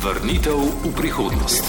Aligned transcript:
Vrnitev 0.00 0.56
v 0.56 0.96
prihodnost. 0.96 1.60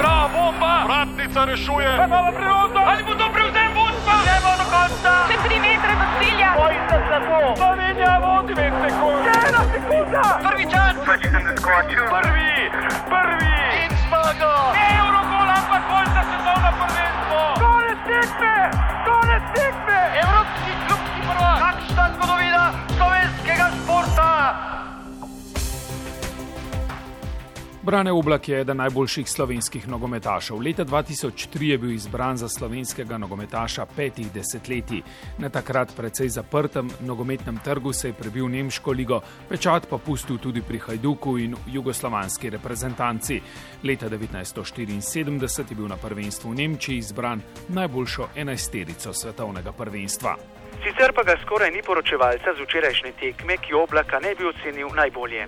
Bravo, 0.00 0.32
bomba! 0.32 0.88
Vratnica 0.88 1.44
rešuje! 1.44 1.92
Imamo 1.92 2.32
priložnost! 2.32 2.88
Ali 2.88 3.02
bo 3.04 3.12
to 3.20 3.26
prevzem 3.36 3.68
vodstva? 3.76 4.14
Gremo 4.24 4.52
do 4.56 4.66
konca! 4.72 5.12
Še 5.28 5.36
tri 5.44 5.56
metre 5.60 5.92
do 5.92 6.06
cilja! 6.16 6.50
Bojite 6.56 6.96
se 7.04 7.18
to! 7.20 7.40
Slovenija 7.60 8.14
vodi 8.24 8.52
dve 8.56 8.68
sekunde! 8.80 9.32
Ena 9.44 9.62
sekunda! 9.76 10.24
Prvi 10.40 10.64
čas! 10.72 10.92
Prvi! 11.04 12.52
Prvi! 13.12 13.56
In 13.84 13.92
zmaga! 14.08 14.54
Eurogol, 14.80 15.48
ampak 15.52 15.82
bolj 15.84 16.08
za 16.16 16.22
svetovno 16.32 16.70
prvenstvo! 16.80 17.40
Konec 17.60 18.00
tekme! 18.08 18.56
Brane 27.82 28.12
Oblak 28.12 28.48
je 28.48 28.60
eden 28.60 28.76
najboljših 28.76 29.30
slovenskih 29.30 29.88
nogometašev. 29.88 30.56
Leta 30.60 30.84
2003 30.84 31.62
je 31.62 31.78
bil 31.78 31.92
izbran 31.92 32.36
za 32.36 32.48
slovenskega 32.48 33.18
nogometaša 33.18 33.86
petih 33.96 34.32
desetletij. 34.32 35.00
Na 35.38 35.48
takrat 35.48 35.96
precej 35.96 36.28
zaprtem 36.28 36.90
nogometnem 37.00 37.58
trgu 37.64 37.92
se 37.92 38.08
je 38.08 38.12
prebil 38.12 38.48
Nemško 38.48 38.92
ligo, 38.92 39.20
pečat 39.48 39.88
pa 39.90 39.98
pustil 39.98 40.38
tudi 40.38 40.62
pri 40.62 40.78
Hajduku 40.78 41.38
in 41.38 41.56
jugoslovanski 41.66 42.50
reprezentanci. 42.50 43.40
Leta 43.84 44.08
1974 44.08 45.70
je 45.70 45.76
bil 45.76 45.88
na 45.88 45.96
prvenstvu 45.96 46.50
v 46.50 46.54
Nemčiji 46.54 46.98
izbran 46.98 47.40
najboljšo 47.68 48.28
enajsterico 48.36 49.12
svetovnega 49.12 49.72
prvenstva. 49.72 50.36
Sicer 50.84 51.12
pa 51.14 51.22
ga 51.22 51.40
skoraj 51.42 51.70
ni 51.70 51.82
poročevalca 51.82 52.54
z 52.56 52.62
včerajšnje 52.62 53.12
tekme, 53.20 53.56
ki 53.56 53.74
oblaka 53.74 54.20
ne 54.20 54.34
bi 54.34 54.44
ocenil 54.44 54.88
najbolje. 54.94 55.46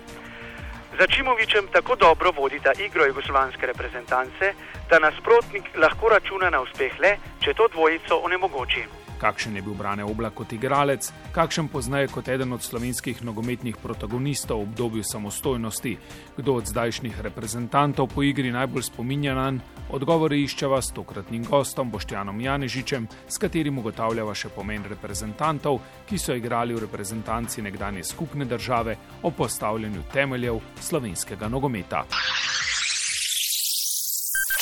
Za 0.99 1.07
Čimovičem 1.07 1.67
tako 1.73 1.97
dobro 1.97 2.31
vodita 2.31 2.73
igro 2.79 3.05
jugoslovanske 3.05 3.67
reprezentance, 3.67 4.55
da 4.91 4.99
nasprotnik 4.99 5.65
lahko 5.77 6.09
računa 6.09 6.51
na 6.51 6.61
uspeh 6.61 7.01
le, 7.01 7.17
če 7.41 7.55
to 7.55 7.69
dvojico 7.69 8.21
onemogoči. 8.25 9.02
Kakšen 9.23 9.57
je 9.57 9.63
bil 9.63 9.79
Brane 9.79 10.03
Oblak 10.05 10.35
kot 10.35 10.53
igralec, 10.53 11.13
kakšen 11.31 11.71
poznaje 11.71 12.11
kot 12.11 12.27
eden 12.29 12.53
od 12.53 12.63
slovenskih 12.63 13.23
nogometnih 13.23 13.79
protagonistov 13.79 14.59
v 14.59 14.69
obdobju 14.69 15.07
samostojnosti, 15.07 15.97
kdo 16.37 16.59
od 16.59 16.67
zdajšnjih 16.67 17.21
reprezentantov 17.23 18.11
po 18.11 18.27
igri 18.27 18.51
najbolj 18.51 18.91
spominja 18.91 19.35
na 19.39 19.51
njega, 19.51 19.63
odgovore 19.93 20.39
iščeva 20.41 20.81
s 20.83 20.93
tokratnim 20.97 21.45
gostom 21.45 21.91
Boštjanom 21.91 22.41
Janežičem, 22.41 23.09
s 23.29 23.39
katerim 23.39 23.79
ugotavljava 23.79 24.35
še 24.35 24.49
pomen 24.55 24.87
reprezentantov, 24.89 25.81
ki 26.09 26.19
so 26.19 26.37
igrali 26.37 26.75
v 26.75 26.87
reprezentanci 26.87 27.63
nekdanje 27.63 28.05
skupne 28.05 28.45
države 28.49 28.97
o 29.23 29.31
postavljanju 29.31 30.07
temeljev 30.13 30.61
slovenskega 30.81 31.49
nogometa. 31.49 32.07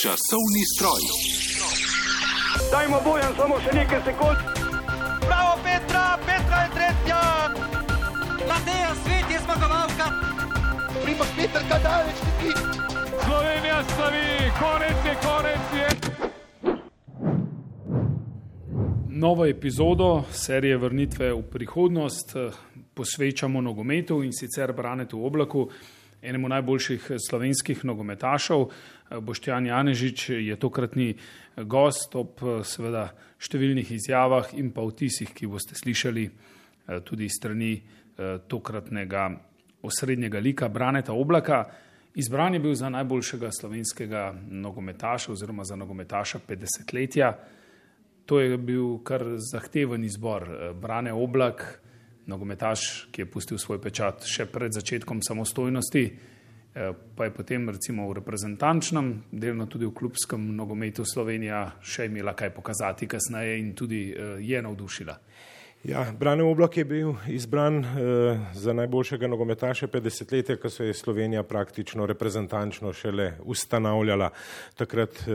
Časovni 0.00 0.64
stroj. 0.74 1.49
Dajmo 2.70 2.98
bojan 3.04 3.34
samo 3.36 3.60
še 3.64 3.72
nekaj 3.74 4.00
sekund! 4.04 4.38
Bravo 5.26 5.52
Petra, 5.64 6.04
Petra 6.26 6.58
je 6.64 6.70
tretja! 6.76 7.20
Mateja 8.48 8.92
Svet 9.02 9.30
je 9.30 9.38
zmagovalka! 9.44 10.06
Primoš 11.02 11.30
Peter, 11.36 11.62
kaj 11.70 11.80
daleč 11.86 12.18
ti? 12.40 12.50
Slovenija 13.24 13.82
slavi, 13.94 14.26
konec 14.58 15.06
je, 15.06 15.14
konec 15.26 15.74
je! 15.78 15.88
Novo 19.20 19.46
epizodo 19.46 20.24
serije 20.32 20.76
Vrnitve 20.76 21.32
v 21.32 21.42
prihodnost 21.42 22.36
eh, 22.36 22.50
posvečamo 22.94 23.60
nogometu 23.60 24.22
in 24.22 24.32
sicer 24.32 24.72
Branetu 24.72 25.24
Oblaku, 25.26 25.68
enemu 26.22 26.48
najboljših 26.48 27.10
slovenskih 27.28 27.84
nogometašev. 27.84 28.66
Eh, 28.66 29.20
Boštjan 29.20 29.66
Janežič 29.66 30.28
je 30.28 30.56
tokratni 30.56 31.14
gost 31.56 32.16
ob 32.16 32.42
eh, 32.42 32.62
seveda 32.64 33.10
številnih 33.38 33.92
izjavah 33.92 34.54
in 34.54 34.72
pa 34.72 34.84
vtisih, 34.84 35.32
ki 35.34 35.46
boste 35.46 35.74
slišali 35.74 36.30
tudi 37.06 37.28
strani 37.30 37.76
tokratnega 38.50 39.28
osrednjega 39.86 40.40
lika 40.42 40.68
Braneta 40.68 41.12
Oblaka. 41.12 41.64
Izbran 42.14 42.54
je 42.54 42.60
bil 42.60 42.74
za 42.74 42.88
najboljšega 42.90 43.50
slovenskega 43.60 44.34
nogometaša 44.50 45.32
oziroma 45.32 45.64
za 45.64 45.76
nogometaša 45.76 46.38
50-letja. 46.48 47.32
To 48.26 48.40
je 48.40 48.58
bil 48.58 48.98
kar 49.04 49.24
zahteven 49.52 50.04
izbor. 50.04 50.74
Brane 50.74 51.12
Oblak, 51.12 51.80
nogometaš, 52.30 53.08
ki 53.10 53.24
je 53.24 53.30
pustil 53.30 53.58
svoj 53.58 53.80
pečat 53.82 54.26
še 54.26 54.46
pred 54.46 54.72
začetkom 54.72 55.24
samostojnosti, 55.26 56.04
pa 57.16 57.26
je 57.26 57.32
potem 57.34 57.66
recimo 57.66 58.06
v 58.06 58.20
reprezentančnem, 58.20 59.08
delno 59.34 59.66
tudi 59.66 59.88
v 59.88 59.94
klubskem 59.98 60.44
nogometu 60.54 61.02
Slovenija 61.02 61.64
še 61.82 62.06
imela 62.06 62.36
kaj 62.38 62.54
pokazati 62.54 63.10
kasneje 63.10 63.58
in 63.58 63.72
tudi 63.74 64.04
je 64.38 64.62
navdušila. 64.62 65.16
Ja, 65.84 66.04
Brane 66.18 66.44
Oblak 66.44 66.76
je 66.76 66.84
bil 66.84 67.14
izbran 67.28 67.84
eh, 67.84 68.38
za 68.54 68.72
najboljšega 68.72 69.28
nogometaša 69.28 69.86
50 69.88 70.32
let, 70.32 70.60
ko 70.60 70.70
se 70.70 70.86
je 70.86 70.94
Slovenija 70.94 71.42
praktično 71.42 72.06
reprezentančno 72.06 72.92
šele 72.92 73.32
ustanavljala. 73.44 74.30
Takrat 74.76 75.10
eh, 75.10 75.32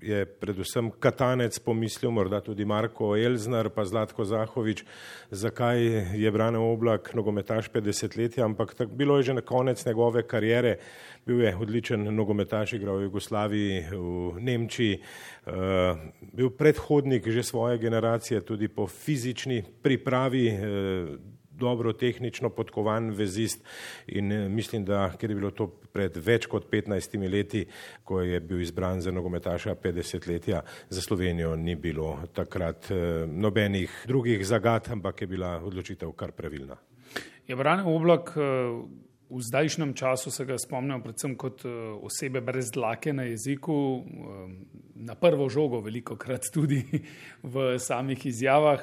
je 0.00 0.24
predvsem 0.26 0.90
Katanec 1.00 1.58
pomislil, 1.58 2.10
morda 2.10 2.40
tudi 2.40 2.64
Marko 2.64 3.16
Elznar, 3.16 3.70
pa 3.70 3.84
Zlatko 3.84 4.24
Zahovič, 4.24 4.84
zakaj 5.30 5.80
je 6.16 6.30
Brane 6.30 6.58
Oblak 6.58 7.14
nogometaš 7.14 7.70
50 7.70 8.18
let, 8.18 8.38
ampak 8.38 8.74
tak 8.74 8.88
bilo 8.88 9.16
je 9.16 9.22
že 9.22 9.34
na 9.34 9.40
konec 9.40 9.86
njegove 9.86 10.22
karijere. 10.22 10.76
Bil 11.26 11.42
je 11.42 11.56
odličen 11.56 12.14
nogometaš, 12.14 12.72
igral 12.72 12.96
v 12.96 13.10
Jugoslaviji, 13.10 13.84
v 13.90 14.40
Nemčiji, 14.40 15.00
uh, 15.46 15.52
bil 16.32 16.50
predhodnik 16.50 17.28
že 17.28 17.42
svoje 17.42 17.78
generacije 17.78 18.40
tudi 18.40 18.68
po 18.68 18.86
fizični 18.86 19.64
pripravi, 19.82 20.46
uh, 20.48 21.35
dobro 21.58 21.92
tehnično 21.92 22.50
podkovan 22.50 23.10
vezist 23.10 23.64
in 24.06 24.32
uh, 24.32 24.48
mislim, 24.50 24.84
da 24.84 25.12
ker 25.18 25.30
je 25.30 25.36
bilo 25.36 25.50
to 25.50 25.66
pred 25.92 26.16
več 26.16 26.46
kot 26.46 26.68
15 26.72 27.16
leti, 27.30 27.64
ko 28.04 28.20
je 28.20 28.40
bil 28.40 28.60
izbran 28.60 29.00
za 29.00 29.12
nogometaša 29.12 29.74
50 29.74 30.28
letja, 30.28 30.62
za 30.88 31.02
Slovenijo 31.02 31.56
ni 31.56 31.74
bilo 31.74 32.18
takrat 32.34 32.90
uh, 32.90 32.98
nobenih 33.30 34.04
drugih 34.06 34.46
zagat, 34.46 34.90
ampak 34.90 35.20
je 35.20 35.26
bila 35.26 35.56
odločitev 35.64 36.12
kar 36.12 36.32
pravilna. 36.32 36.76
Je 37.46 37.56
Brane 37.56 37.84
Oblak 37.84 38.36
uh... 38.36 38.86
V 39.26 39.42
zdajšnjem 39.42 39.94
času 39.94 40.30
se 40.30 40.44
ga 40.46 40.54
spomnim 40.58 41.02
predvsem 41.02 41.34
kot 41.34 41.64
osebe 42.06 42.40
brez 42.40 42.70
dlake 42.70 43.12
na 43.12 43.24
jeziku, 43.26 44.04
na 44.94 45.14
prvo 45.14 45.48
žogo, 45.48 45.80
veliko 45.80 46.16
krat 46.16 46.46
tudi 46.54 46.80
v 47.42 47.78
samih 47.78 48.26
izjavah. 48.26 48.80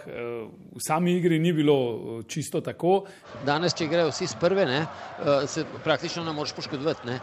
V 0.76 0.82
sami 0.84 1.16
igri 1.18 1.40
ni 1.40 1.54
bilo 1.54 2.24
čisto 2.28 2.62
tako. 2.62 3.06
Danes, 3.46 3.74
če 3.74 3.88
grejo 3.88 4.12
vsi 4.12 4.28
z 4.28 4.38
prve, 4.40 4.66
ne, 4.68 4.82
se 5.48 5.66
praktično 5.84 6.24
ne 6.24 6.34
moreš 6.34 6.54
poškodovati. 6.58 7.08
Ne. 7.08 7.20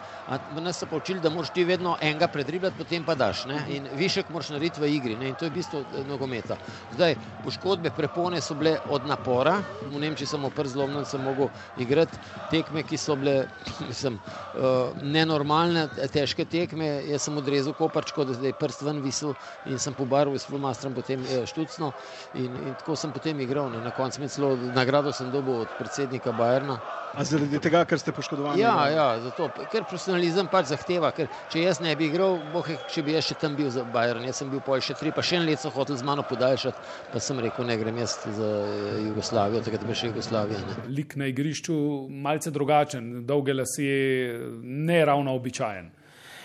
Nas 0.61 0.81
so 0.81 0.89
poučili, 0.91 1.21
da 1.21 1.31
moraš 1.31 1.53
ti 1.55 1.65
vedno 1.65 1.97
enega 2.01 2.29
predribljati, 2.29 2.79
potem 2.79 3.05
pa 3.05 3.15
daš. 3.15 3.45
Ne. 3.47 3.63
In 3.77 3.89
višek 3.97 4.31
moraš 4.31 4.53
narediti 4.55 4.81
v 4.81 4.91
igri. 4.97 5.17
Ne. 5.17 5.31
In 5.31 5.39
to 5.39 5.45
je 5.45 5.55
bistvo 5.55 5.85
nogometa. 6.09 6.59
Zdaj, 6.95 7.17
poškodbe, 7.45 7.95
prepone 7.97 8.41
so 8.41 8.57
bile 8.59 8.79
od 8.91 9.07
napora. 9.07 9.59
V 9.87 10.01
Nemčiji 10.01 10.33
sem 10.35 10.45
opr 10.45 10.69
zlomljen, 10.69 11.05
sem 11.05 11.23
mogel 11.25 11.53
igrati 11.79 12.19
tekme, 12.51 12.83
ki 12.83 12.99
so 12.99 13.10
so 13.11 13.17
bile 13.17 13.47
mislim, 13.89 14.19
uh, 14.55 14.95
nenormalne, 15.03 15.87
težke 16.13 16.45
tekme. 16.45 16.87
Jaz 17.11 17.27
sem 17.27 17.39
odrezal 17.41 17.75
koparčko, 17.79 18.25
da 18.29 18.37
je 18.47 18.55
prst 18.55 18.85
ven 18.87 19.03
visel 19.05 19.35
in 19.67 19.79
sem 19.83 19.95
pobarval 19.95 20.39
s 20.39 20.47
flomastrom, 20.51 20.95
potem 20.95 21.25
štucno 21.51 21.93
in, 22.35 22.57
in 22.69 22.79
tako 22.79 22.97
sem 22.97 23.13
potem 23.13 23.41
igral. 23.43 23.71
Ne. 23.75 23.83
Na 23.83 23.91
koncu 23.97 24.23
mi 24.23 24.31
celo 24.31 24.55
nagrado 24.77 25.13
sem 25.17 25.31
dobil 25.35 25.65
od 25.65 25.75
predsednika 25.79 26.33
Bajerna. 26.33 26.79
A 27.11 27.25
zaradi 27.27 27.59
tega, 27.59 27.83
ker 27.91 27.99
ste 27.99 28.13
poškodovani? 28.15 28.61
Ja, 28.63 28.75
ja 28.87 29.07
zato, 29.25 29.49
ker 29.73 29.83
profesionalizem 29.83 30.47
pač 30.51 30.69
zahteva. 30.71 31.11
Ker, 31.17 31.27
če 31.51 31.65
jaz 31.65 31.81
ne 31.83 31.95
bi 31.99 32.07
igral, 32.07 32.39
bohe, 32.55 32.77
če 32.91 33.03
bi 33.07 33.17
jaz 33.17 33.27
še 33.27 33.37
tam 33.41 33.57
bil 33.59 33.71
za 33.75 33.83
Bajern, 33.83 34.23
jaz 34.29 34.39
sem 34.43 34.51
bil 34.53 34.63
pol 34.63 34.79
še 34.85 34.95
tri, 34.99 35.11
pa 35.15 35.25
še 35.27 35.41
en 35.41 35.47
let 35.49 35.63
so 35.63 35.73
hoteli 35.75 35.99
z 35.99 36.07
mano 36.07 36.23
podaljšati, 36.27 36.87
pa 37.11 37.23
sem 37.23 37.43
rekel, 37.43 37.67
ne 37.67 37.79
grem 37.81 37.99
jaz 38.05 38.15
za 38.39 38.51
Jugoslavijo, 39.09 39.65
takrat 39.67 39.87
bi 39.89 39.99
še 39.99 40.13
Jugoslavija. 40.13 40.63
Ne. 40.69 40.77
Lik 41.01 41.19
na 41.19 41.31
igrišču 41.33 41.75
malce 42.11 42.55
drugačen, 42.55 43.25
dolge 43.27 43.59
lasje, 43.59 43.97
ne 44.63 45.03
ravno 45.11 45.35
običajen. 45.41 45.91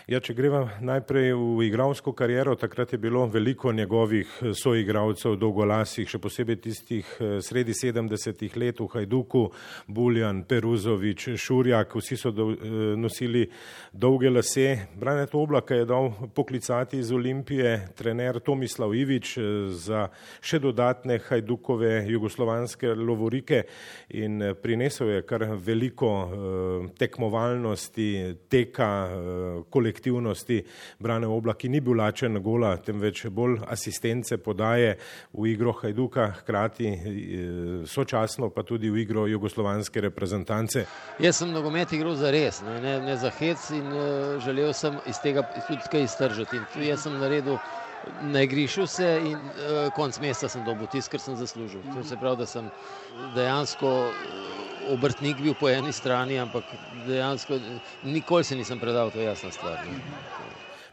Ja, 0.06 0.20
če 0.22 0.36
greva 0.38 0.60
najprej 0.86 1.32
v 1.34 1.64
igralsko 1.66 2.12
kariero, 2.14 2.54
takrat 2.62 2.92
je 2.94 2.98
bilo 3.02 3.24
veliko 3.26 3.72
njegovih 3.74 4.30
eh, 4.38 4.52
soigralcev, 4.54 5.34
dolgolasih, 5.42 6.06
še 6.06 6.20
posebej 6.22 6.60
tistih 6.62 7.08
eh, 7.18 7.32
sredi 7.42 7.74
70-ih 7.74 8.54
let 8.62 8.84
v 8.84 8.86
Hajduku, 8.92 9.42
Buljan, 9.90 10.44
Peruzovič, 10.46 11.32
Šurjak, 11.42 11.96
vsi 11.98 12.18
so 12.22 12.30
do, 12.30 12.46
eh, 12.54 12.76
nosili 13.02 13.48
dolge 13.90 14.30
lase. 14.30 14.68
Branet 14.94 15.34
Oblaka 15.34 15.80
je 15.80 15.90
dal 15.90 16.12
poklicati 16.38 17.02
iz 17.02 17.10
Olimpije 17.10 17.74
trener 17.98 18.38
Tomislav 18.46 18.94
Ivič 18.94 19.34
za 19.74 20.06
še 20.38 20.62
dodatne 20.62 21.18
Hajdukove 21.32 22.06
jugoslovanske 22.12 22.94
lovorike 22.94 23.64
in 24.22 24.52
prinesel 24.62 25.16
je 25.16 25.26
kar 25.26 25.48
veliko 25.58 26.14
tekmovalnosti, 26.94 28.10
teka, 28.54 28.92
kolektivnosti 29.74 29.95
kolektivnosti 29.96 30.64
Brane 31.00 31.28
Oblak, 31.28 31.58
ki 31.58 31.70
ni 31.70 31.80
bil 31.82 31.98
lačen 31.98 32.42
gola, 32.44 32.76
temveč 32.78 33.26
bolj 33.32 33.60
asistence 33.68 34.38
podaje 34.38 34.98
v 35.34 35.48
igro 35.48 35.72
Hajduka, 35.72 36.34
hkrati 36.42 36.88
eh, 36.88 37.88
sočasno 37.88 38.50
pa 38.50 38.64
tudi 38.64 38.90
v 38.90 39.00
igro 39.02 39.28
jugoslovanske 39.28 40.02
reprezentance. 40.02 40.86
Jaz 41.20 41.40
sem 41.40 41.52
nogomet 41.52 41.92
igral 41.94 42.16
za 42.16 42.32
res, 42.32 42.62
ne, 42.62 42.80
ne, 42.82 43.00
ne 43.06 43.16
za 43.18 43.32
hec 43.40 43.70
in 43.72 43.88
uh, 43.88 44.44
želel 44.44 44.74
sem 44.74 45.00
iz 45.08 45.20
tega 45.24 45.46
tudi 45.68 45.82
kaj 45.92 46.04
iztržiti. 46.04 46.58
In 46.58 46.66
tu 46.74 46.84
jaz 46.84 47.06
sem 47.06 47.16
naredil 47.20 47.58
na 48.22 48.44
igrišču 48.46 48.84
vse 48.86 49.10
in 49.32 49.40
uh, 49.40 49.88
konc 49.96 50.20
meseca 50.20 50.50
sem 50.50 50.66
dobil 50.66 50.88
tisto, 50.92 51.16
kar 51.16 51.24
sem 51.24 51.36
zaslužil. 51.40 51.82
To 51.96 52.04
se 52.04 52.18
pravi, 52.20 52.44
da 52.44 52.46
sem 52.46 52.70
dejansko 53.36 53.96
obrtnik 54.94 55.42
bil 55.42 55.54
po 55.60 55.70
eni 55.70 55.94
strani, 55.94 56.40
ampak 56.40 56.64
dejansko 57.08 57.60
nikoli 58.04 58.44
se 58.44 58.56
nisem 58.56 58.80
predal, 58.80 59.12
to 59.12 59.20
je 59.20 59.26
jasna 59.26 59.52
stvar. 59.52 59.80
Ne. 59.86 60.00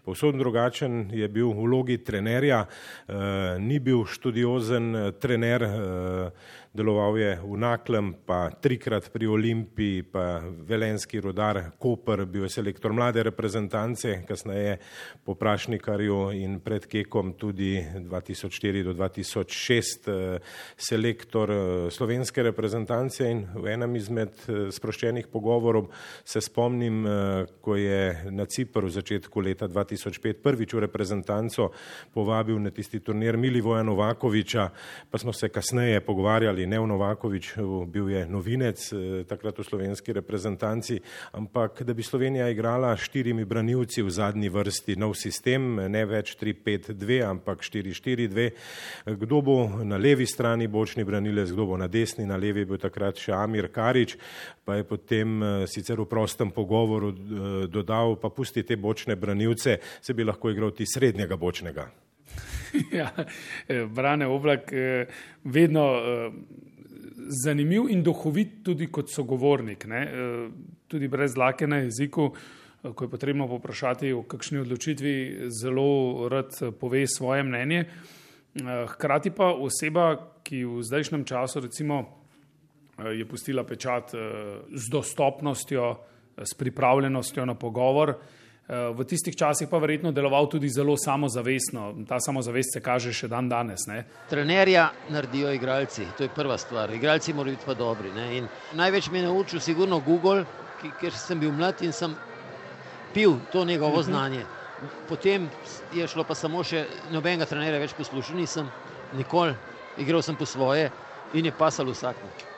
Povsod 0.03 0.35
drugačen 0.35 1.11
je 1.15 1.29
bil 1.31 1.53
v 1.55 1.63
vlogi 1.63 1.97
trenerja, 2.03 2.65
eh, 2.67 3.15
ni 3.63 3.79
bil 3.79 4.03
študiozen 4.03 4.97
eh, 4.97 5.11
trener, 5.13 5.63
eh, 5.63 6.31
deloval 6.73 7.19
je 7.21 7.37
v 7.37 7.57
Naklem, 7.61 8.15
pa 8.25 8.49
trikrat 8.49 9.13
pri 9.13 9.29
Olimpiji, 9.29 10.09
pa 10.09 10.41
Velenski 10.41 11.21
rodar, 11.21 11.77
Koper, 11.77 12.25
bil 12.25 12.49
je 12.49 12.57
selektor 12.57 12.97
mlade 12.97 13.21
reprezentance, 13.23 14.25
kasneje 14.25 14.79
po 15.25 15.37
Prašnikarju 15.37 16.33
in 16.33 16.61
pred 16.65 16.89
Kekom 16.89 17.35
tudi 17.37 17.77
2004 17.77 18.85
do 18.89 18.97
2006 18.97 20.09
eh, 20.09 20.41
selektor 20.77 21.53
eh, 21.53 21.91
slovenske 21.93 22.43
reprezentance 22.43 23.29
in 23.29 23.45
v 23.53 23.77
enem 23.77 24.01
izmed 24.01 24.33
eh, 24.49 24.73
sproščenih 24.73 25.29
pogovorov 25.29 25.93
se 26.25 26.41
spomnim, 26.41 27.05
ko 27.61 27.77
je 27.77 28.31
na 28.33 28.47
Cipru 28.49 28.87
v 28.87 28.95
začetku 28.95 29.41
leta 29.45 29.69
2005 29.69 30.41
prvič 30.41 30.73
v 30.73 30.83
reprezentanco 30.87 31.69
povabil 32.15 32.57
na 32.63 32.73
tisti 32.73 33.03
turnir 33.05 33.37
Milivoja 33.37 33.83
Novakoviča, 33.85 34.69
pa 35.11 35.19
smo 35.19 35.33
se 35.37 35.53
kasneje 35.53 36.01
pogovarjali 36.01 36.62
ali 36.63 36.71
Nev 36.71 36.87
Novakovič, 36.87 37.59
bil 37.91 38.11
je 38.11 38.23
novinec 38.27 38.79
eh, 38.93 39.25
takrat 39.27 39.59
v 39.59 39.65
slovenski 39.67 40.13
reprezentanci, 40.15 41.01
ampak 41.35 41.83
da 41.83 41.95
bi 41.95 42.03
Slovenija 42.03 42.47
igrala 42.49 42.95
štirimi 42.97 43.45
branilci 43.45 44.03
v 44.03 44.11
zadnji 44.11 44.49
vrsti, 44.49 44.95
nov 44.97 45.19
sistem, 45.19 45.75
ne 45.91 46.05
več 46.07 46.37
3-5-2, 46.39 47.19
ampak 47.27 47.67
4-4-2. 47.67 48.51
Kdo 49.19 49.43
bo 49.43 49.57
na 49.83 49.99
levi 49.99 50.27
strani 50.27 50.71
bočni 50.71 51.03
branilec, 51.05 51.51
kdo 51.51 51.67
bo 51.67 51.77
na 51.77 51.91
desni, 51.91 52.27
na 52.27 52.39
levi 52.39 52.63
bil 52.65 52.79
takrat 52.79 53.19
še 53.19 53.35
Amir 53.35 53.67
Karič, 53.75 54.15
pa 54.63 54.79
je 54.79 54.87
potem 54.87 55.43
eh, 55.43 55.67
sicer 55.67 55.99
v 55.99 56.07
prostem 56.07 56.55
pogovoru 56.55 57.11
eh, 57.11 57.19
dodal, 57.67 58.23
pa 58.23 58.31
pusti 58.31 58.63
te 58.63 58.79
bočne 58.79 59.19
branilce, 59.19 59.81
se 59.99 60.15
bi 60.15 60.23
lahko 60.23 60.55
igral 60.55 60.71
ti 60.71 60.87
srednjega 60.87 61.35
bočnega. 61.35 61.91
ja, 62.93 63.13
eh, 63.69 63.87
Brane 63.87 64.27
Oblak 64.27 64.73
eh, 64.73 65.07
vedno 65.45 65.85
eh, 65.95 66.31
zanimiv 67.45 67.91
in 67.91 68.03
duhovit 68.03 68.63
tudi 68.65 68.89
kot 68.91 69.11
sogovornik, 69.11 69.87
ne? 69.87 70.01
tudi 70.89 71.09
brez 71.09 71.37
lake 71.37 71.67
na 71.67 71.79
jeziku, 71.85 72.27
ko 72.83 73.05
je 73.05 73.11
potrebno 73.11 73.47
poprašati 73.49 74.11
o 74.13 74.25
kakšni 74.29 74.59
odločitvi, 74.61 75.15
zelo 75.49 76.29
rad 76.29 76.51
pove 76.81 77.07
svoje 77.07 77.47
mnenje. 77.47 77.85
Hkrati 78.89 79.31
pa 79.33 79.53
oseba, 79.55 80.11
ki 80.45 80.65
v 80.67 80.83
zdajšnjem 80.85 81.25
času 81.25 81.63
recimo 81.65 82.03
je 83.01 83.25
pustila 83.25 83.65
pečat 83.65 84.13
z 84.69 84.91
dostopnostjo, 84.93 85.95
s 86.37 86.59
pripravljenostjo 86.59 87.47
na 87.47 87.55
pogovor, 87.55 88.17
v 88.73 89.05
tistih 89.05 89.37
časih 89.37 89.69
pa 89.69 89.79
verjetno 89.79 90.13
deloval 90.13 90.49
tudi 90.49 90.69
zelo 90.69 90.97
samozavestno. 90.97 92.05
Ta 92.09 92.21
samozavest 92.21 92.73
se 92.73 92.81
kaže 92.81 93.13
še 93.13 93.29
dan 93.29 93.49
danes. 93.49 93.85
Ne? 93.87 94.05
Trenerja 94.31 94.91
naredijo 95.13 95.53
igralci, 95.53 96.07
to 96.17 96.25
je 96.25 96.33
prva 96.33 96.57
stvar. 96.59 96.91
Igralci 96.95 97.35
morajo 97.37 97.57
biti 97.57 97.67
pa 97.67 97.75
dobri. 97.75 98.13
Največ 98.73 99.11
me 99.11 99.19
je 99.19 99.27
naučil 99.27 99.61
sigurno 99.61 100.01
Google, 100.01 100.47
ki, 100.81 100.93
ker 101.01 101.13
sem 101.13 101.41
bil 101.41 101.53
mlad 101.53 101.83
in 101.83 101.93
sem 101.93 102.15
pil 103.13 103.37
to 103.53 103.65
njegovo 103.65 104.01
uh 104.01 104.07
mhm. 104.07 104.11
-huh. 104.11 104.11
znanje. 104.11 104.45
Potem 105.09 105.51
je 105.95 106.09
šlo 106.09 106.25
pa 106.25 106.35
samo 106.35 106.65
še 106.65 106.87
nobenega 107.11 107.45
trenerja 107.47 107.79
več 107.79 107.93
poslušal, 107.93 108.37
nisem 108.37 108.71
nikoli 109.13 109.55
igral 109.97 110.23
sem 110.23 110.37
po 110.37 110.47
svoje 110.47 110.91
in 111.35 111.45
je 111.45 111.53
pasal 111.53 111.87
vsakmo. 111.87 112.52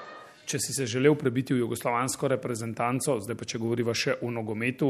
Če 0.44 0.58
si 0.60 0.74
se 0.76 0.86
želel 0.86 1.14
prebiti 1.16 1.54
v 1.54 1.62
jugoslovansko 1.62 2.28
reprezentanco, 2.28 3.16
zdaj 3.24 3.36
pa 3.38 3.46
če 3.48 3.60
govoriva 3.62 3.94
še 3.96 4.18
o 4.22 4.30
nogometu, 4.30 4.88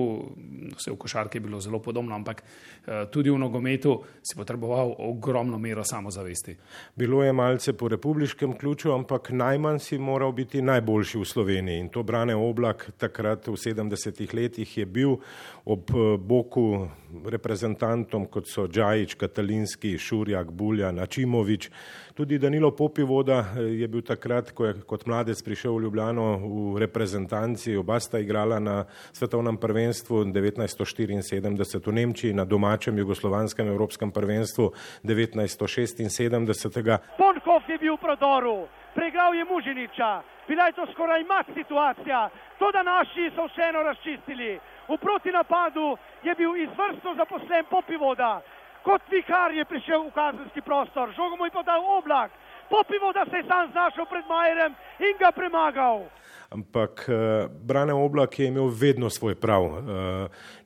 vse 0.75 0.91
v 0.91 0.99
košarki 0.99 1.39
je 1.39 1.45
bilo 1.47 1.61
zelo 1.63 1.79
podobno, 1.83 2.15
ampak 2.17 2.43
eh, 2.43 3.07
tudi 3.13 3.31
v 3.31 3.39
nogometu 3.39 3.95
si 4.23 4.35
potreboval 4.35 4.97
ogromno 5.07 5.59
mero 5.59 5.85
samozavesti. 5.87 6.57
Bilo 6.99 7.23
je 7.23 7.33
malce 7.33 7.77
po 7.79 7.89
republiškem 7.89 8.57
ključu, 8.59 8.93
ampak 8.93 9.31
najmanj 9.31 9.79
si 9.79 9.99
moral 9.99 10.33
biti 10.33 10.63
najboljši 10.63 11.23
v 11.23 11.31
Sloveniji 11.33 11.85
in 11.85 11.89
to 11.95 12.03
brane 12.03 12.35
oblak 12.35 12.91
takrat 12.99 13.47
v 13.47 13.55
70-ih 13.55 14.35
letih 14.35 14.79
je 14.79 14.87
bil 14.87 15.19
ob 15.65 15.91
eh, 15.95 16.17
boku 16.19 16.89
reprezentantom, 17.31 18.27
kot 18.27 18.49
so 18.51 18.67
Džajič, 18.69 19.15
Katalinski, 19.15 19.95
Šurjak, 19.99 20.51
Buljan, 20.51 20.99
Načimovič. 20.99 21.71
Tudi 22.15 22.39
Danilo 22.39 22.71
Popivoda 22.77 23.41
eh, 23.55 23.61
je 23.81 23.89
bil 23.89 24.03
takrat, 24.03 24.51
ko 24.51 24.67
je 24.67 24.75
kot 24.87 25.07
mladec 25.07 25.44
prišel 25.45 25.77
v 25.77 25.83
Ljubljano 25.85 26.41
v 26.41 26.81
reprezentanci, 26.81 27.77
oba 27.77 28.01
sta 28.01 28.19
igrala 28.19 28.61
na 28.61 28.85
svetovnem 29.13 29.57
prvenstvu 29.61 30.25
1974 30.33 31.85
v 31.85 31.93
Nemčiji, 31.93 32.33
na 32.33 32.49
domačem 32.49 32.99
jugoslovanskem 32.99 33.69
evropskem 33.69 34.11
prvenstvu 34.11 34.73
1976. 35.05 36.99
Bonhof 37.21 37.69
je 37.69 37.79
bil 37.79 37.97
v 37.97 38.01
prodoru, 38.01 38.69
pregral 38.97 39.35
je 39.37 39.45
Mužiniča, 39.45 40.23
bila 40.49 40.67
je 40.67 40.73
to 40.73 40.87
skoraj 40.93 41.25
mat 41.29 41.47
situacija, 41.55 42.31
to 42.59 42.73
da 42.73 42.83
naši 42.83 43.31
so 43.37 43.45
vseeno 43.53 43.83
razčistili. 43.83 44.61
V 44.89 44.97
protinapadu 44.97 45.97
je 46.23 46.35
bil 46.35 46.57
izvrstno 46.57 47.15
zaposlen 47.17 47.65
Popivoda. 47.71 48.41
Kot 48.85 49.01
vikar 49.11 49.53
je 49.53 49.65
prišel 49.65 50.09
v 50.09 50.13
kazenski 50.13 50.61
prostor, 50.61 51.13
žogo 51.17 51.37
mu 51.37 51.49
je 51.49 51.57
podal 51.57 51.81
oblak. 51.81 52.31
Popivoda 52.71 53.25
se 53.31 53.37
je 53.37 53.45
sam 53.49 53.71
znašel 53.73 54.05
pred 54.11 54.25
Majerem 54.29 54.73
in 54.99 55.15
ga 55.19 55.31
premagal. 55.33 56.07
Ampak 56.51 57.09
uh, 57.09 57.51
Brane 57.63 57.93
Oblak 57.93 58.39
je 58.39 58.47
imel 58.47 58.69
vedno 58.69 59.11
svoj 59.11 59.35
prav. 59.35 59.65
Uh, 59.65 59.81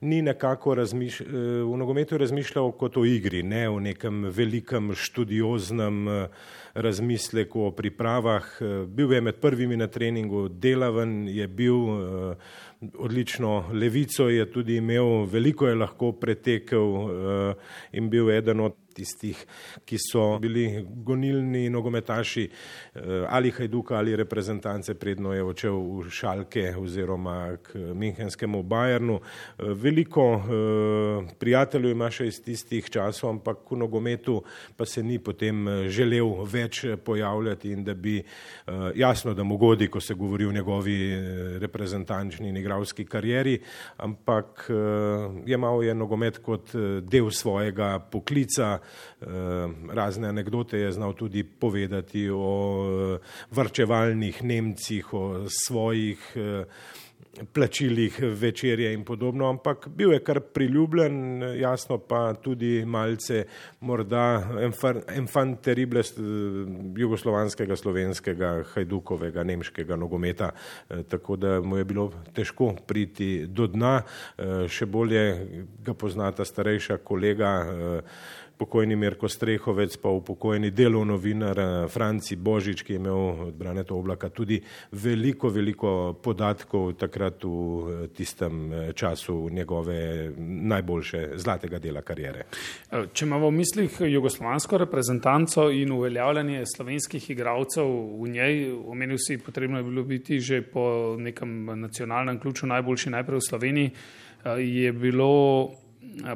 ni 0.01 0.23
nekako 0.23 0.75
razmiš, 0.75 1.21
uh, 1.21 1.27
v 1.73 1.77
nogometu 1.77 2.19
razmišljal 2.19 2.73
kot 2.73 2.97
o 2.97 3.05
igri, 3.05 3.43
ne 3.43 3.69
o 3.69 3.81
nekem 3.81 4.25
velikem 4.25 4.93
študioznem 4.95 6.07
uh, 6.07 6.25
razmisleku 6.75 7.63
o 7.63 7.71
pripravah. 7.71 8.45
Uh, 8.61 8.85
bil 8.87 9.13
je 9.13 9.21
med 9.21 9.41
prvimi 9.41 9.77
na 9.77 9.87
treningu, 9.87 10.49
delaven 10.49 11.29
je 11.29 11.49
bil. 11.49 11.77
Uh, 11.77 12.35
odlično 12.99 13.65
levico 13.73 14.29
je 14.29 14.53
tudi 14.53 14.77
imel, 14.77 15.25
veliko 15.25 15.67
je 15.67 15.75
lahko 15.75 16.13
pretekel 16.13 16.85
uh, 16.85 17.11
in 17.93 18.11
bil 18.11 18.31
eden 18.31 18.61
od 18.61 18.77
tistih, 18.99 19.39
ki 19.87 19.99
so 20.03 20.25
bili 20.43 20.85
gonilni 21.07 21.69
nogometaši 21.71 22.49
uh, 22.49 23.03
ali 23.29 23.53
Hajduka 23.55 23.97
ali 23.99 24.17
reprezentance, 24.17 24.95
predno 24.99 25.33
je 25.35 25.45
odšel 25.45 25.79
v 25.79 26.11
Šalke 26.11 26.73
oziroma 26.79 27.57
k 27.63 27.79
Minhenskemu 27.95 28.63
Bajernu. 28.63 29.19
Uh, 29.19 29.73
veliko 29.79 30.27
uh, 30.35 31.31
prijateljev 31.39 31.95
ima 31.95 32.11
še 32.11 32.29
iz 32.29 32.41
tistih 32.45 32.91
časov, 32.91 33.31
ampak 33.37 33.71
v 33.71 33.81
nogometu 33.85 34.41
pa 34.77 34.87
se 34.87 35.03
ni 35.03 35.19
potem 35.19 35.89
želel 35.89 36.45
več 36.49 36.85
pojavljati 37.05 37.73
in 37.73 37.85
da 37.85 37.95
bi 37.95 38.19
jasno, 38.95 39.35
da 39.35 39.45
mu 39.45 39.57
godi, 39.59 39.89
ko 39.89 40.01
se 40.01 40.15
govori 40.15 40.47
o 40.47 40.53
njegovi 40.53 40.97
reprezentančni 41.61 42.49
in 42.49 42.57
igralski 42.57 43.05
karieri, 43.05 43.59
ampak 44.05 44.67
uh, 44.71 45.39
jemal 45.47 45.83
je 45.85 45.95
nogomet 45.95 46.39
kot 46.45 46.73
del 47.03 47.31
svojega 47.31 47.99
poklica, 48.11 48.79
razne 49.91 50.29
anekdote 50.29 50.79
je 50.79 50.93
znal 50.93 51.13
tudi 51.13 51.45
povedati 51.45 52.29
o 52.31 53.19
vrčevalnih 53.51 54.45
Nemcih, 54.45 55.15
o 55.15 55.47
svojih 55.49 56.37
plačilih 57.53 58.21
večerje 58.21 58.93
in 58.93 59.05
podobno, 59.05 59.49
ampak 59.49 59.89
bil 59.89 60.13
je 60.13 60.21
kar 60.25 60.41
priljubljen, 60.41 61.43
jasno 61.61 61.99
pa 61.99 62.35
tudi 62.35 62.85
malce 62.87 63.45
morda 63.81 64.49
enfant 65.17 65.61
terrible 65.61 66.03
jugoslovanskega, 66.97 67.77
slovenskega, 67.77 68.63
hajdukovega, 68.75 69.45
nemškega 69.45 69.97
nogometa, 69.97 70.51
tako 71.09 71.37
da 71.37 71.61
mu 71.61 71.77
je 71.77 71.85
bilo 71.85 72.11
težko 72.35 72.75
priti 72.87 73.47
do 73.47 73.67
dna, 73.67 74.03
še 74.69 74.87
bolje 74.87 75.25
ga 75.85 75.95
poznata 75.95 76.45
starejša 76.45 76.99
kolega 77.05 77.53
pokojni 78.59 78.97
Mirko 78.97 79.29
Strehovec, 79.29 79.97
pa 79.97 80.11
upokojeni 80.11 80.71
delov 80.71 81.07
novinar 81.07 81.59
eh, 81.59 81.89
Franci 81.89 82.37
Božič, 82.37 82.83
ki 82.83 82.93
je 82.93 82.99
imel 82.99 83.19
od 83.49 83.55
Braneta 83.55 83.95
oblaka 83.95 84.29
tudi 84.29 84.59
veliko, 84.93 85.49
veliko 85.49 86.13
podatkov 86.23 86.93
takrat 86.99 87.45
v 87.45 87.49
eh, 87.51 88.09
tistem 88.15 88.73
eh, 88.73 88.93
času 88.93 89.49
njegove 89.51 89.99
najboljše 90.39 91.25
zlatega 91.37 91.79
dela 91.79 92.03
karijere. 92.03 92.49
Če 93.13 93.27
imamo 93.27 93.51
v 93.51 93.59
mislih 93.61 94.01
jugoslovansko 94.11 94.79
reprezentanco 94.79 95.69
in 95.71 95.93
uveljavljanje 95.93 96.65
slovenskih 96.67 97.31
igralcev 97.31 97.87
v 98.23 98.31
njej, 98.35 98.63
omenil 98.73 99.19
si, 99.23 99.39
potrebno 99.39 99.79
je 99.79 99.85
bilo 99.85 100.03
biti 100.03 100.41
že 100.41 100.63
po 100.63 101.17
nekem 101.19 101.67
nacionalnem 101.81 102.41
ključu 102.41 102.67
najboljši 102.67 103.11
najprej 103.11 103.39
v 103.39 103.49
Sloveniji, 103.49 103.91
je 104.59 104.93
bilo 104.93 105.29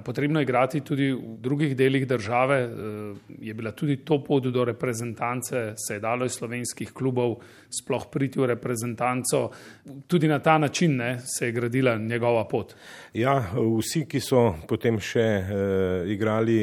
potrebno 0.04 0.40
igrati 0.40 0.80
tudi 0.80 1.12
v 1.12 1.36
drugih 1.38 1.76
delih 1.76 2.06
države. 2.06 2.62
Eh, 2.62 2.68
je 3.40 3.54
bila 3.54 3.72
tudi 3.72 3.96
to 3.96 4.24
pot 4.24 4.42
do 4.42 4.64
reprezentance, 4.64 5.74
se 5.86 5.94
je 5.94 6.00
dalo 6.00 6.24
iz 6.24 6.32
slovenskih 6.32 6.92
klubov 6.92 7.36
sploh 7.70 8.06
priti 8.12 8.40
v 8.40 8.46
reprezentanco. 8.46 9.50
Tudi 10.06 10.28
na 10.28 10.38
ta 10.38 10.58
način 10.58 10.96
ne, 10.96 11.18
se 11.18 11.46
je 11.46 11.52
gradila 11.52 11.96
njegova 11.96 12.44
pot. 12.48 12.74
Ja, 13.14 13.38
vsi, 13.78 14.04
ki 14.08 14.20
so 14.20 14.54
potem 14.68 15.00
še 15.00 15.20
eh, 15.20 16.12
igrali 16.12 16.58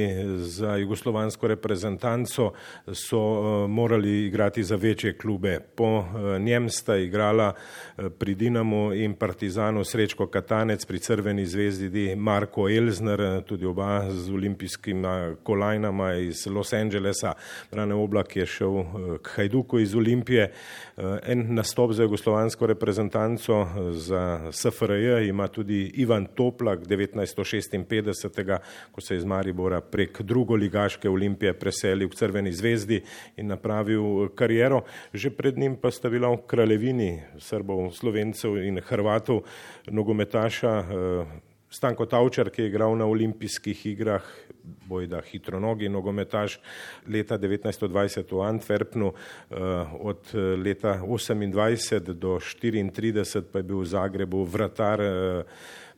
za 0.45 0.75
jugoslovansko 0.75 1.47
reprezentanco, 1.47 2.51
so 2.93 3.19
eh, 3.19 3.67
morali 3.67 4.25
igrati 4.25 4.63
za 4.63 4.75
večje 4.75 5.17
klube. 5.17 5.59
Po 5.75 5.99
eh, 5.99 6.39
njem 6.39 6.69
sta 6.69 6.97
igrala 6.97 7.53
eh, 7.53 8.09
pri 8.09 8.35
Dinamu 8.35 8.93
in 8.93 9.13
Partizanu 9.13 9.83
Srečko 9.83 10.27
Katanec, 10.27 10.85
pri 10.85 10.99
Crveni 10.99 11.45
zvezdi 11.45 12.15
Marko 12.15 12.69
Elzner, 12.69 12.88
eh, 12.97 13.41
tudi 13.45 13.65
oba 13.65 14.11
z 14.11 14.31
olimpijskima 14.31 15.35
kolajnama 15.43 16.13
iz 16.13 16.47
Los 16.47 16.73
Angelesa. 16.73 17.33
Brane 17.71 17.95
Oblak 17.95 18.35
je 18.35 18.45
šel 18.45 18.79
eh, 18.79 18.85
k 19.21 19.29
Hajduku 19.35 19.79
iz 19.79 19.95
Olimpije. 19.95 20.51
Eh, 20.97 21.19
en 21.31 21.45
nastop 21.55 21.91
za 21.91 22.03
jugoslovansko 22.03 22.67
reprezentanco, 22.67 23.61
eh, 23.61 23.91
za 23.91 24.51
SFRJ 24.51 25.27
ima 25.29 25.47
tudi 25.47 25.91
Ivan 25.95 26.25
Toplak 26.25 26.79
1956, 26.79 28.59
ko 28.91 29.01
se 29.01 29.13
je 29.13 29.17
iz 29.17 29.25
Maribora 29.25 29.81
prek 29.81 30.21
drugoligaške 30.21 31.09
olimpije 31.09 31.53
preselil 31.53 32.09
v 32.09 32.15
Crveni 32.15 32.51
zvezdi 32.51 33.01
in 33.37 33.47
napravil 33.47 34.29
kariero. 34.35 34.81
Že 35.13 35.29
pred 35.29 35.57
njim 35.57 35.75
pa 35.75 35.91
sta 35.91 36.09
bila 36.09 36.29
v 36.29 36.41
kraljevini 36.47 37.21
Srbov, 37.37 37.91
Slovencev 37.91 38.57
in 38.57 38.81
Hrvatov 38.81 39.41
nogometaša 39.87 40.83
Stanko 41.69 42.05
Tavčar, 42.05 42.49
ki 42.49 42.61
je 42.61 42.67
igral 42.67 42.95
na 42.97 43.05
olimpijskih 43.05 43.85
igrah, 43.85 44.25
bojda 44.89 45.21
hitro 45.21 45.59
nogi 45.59 45.89
nogometaš 45.89 46.59
leta 47.07 47.37
1920 47.37 48.31
v 48.31 48.41
Antwerpnu, 48.41 49.11
od 49.99 50.33
leta 50.63 50.99
28 51.05 52.13
do 52.13 52.39
34 52.39 53.43
pa 53.51 53.59
je 53.59 53.63
bil 53.63 53.79
v 53.79 53.85
Zagrebu 53.85 54.43
vratar 54.45 55.01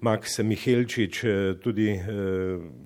Max 0.01 0.39
Mihelčič, 0.43 1.23
tudi 1.61 1.93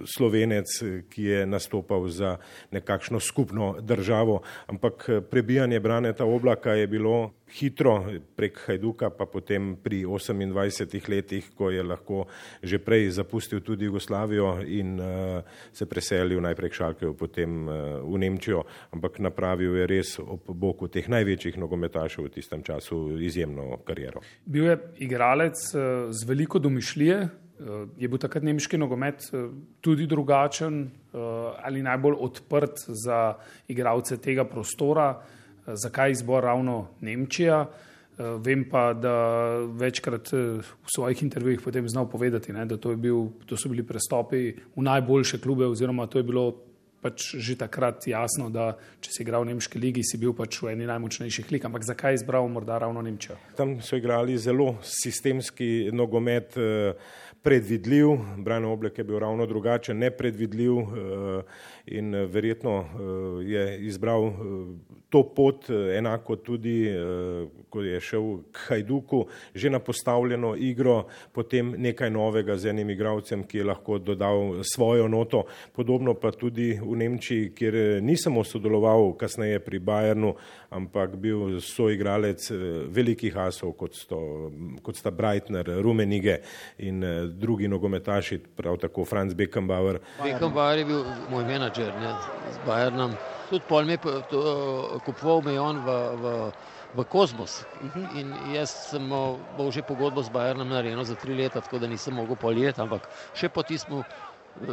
slovenec, 0.05 0.67
ki 1.09 1.23
je 1.23 1.45
nastopal 1.47 2.09
za 2.11 2.37
nekakšno 2.71 3.19
skupno 3.19 3.75
državo, 3.81 4.41
ampak 4.67 5.09
prebijanje 5.31 5.79
Braneta 5.79 6.25
Oblaka 6.25 6.75
je 6.75 6.87
bilo 6.87 7.31
hitro 7.47 8.01
prek 8.35 8.57
Hajduka, 8.65 9.09
pa 9.13 9.25
potem 9.29 9.75
pri 9.77 10.05
28 10.05 11.09
letih, 11.09 11.45
ko 11.53 11.69
je 11.69 11.83
lahko 11.83 12.25
že 12.63 12.79
prej 12.81 13.21
zapustil 13.21 13.61
tudi 13.61 13.85
Jugoslavijo 13.85 14.65
in 14.65 14.99
uh, 14.99 15.45
se 15.71 15.85
preselil 15.85 16.41
najprej 16.41 16.69
k 16.69 16.73
Šalkeju, 16.73 17.13
potem 17.13 17.67
uh, 17.67 18.01
v 18.01 18.17
Nemčijo, 18.17 18.65
ampak 18.91 19.19
napravil 19.19 19.77
je 19.77 19.85
res 19.87 20.17
ob 20.19 20.49
boku 20.49 20.89
teh 20.89 21.05
največjih 21.05 21.57
nogometašev 21.61 22.25
v 22.25 22.33
tistem 22.33 22.65
času 22.65 23.21
izjemno 23.21 23.77
kariero. 23.85 24.25
Bil 24.45 24.73
je 24.73 24.77
igralec 25.05 25.57
uh, 25.73 26.09
z 26.09 26.21
veliko 26.25 26.59
domišljije, 26.59 27.17
uh, 27.21 27.85
je 27.97 28.09
bil 28.09 28.19
takrat 28.19 28.43
nemški 28.43 28.81
nogomet 28.81 29.29
uh, 29.31 29.53
tudi 29.85 30.09
drugačen 30.09 30.81
uh, 30.81 31.53
ali 31.61 31.85
najbolj 31.85 32.17
odprt 32.19 32.89
za 32.89 33.37
igralce 33.69 34.17
tega 34.17 34.49
prostora 34.49 35.13
zakaj 35.67 36.11
izbor 36.11 36.43
ravno 36.43 36.87
Nemčija. 37.01 37.65
Eh, 38.17 38.23
vem 38.39 38.63
pa, 38.71 38.93
da 38.93 39.15
večkrat 39.75 40.33
eh, 40.33 40.37
v 40.63 40.87
svojih 40.95 41.23
intervjujih 41.23 41.59
potem 41.61 41.89
znal 41.89 42.07
povedati, 42.07 42.53
ne, 42.53 42.65
da 42.65 42.77
to, 42.77 42.95
bil, 42.95 43.27
to 43.45 43.57
so 43.59 43.67
bili 43.69 43.83
prestopi 43.83 44.53
v 44.75 44.83
najboljše 44.87 45.41
klube, 45.43 45.67
oziroma 45.67 46.07
to 46.07 46.23
je 46.23 46.23
bilo 46.23 46.55
pač 47.01 47.35
že 47.35 47.57
takrat 47.59 48.07
jasno, 48.07 48.47
da 48.49 48.71
če 49.03 49.11
si 49.11 49.21
igral 49.21 49.43
v 49.43 49.51
Nemški 49.51 49.81
ligi, 49.83 50.01
si 50.07 50.17
bil 50.17 50.31
pač 50.33 50.61
v 50.63 50.71
eni 50.71 50.87
najmočnejših 50.87 51.51
lig. 51.51 51.67
Ampak 51.67 51.83
zakaj 51.83 52.15
je 52.15 52.21
izbral 52.23 52.47
morda 52.47 52.79
ravno 52.79 53.03
Nemčijo? 53.03 53.35
Tam 53.59 53.77
so 53.83 53.99
igrali 53.99 54.39
zelo 54.39 54.77
sistemski 54.81 55.91
nogomet. 55.91 56.55
Eh, 57.45 57.47
predvidljiv, 57.47 58.07
Brano 58.37 58.73
Oblek 58.73 58.97
je 58.97 59.03
bil 59.03 59.19
ravno 59.19 59.45
drugačen, 59.45 59.97
nepredvidljiv 59.97 60.71
in 61.85 62.15
verjetno 62.15 62.85
je 63.43 63.85
izbral 63.85 64.31
to 65.15 65.23
pot, 65.23 65.69
eh, 65.69 65.97
enako 65.97 66.35
tudi, 66.35 66.87
eh, 66.87 67.47
ko 67.69 67.81
je 67.81 67.99
šel 67.99 68.37
k 68.51 68.57
Hajduku, 68.67 69.25
že 69.55 69.69
na 69.69 69.79
postavljeno 69.79 70.55
igro, 70.59 71.05
potem 71.31 71.71
nekaj 71.77 72.11
novega 72.11 72.57
z 72.57 72.73
enim 72.73 72.89
igralcem, 72.89 73.43
ki 73.47 73.57
je 73.57 73.63
lahko 73.63 73.97
dodal 73.99 74.59
svojo 74.63 75.07
noto. 75.07 75.45
Podobno 75.75 76.13
pa 76.13 76.31
tudi 76.31 76.73
v 76.81 76.95
Nemčiji, 76.99 77.53
kjer 77.55 77.75
eh, 77.75 78.01
nisem 78.01 78.35
sodeloval 78.43 79.13
kasneje 79.15 79.59
pri 79.59 79.79
Bayernu, 79.79 80.35
ampak 80.75 81.15
bil 81.21 81.59
soigralec 81.63 82.49
velikih 82.91 83.37
asov, 83.45 83.75
kot, 83.79 83.95
sto, 83.95 84.51
kot 84.83 84.99
sta 84.99 85.13
Breitner, 85.15 85.69
Rumenige 85.81 86.41
in 86.83 87.03
drugi 87.39 87.69
nogometaši, 87.71 88.41
prav 88.57 88.79
tako 88.83 89.05
Franz 89.07 89.33
Beckenbauer. 89.33 90.01
Beckenbauer 90.23 90.83
je 90.83 90.89
bil 90.91 91.07
moj 91.31 91.47
menedžer 91.47 91.95
z 92.51 92.59
Bayernom 92.67 93.15
tudi 93.49 93.65
pol 93.67 93.85
me 93.85 93.97
kupoval 95.05 95.41
me 95.45 95.59
on 95.59 95.79
v, 95.79 95.89
v, 96.21 96.25
v 96.95 96.99
Kozmos. 97.05 97.63
In 98.17 98.33
jaz 98.53 98.91
sem 98.91 99.03
imel 99.03 99.69
že 99.71 99.85
pogodbo 99.85 100.23
z 100.23 100.33
Bajernom 100.33 100.69
narejeno 100.69 101.03
za 101.05 101.15
tri 101.15 101.35
leta, 101.35 101.61
tako 101.61 101.79
da 101.79 101.87
nisem 101.87 102.15
mogel 102.15 102.35
polijeti, 102.35 102.81
ampak 102.81 103.05
še 103.37 103.49
po 103.49 103.63
tismu 103.63 104.03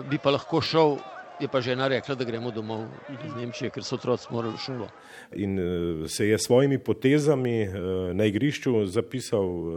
bi 0.09 0.18
pa 0.18 0.32
lahko 0.32 0.62
šel 0.62 1.02
je 1.42 1.49
pa 1.49 1.61
žena 1.61 1.88
rekla, 1.88 2.14
da 2.14 2.25
gremo 2.25 2.50
domov 2.50 2.87
iz 3.11 3.34
Nemčije, 3.37 3.70
ker 3.70 3.84
so 3.84 3.96
otroci 3.99 4.30
morali 4.30 4.54
v 4.54 4.62
šolo. 4.62 4.88
In 5.37 5.58
uh, 5.58 6.04
se 6.11 6.28
je 6.28 6.38
s 6.38 6.46
svojimi 6.46 6.78
potezami 6.78 7.68
uh, 7.68 7.75
na 8.14 8.25
igrišču 8.30 8.87
zapisal 8.87 9.44
uh, 9.44 9.72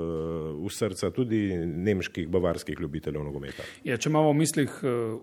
v 0.65 0.71
srca 0.71 1.11
tudi 1.11 1.49
nemških, 1.65 2.27
bavarskih 2.29 2.79
ljubiteljev 2.79 3.23
nogometa. 3.23 3.65
Ja, 3.83 3.97
če 3.97 4.09
imamo 4.09 4.31
v 4.31 4.39
mislih 4.43 4.77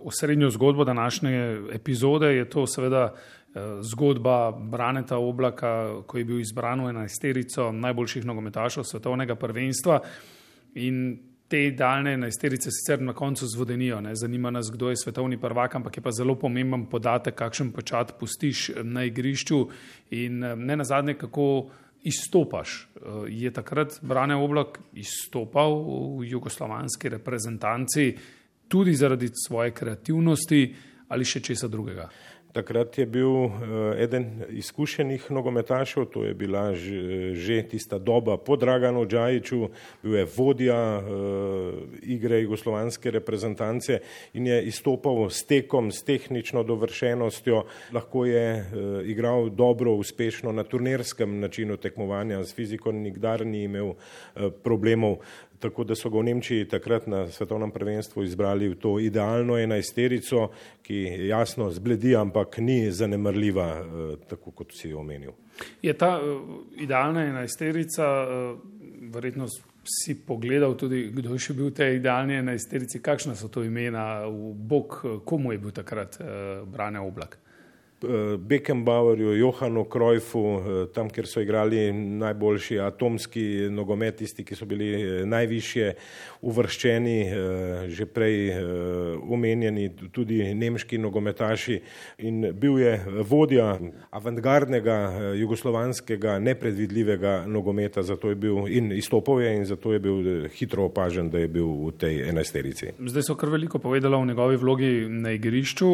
osrednjo 0.05 0.51
zgodbo 0.51 0.85
današnje 0.85 1.33
epizode, 1.75 2.35
je 2.37 2.49
to 2.51 2.67
seveda 2.67 3.13
zgodba 3.85 4.53
Braneta 4.53 5.19
Oblaka, 5.19 6.03
ko 6.07 6.19
je 6.19 6.25
bil 6.25 6.41
izbran 6.41 6.81
v 6.81 6.89
enajsterico 6.95 7.69
najboljših 7.73 8.25
nogometašov 8.25 8.87
svetovnega 8.89 9.37
prvenstva. 9.37 10.01
In 10.81 11.19
te 11.53 11.71
daljne 11.77 12.15
enajsterice 12.17 12.71
sicer 12.73 13.03
na 13.05 13.13
koncu 13.13 13.47
zvodenijo, 13.47 14.01
ne? 14.01 14.15
zanima 14.17 14.51
nas, 14.51 14.71
kdo 14.73 14.89
je 14.89 14.97
svetovni 14.97 15.37
prvak, 15.41 15.75
ampak 15.75 15.97
je 15.97 16.03
pa 16.03 16.11
zelo 16.17 16.35
pomemben 16.41 16.87
podatek, 16.89 17.35
kakšen 17.37 17.75
počat 17.77 18.15
pustiš 18.21 18.71
na 18.83 19.05
igrišču 19.05 19.59
in 20.17 20.39
ne 20.41 20.77
na 20.77 20.85
zadnje, 20.85 21.15
kako 21.21 21.69
izstopaš. 22.09 22.89
Je 23.29 23.53
takrat 23.53 23.99
Brane 24.03 24.37
Oblak 24.37 24.79
izstopal 24.97 25.77
v 26.17 26.25
jugoslovanski 26.31 27.13
reprezentanci 27.19 28.15
tudi 28.69 28.95
zaradi 28.97 29.29
svoje 29.47 29.77
kreativnosti 29.77 30.63
ali 31.13 31.29
še 31.29 31.45
česa 31.45 31.69
drugega? 31.69 32.09
Takrat 32.53 32.99
je 32.99 33.07
bil 33.07 33.49
eden 33.97 34.27
izkušenih 34.49 35.31
nogometašev, 35.31 36.05
to 36.13 36.25
je 36.25 36.35
bila 36.35 36.75
že, 36.75 37.33
že 37.35 37.63
tista 37.65 37.99
doba 37.99 38.37
po 38.37 38.57
Draganu 38.57 39.07
Džajiču, 39.09 39.69
bil 40.03 40.17
je 40.21 40.27
vodja 40.37 41.01
igre 42.03 42.43
jugoslovanske 42.43 43.11
reprezentance 43.11 43.99
in 44.35 44.47
je 44.47 44.59
izstopal 44.69 45.31
s 45.31 45.47
tekom, 45.49 45.89
s 45.93 46.05
tehnično 46.05 46.63
dovršenostjo, 46.63 47.65
lahko 47.93 48.25
je 48.29 48.65
igral 49.05 49.49
dobro, 49.49 49.95
uspešno 49.95 50.53
na 50.53 50.65
turnirskem 50.65 51.41
načinu 51.41 51.77
tekmovanja, 51.77 52.45
s 52.45 52.55
fiziko 52.55 52.93
nikdar 52.93 53.47
ni 53.47 53.65
imel 53.65 53.95
problemov 54.63 55.25
tako 55.63 55.85
da 55.85 55.95
so 55.95 56.11
ga 56.11 56.19
v 56.19 56.27
Nemčiji 56.31 56.69
takrat 56.69 57.07
na 57.07 57.27
svetovnem 57.31 57.71
prvenstvu 57.71 58.25
izbrali 58.25 58.69
v 58.69 58.79
to 58.83 58.97
idealno 59.01 59.59
enajsterico, 59.59 60.49
ki 60.83 61.03
jasno 61.29 61.71
zbledi, 61.71 62.17
ampak 62.17 62.59
ni 62.59 62.91
zanemrljiva, 62.91 63.69
eh, 63.79 64.17
tako 64.29 64.51
kot 64.51 64.75
si 64.75 64.93
omenil. 64.95 65.33
Je 65.83 65.93
ta 65.95 66.17
uh, 66.19 66.63
idealna 66.81 67.27
enajsterica, 67.29 68.09
uh, 68.23 68.59
verjetno 69.15 69.47
si 69.85 70.15
pogledal 70.27 70.75
tudi, 70.79 71.05
kdo 71.13 71.37
je 71.37 71.43
še 71.43 71.55
bil 71.59 71.71
v 71.71 71.77
tej 71.77 71.97
idealni 72.01 72.39
enajsterici, 72.41 73.03
kakšna 73.03 73.35
so 73.39 73.51
to 73.53 73.65
imena, 73.67 74.25
bok, 74.55 75.03
komu 75.27 75.53
je 75.53 75.59
bil 75.59 75.75
takrat 75.75 76.19
Brane 76.71 77.03
Oblak? 77.03 77.42
Eh, 78.05 78.37
Beckenbauerju, 78.37 79.37
Johanu 79.37 79.85
Krojfu, 79.85 80.39
eh, 80.39 80.87
tam, 80.95 81.11
kjer 81.11 81.27
so 81.27 81.41
igrali 81.41 81.93
najboljši 81.93 82.81
atomski 82.81 83.45
nogomet, 83.71 84.17
tisti, 84.17 84.45
ki 84.45 84.57
so 84.59 84.67
bili 84.67 84.89
eh, 84.93 85.27
najvišje 85.27 85.93
uvrščeni, 86.43 87.19
že 87.87 88.07
prej 88.11 88.57
omenjeni 89.31 89.85
tudi 90.13 90.41
nemški 90.59 90.99
nogometaši 90.99 91.77
in 92.27 92.49
bil 92.59 92.81
je 92.81 92.97
vodja 93.29 93.77
avantgardnega 94.11 94.97
jugoslovanskega 95.39 96.39
nepredvidljivega 96.43 97.45
nogometa, 97.47 98.03
zato 98.03 98.29
je 98.29 98.35
bil 98.35 98.67
in 98.67 98.91
izstopal 98.93 99.41
je 99.43 99.55
in 99.57 99.65
zato 99.65 99.93
je 99.93 100.01
bil 100.03 100.49
hitro 100.51 100.89
opažen, 100.91 101.31
da 101.31 101.39
je 101.39 101.49
bil 101.49 101.71
v 101.87 101.93
tej 101.99 102.19
enajsterici. 102.33 102.91
Zdaj 102.99 103.29
so 103.29 103.39
kar 103.39 103.55
veliko 103.55 103.79
povedala 103.79 104.19
o 104.19 104.27
njegovi 104.27 104.57
vlogi 104.57 104.93
na 105.09 105.37
igrišču, 105.39 105.93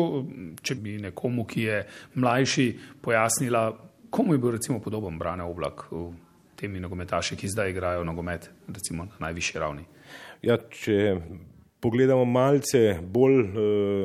če 0.62 0.79
bi 0.81 0.97
nekomu, 1.03 1.45
ki 1.45 1.69
je 1.69 1.85
mlajši 2.14 2.78
pojasnila, 3.02 3.73
komu 4.11 4.35
je 4.35 4.38
bil 4.38 4.50
recimo 4.50 4.81
podoben 4.81 5.19
Brane 5.19 5.45
Oblak 5.45 5.85
temi 6.59 6.81
nogometaši, 6.81 7.37
ki 7.37 7.49
zdaj 7.49 7.71
igrajo 7.71 8.05
nogomet 8.05 8.50
recimo 8.67 9.05
na 9.05 9.28
najvišji 9.28 9.61
ravni. 9.61 9.85
Ja, 10.43 10.57
če 10.59 11.17
pogledamo 11.81 12.25
malce 12.25 12.99
bolj 13.02 13.40
uh, 13.40 13.52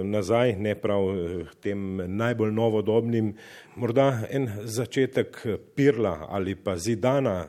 nazaj, 0.06 0.56
ne 0.62 0.76
prav 0.78 1.08
uh, 1.10 1.54
tem 1.64 1.98
najbolj 2.18 2.54
novodobnim, 2.54 3.34
morda 3.76 4.28
en 4.30 4.50
začetek 4.64 5.42
Pirla 5.76 6.18
ali 6.30 6.56
pa 6.56 6.78
Zidana, 6.78 7.48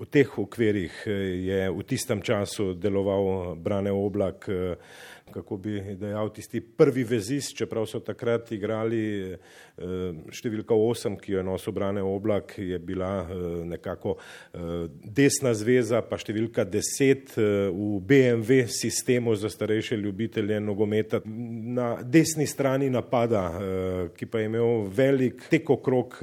v 0.00 0.06
teh 0.10 0.38
okvirih 0.38 1.02
eh, 1.06 1.10
je 1.46 1.60
v 1.70 1.82
tistem 1.88 2.22
času 2.22 2.74
deloval 2.74 3.56
Brane 3.56 3.90
Oblak. 3.90 4.48
Uh, 4.48 4.76
kako 5.32 5.56
bi 5.56 5.80
dejal, 5.80 6.30
tisti 6.32 6.60
prvi 6.60 7.04
vezis, 7.04 7.50
čeprav 7.56 7.86
so 7.86 8.00
takrat 8.04 8.52
igrali 8.52 9.02
eh, 9.32 9.38
številka 10.32 10.76
8, 10.76 11.16
ki 11.20 11.34
jo 11.34 11.40
je 11.40 11.46
nosil 11.46 11.74
brane 11.74 12.02
oblak, 12.04 12.56
je 12.58 12.78
bila 12.78 13.12
eh, 13.22 13.46
nekako 13.72 14.16
eh, 14.18 14.68
desna 15.02 15.54
zveza, 15.56 16.02
pa 16.06 16.18
številka 16.20 16.66
10 16.68 17.36
v 17.72 17.88
BMW 18.06 18.66
sistemu 18.70 19.34
za 19.38 19.50
starejše 19.52 19.96
ljubitelje 19.96 20.60
nogometa 20.60 21.22
na 21.24 21.94
desni 22.02 22.46
strani 22.46 22.90
napada, 22.92 23.42
ki 24.16 24.26
pa 24.28 24.42
je 24.42 24.48
imel 24.50 24.86
velik 24.92 25.46
tek 25.50 25.70
okrog 25.70 26.18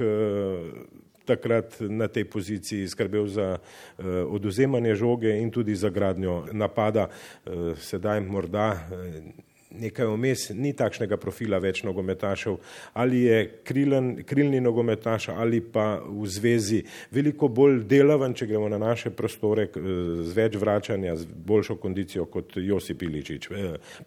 takrat 1.24 1.80
na 1.80 2.08
tej 2.08 2.24
poziciji 2.24 2.88
skrbel 2.88 3.26
za 3.26 3.58
uh, 3.58 4.04
oduzemanje 4.28 4.94
žoge 4.94 5.36
in 5.40 5.50
tudi 5.50 5.74
za 5.74 5.90
gradnjo 5.90 6.46
napada. 6.52 7.08
Uh, 7.08 7.76
sedaj 7.78 8.20
morda 8.20 8.72
uh, 8.72 9.49
nekaj 9.70 10.06
vmes 10.06 10.48
ni 10.54 10.72
takšnega 10.76 11.16
profila 11.20 11.58
več 11.62 11.82
nogometašev, 11.86 12.56
ali 12.92 13.22
je 13.22 13.40
krilen, 13.64 14.12
krilni 14.26 14.60
nogometaš 14.60 15.28
ali 15.34 15.60
pa 15.60 16.00
v 16.04 16.26
zvezi 16.26 16.82
veliko 17.10 17.48
bolj 17.48 17.84
delaven, 17.90 18.34
če 18.34 18.46
gremo 18.50 18.68
na 18.68 18.78
naše 18.78 19.10
prostore, 19.10 19.68
z 19.70 20.32
več 20.36 20.56
vračanja, 20.60 21.16
z 21.16 21.26
boljšo 21.46 21.76
kondicijo 21.82 22.26
kot 22.30 22.56
Josip 22.56 23.02
Iličič, 23.02 23.50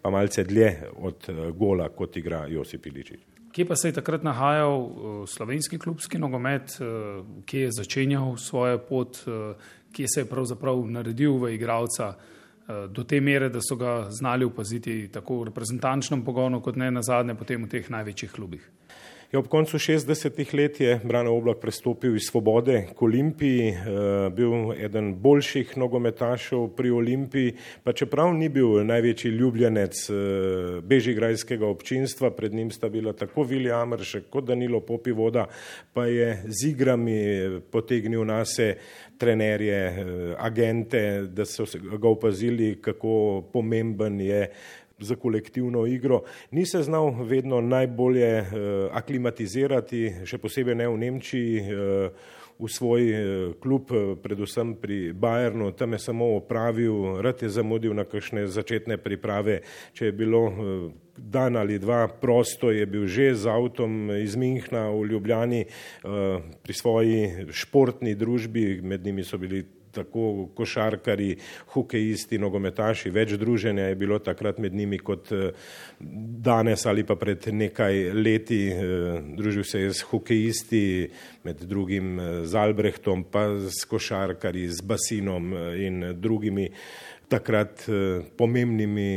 pa 0.02 0.10
malce 0.10 0.44
dlje 0.44 0.72
od 0.96 1.30
gola, 1.56 1.88
kot 1.88 2.16
igra 2.16 2.44
Josip 2.50 2.86
Iličič. 2.86 3.22
Kje 3.54 3.68
pa 3.70 3.76
se 3.78 3.88
je 3.88 3.94
takrat 3.94 4.24
nahajal 4.26 4.80
uh, 4.82 5.18
slovenski 5.30 5.78
klubski 5.78 6.18
nogomet, 6.18 6.74
kje 7.46 7.68
je 7.68 7.74
začenjal 7.76 8.34
svojo 8.36 8.80
pot, 8.88 9.20
kje 9.94 10.08
se 10.10 10.24
je 10.24 10.30
pravzaprav 10.30 10.80
naredil 10.90 11.38
v 11.38 11.54
igralca 11.54 12.16
do 12.66 13.04
te 13.04 13.20
mere, 13.20 13.48
da 13.48 13.60
so 13.60 13.76
ga 13.76 14.06
znali 14.10 14.44
upaziti 14.44 15.08
tako 15.12 15.40
v 15.40 15.50
reprezentančnem 15.50 16.24
pogonu, 16.24 16.62
kot 16.64 16.76
ne 16.76 16.90
na 16.90 17.02
zadnje 17.02 17.34
potem 17.34 17.64
v 17.64 17.68
teh 17.68 17.90
največjih 17.90 18.32
klubih. 18.32 18.64
Je 19.34 19.38
ob 19.38 19.48
koncu 19.50 19.78
60-ih 19.82 20.52
let 20.54 20.80
je 20.80 21.00
Brane 21.04 21.30
Oblak 21.30 21.58
prestopil 21.58 22.14
iz 22.16 22.28
Svobode 22.30 22.84
k 22.94 23.02
Olimpiji, 23.02 23.68
eh, 23.68 23.78
bil 24.30 24.70
eden 24.78 25.08
boljših 25.18 25.72
nogometašev 25.76 26.68
pri 26.76 26.90
Olimpiji, 26.90 27.56
pa 27.82 27.92
čeprav 27.92 28.30
ni 28.34 28.48
bil 28.48 28.84
največji 28.86 29.30
ljubljenec 29.30 30.10
eh, 30.10 30.14
bežigrajskega 30.86 31.66
občinstva, 31.66 32.30
pred 32.30 32.54
njim 32.54 32.70
sta 32.70 32.88
bila 32.88 33.12
tako 33.12 33.42
Vili 33.42 33.72
Amršek 33.72 34.30
kot 34.30 34.44
Danilo 34.44 34.80
Popivoda, 34.80 35.48
pa 35.92 36.06
je 36.06 36.42
z 36.46 36.68
igrami 36.68 37.18
potegnil 37.70 38.24
nase 38.24 38.76
trenerje, 39.18 39.82
eh, 39.82 40.34
agente, 40.38 41.26
da 41.26 41.44
so 41.44 41.66
ga 41.98 42.08
opazili, 42.08 42.78
kako 42.82 43.42
pomemben 43.52 44.20
je 44.20 44.50
za 45.04 45.16
kolektivno 45.16 45.86
igro. 45.86 46.22
Ni 46.50 46.66
se 46.66 46.82
znal 46.82 47.12
vedno 47.24 47.60
najbolje 47.60 48.40
uh, 48.40 48.48
aklimatizirati, 48.96 50.24
še 50.24 50.40
posebej 50.40 50.74
ne 50.80 50.88
v 50.88 50.96
Nemčiji, 51.04 51.60
uh, 51.60 52.32
v 52.54 52.70
svoj 52.70 53.02
uh, 53.10 53.20
klub, 53.60 53.92
predvsem 54.22 54.74
pri 54.80 55.12
Bayernu. 55.12 55.72
Tam 55.76 55.92
je 55.92 56.00
samo 56.02 56.32
opravil, 56.38 57.20
rad 57.22 57.42
je 57.42 57.52
zamudil 57.52 57.94
na 57.94 58.08
kakšne 58.08 58.46
začetne 58.48 58.96
priprave. 58.96 59.60
Če 59.92 60.10
je 60.10 60.16
bilo 60.16 60.42
dan 61.14 61.56
ali 61.56 61.78
dva 61.78 62.08
prosto, 62.08 62.72
je 62.74 62.86
bil 62.86 63.06
že 63.06 63.34
z 63.34 63.46
avtom 63.46 64.10
iz 64.18 64.34
Minhna 64.34 64.88
v 64.90 65.14
Ljubljani 65.14 65.62
pri 66.62 66.74
svoji 66.74 67.50
športni 67.54 68.14
družbi, 68.18 68.82
med 68.82 69.06
njimi 69.06 69.22
so 69.22 69.38
bili 69.38 69.62
tako 69.94 70.48
košarkari, 70.56 71.36
hokejisti, 71.74 72.38
nogometaši, 72.42 73.12
več 73.14 73.36
druženja 73.40 73.88
je 73.90 73.98
bilo 73.98 74.18
takrat 74.18 74.58
med 74.62 74.74
njimi 74.74 74.98
kot 74.98 75.32
eh, 75.32 75.50
danes 76.44 76.86
ali 76.86 77.04
pa 77.06 77.16
pred 77.20 77.48
nekaj 77.52 78.12
leti. 78.14 78.60
Eh, 78.72 79.22
družil 79.38 79.64
se 79.64 79.84
je 79.84 79.94
z 79.94 80.10
hokejisti, 80.10 80.84
med 81.44 81.64
drugim 81.68 82.18
eh, 82.18 82.30
z 82.46 82.60
Albrehtom, 82.60 83.26
pa 83.30 83.46
s 83.70 83.84
košarkari, 83.88 84.68
z 84.68 84.84
Basinom 84.84 85.52
in 85.78 86.12
drugimi 86.20 86.70
takrat 87.28 87.86
pomembnimi 88.36 89.08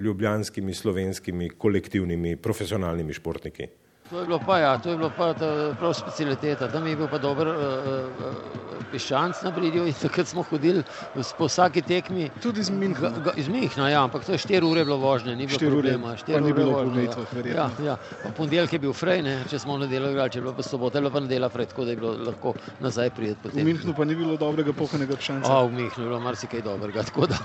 ljubljanskimi, 0.00 0.74
slovenskimi, 0.74 1.50
kolektivnimi, 1.60 2.34
profesionalnimi 2.40 3.12
športniki. 3.14 3.68
To 4.10 4.20
je 4.20 4.26
bilo 4.26 4.38
pa, 4.46 4.58
ja, 4.58 4.78
to 4.78 4.90
je 4.90 4.96
bilo 4.96 5.10
pa 5.16 5.34
prav 5.78 5.94
specialiteta. 5.94 6.68
Tam 6.68 6.86
je 6.86 6.96
bil 6.96 7.08
pa 7.08 7.18
dober 7.18 7.48
uh, 7.48 7.54
uh, 7.56 8.64
piščanc 8.92 9.40
na 9.42 9.50
bridju 9.54 9.86
in 9.88 9.94
takrat 9.96 10.28
smo 10.28 10.44
hodili 10.44 10.82
po 11.38 11.48
vsaki 11.48 11.82
tekmi. 11.82 12.28
Tudi 12.42 12.60
iz 12.60 12.70
Minhna. 12.70 13.10
Ga, 13.24 13.32
iz 13.40 13.48
Minhna, 13.48 13.88
ja, 13.90 14.02
ampak 14.04 14.26
to 14.26 14.34
je 14.34 14.42
štiri 14.42 14.66
ure 14.66 14.84
bilo 14.84 14.98
vožnje, 15.02 15.34
ni 15.36 15.48
bilo 15.48 15.58
problema. 15.58 16.12
Štiri 16.20 16.36
ure, 16.36 16.46
ni 16.46 16.52
bilo 16.52 16.74
pometvah, 16.82 17.32
ja. 17.48 17.54
Ja, 17.54 17.68
ja. 17.86 17.96
Ponedeljek 18.36 18.76
je 18.76 18.80
bil 18.84 18.92
frej, 18.92 19.22
ne, 19.24 19.38
če 19.50 19.62
smo 19.62 19.78
v 19.78 19.86
nedeljo 19.86 20.12
igrali, 20.12 20.34
če 20.34 20.40
je 20.40 20.44
bilo 20.46 20.54
pa 20.58 20.66
sobota, 20.66 21.00
je 21.00 21.06
bilo 21.06 21.14
pa 21.14 21.24
nedela 21.24 21.48
frej, 21.48 21.70
tako 21.72 21.88
da 21.88 21.94
je 21.94 22.00
bilo 22.02 22.12
lahko 22.28 22.54
nazaj 22.84 23.10
prijeti 23.16 23.40
potem. 23.42 23.62
V 23.62 23.68
Minhnu 23.70 23.96
pa 23.96 24.04
ni 24.04 24.18
bilo 24.20 24.36
dobrega 24.40 24.76
pohanega 24.76 25.16
piščanca. 25.16 25.48
A, 25.48 25.64
v 25.64 25.74
Minhnu 25.80 26.04
je 26.04 26.10
bilo 26.12 26.20
marsikaj 26.28 26.64
dobrega, 26.68 27.04
tako 27.08 27.30
da, 27.32 27.40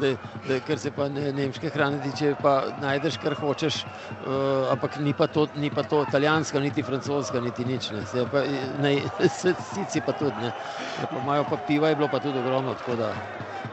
da, 0.00 0.14
da 0.48 0.60
ker 0.66 0.80
se 0.80 0.94
pa 0.96 1.10
ne, 1.12 1.28
nemške 1.36 1.70
hrane 1.76 2.02
tiče, 2.08 2.34
pa 2.42 2.56
najdeš, 2.82 3.20
kar 3.22 3.36
hočeš, 3.38 3.84
uh, 3.84 4.72
ampak 4.72 4.98
ni 5.04 5.12
pa 5.12 5.28
to 5.28 5.41
to, 5.46 5.60
ni 5.60 5.70
pa 5.70 5.82
to 5.82 6.02
italijanska, 6.08 6.60
niti 6.60 6.82
francoska, 6.82 7.40
niti 7.40 7.64
nič. 7.64 7.90
Ne. 7.90 8.06
Se 8.06 8.26
pa, 8.32 8.44
ne, 8.82 8.98
sici 9.74 10.02
pa 10.06 10.12
tudi, 10.12 10.36
ne. 10.40 10.52
Ja, 11.00 11.08
pa 11.10 11.22
imajo 11.22 11.46
pa 11.50 11.56
piva, 11.66 11.88
je 11.88 11.96
bilo 11.96 12.08
pa 12.12 12.20
tudi 12.20 12.38
ogromno, 12.38 12.76
da 12.98 13.14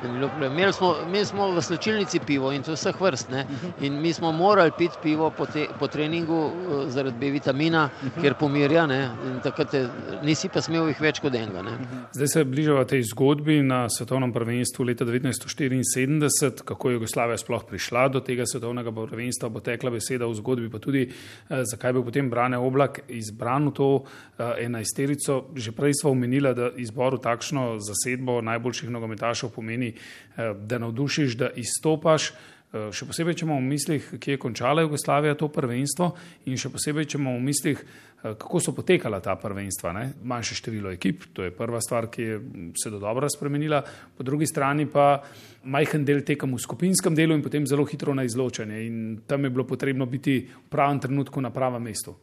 Imeli 0.04 0.74
smo, 0.74 0.96
imeli 1.08 1.26
smo 1.26 1.52
v 1.52 1.62
slčilnici 1.62 2.20
pivo 2.20 2.52
in 2.52 2.64
to 2.64 2.74
vseh 2.74 3.02
vrst. 3.02 3.30
Ne? 3.30 3.46
In 3.82 4.02
mi 4.02 4.14
smo 4.14 4.32
morali 4.32 4.72
piti 4.78 4.96
pivo 5.04 5.30
po, 5.38 5.46
te, 5.46 5.68
po 5.80 5.88
treningu 5.88 6.40
eh, 6.48 6.90
zaradi 6.90 7.18
B 7.20 7.32
vitamina, 7.32 7.90
ker 8.22 8.34
pomirja. 8.40 8.86
Ne? 8.88 9.00
In 9.28 9.40
takrat 9.44 9.72
te, 9.72 9.84
nisi 10.24 10.50
pa 10.50 10.62
smel 10.62 10.88
jih 10.88 11.02
več 11.02 11.20
kot 11.20 11.36
enega. 11.36 11.64
Ne? 11.66 11.76
Zdaj 12.16 12.32
se 12.32 12.44
bližava 12.48 12.86
tej 12.88 13.04
zgodbi 13.12 13.60
na 13.64 13.82
svetovnem 13.90 14.32
prvenstvu 14.34 14.88
leta 14.88 15.06
1974, 15.06 16.64
kako 16.66 16.90
je 16.90 17.00
Jugoslavija 17.00 17.38
sploh 17.38 17.66
prišla 17.68 18.08
do 18.08 18.24
tega 18.24 18.48
svetovnega 18.48 18.96
prvenstva, 18.96 19.50
bo 19.52 19.60
tekla 19.60 19.92
beseda 19.92 20.30
v 20.30 20.40
zgodbi, 20.40 20.72
pa 20.72 20.80
tudi 20.80 21.10
eh, 21.10 21.59
zakaj 21.66 21.94
bi 21.94 22.04
potem 22.04 22.30
Brane 22.30 22.58
Oblak 22.58 23.00
izbran 23.08 23.70
v 23.70 23.74
to 23.74 23.90
eh, 24.04 24.66
enajsterico. 24.66 25.50
Že 25.56 25.72
prej 25.72 25.94
smo 26.02 26.12
omenili, 26.12 26.54
da 26.56 26.72
izbor 26.78 27.16
v 27.16 27.24
takšno 27.24 27.80
zasedbo 27.80 28.42
najboljših 28.42 28.90
nogometašov 28.90 29.52
pomeni, 29.56 29.94
eh, 29.94 30.54
da 30.54 30.80
navdušiš, 30.80 31.38
da 31.38 31.50
izstopaš. 31.56 32.32
Eh, 32.70 32.92
še 32.94 33.08
posebej, 33.10 33.34
če 33.34 33.46
imamo 33.48 33.64
v 33.64 33.70
mislih, 33.72 34.10
kje 34.22 34.36
je 34.36 34.40
končala 34.42 34.84
Jugoslavija 34.84 35.34
to 35.34 35.48
prvenstvo, 35.50 36.12
in 36.46 36.58
še 36.62 36.70
posebej, 36.70 37.08
če 37.10 37.18
imamo 37.18 37.40
v 37.40 37.46
mislih, 37.48 37.80
eh, 37.82 38.09
kako 38.22 38.60
so 38.60 38.74
potekala 38.76 39.20
ta 39.20 39.36
prvenstva. 39.36 39.94
Ne? 39.94 40.06
Manjše 40.24 40.56
število 40.56 40.92
ekip, 40.92 41.24
to 41.34 41.44
je 41.44 41.52
prva 41.56 41.82
stvar, 41.82 42.10
ki 42.12 42.22
je 42.22 42.40
se 42.84 42.90
do 42.90 43.00
dobro 43.00 43.30
spremenila, 43.30 43.82
po 44.18 44.24
drugi 44.24 44.48
strani 44.48 44.86
pa 44.86 45.22
majhen 45.64 46.06
del 46.06 46.22
tekem 46.28 46.54
v 46.56 46.60
skupinskem 46.60 47.16
delu 47.16 47.36
in 47.36 47.44
potem 47.44 47.68
zelo 47.68 47.86
hitro 47.86 48.14
na 48.14 48.24
izločanje. 48.24 48.82
In 48.88 49.20
tam 49.28 49.44
je 49.44 49.50
bilo 49.50 49.68
potrebno 49.68 50.06
biti 50.06 50.42
v 50.48 50.70
pravem 50.70 51.00
trenutku 51.00 51.42
na 51.42 51.52
pravem 51.52 51.84
mestu. 51.84 52.16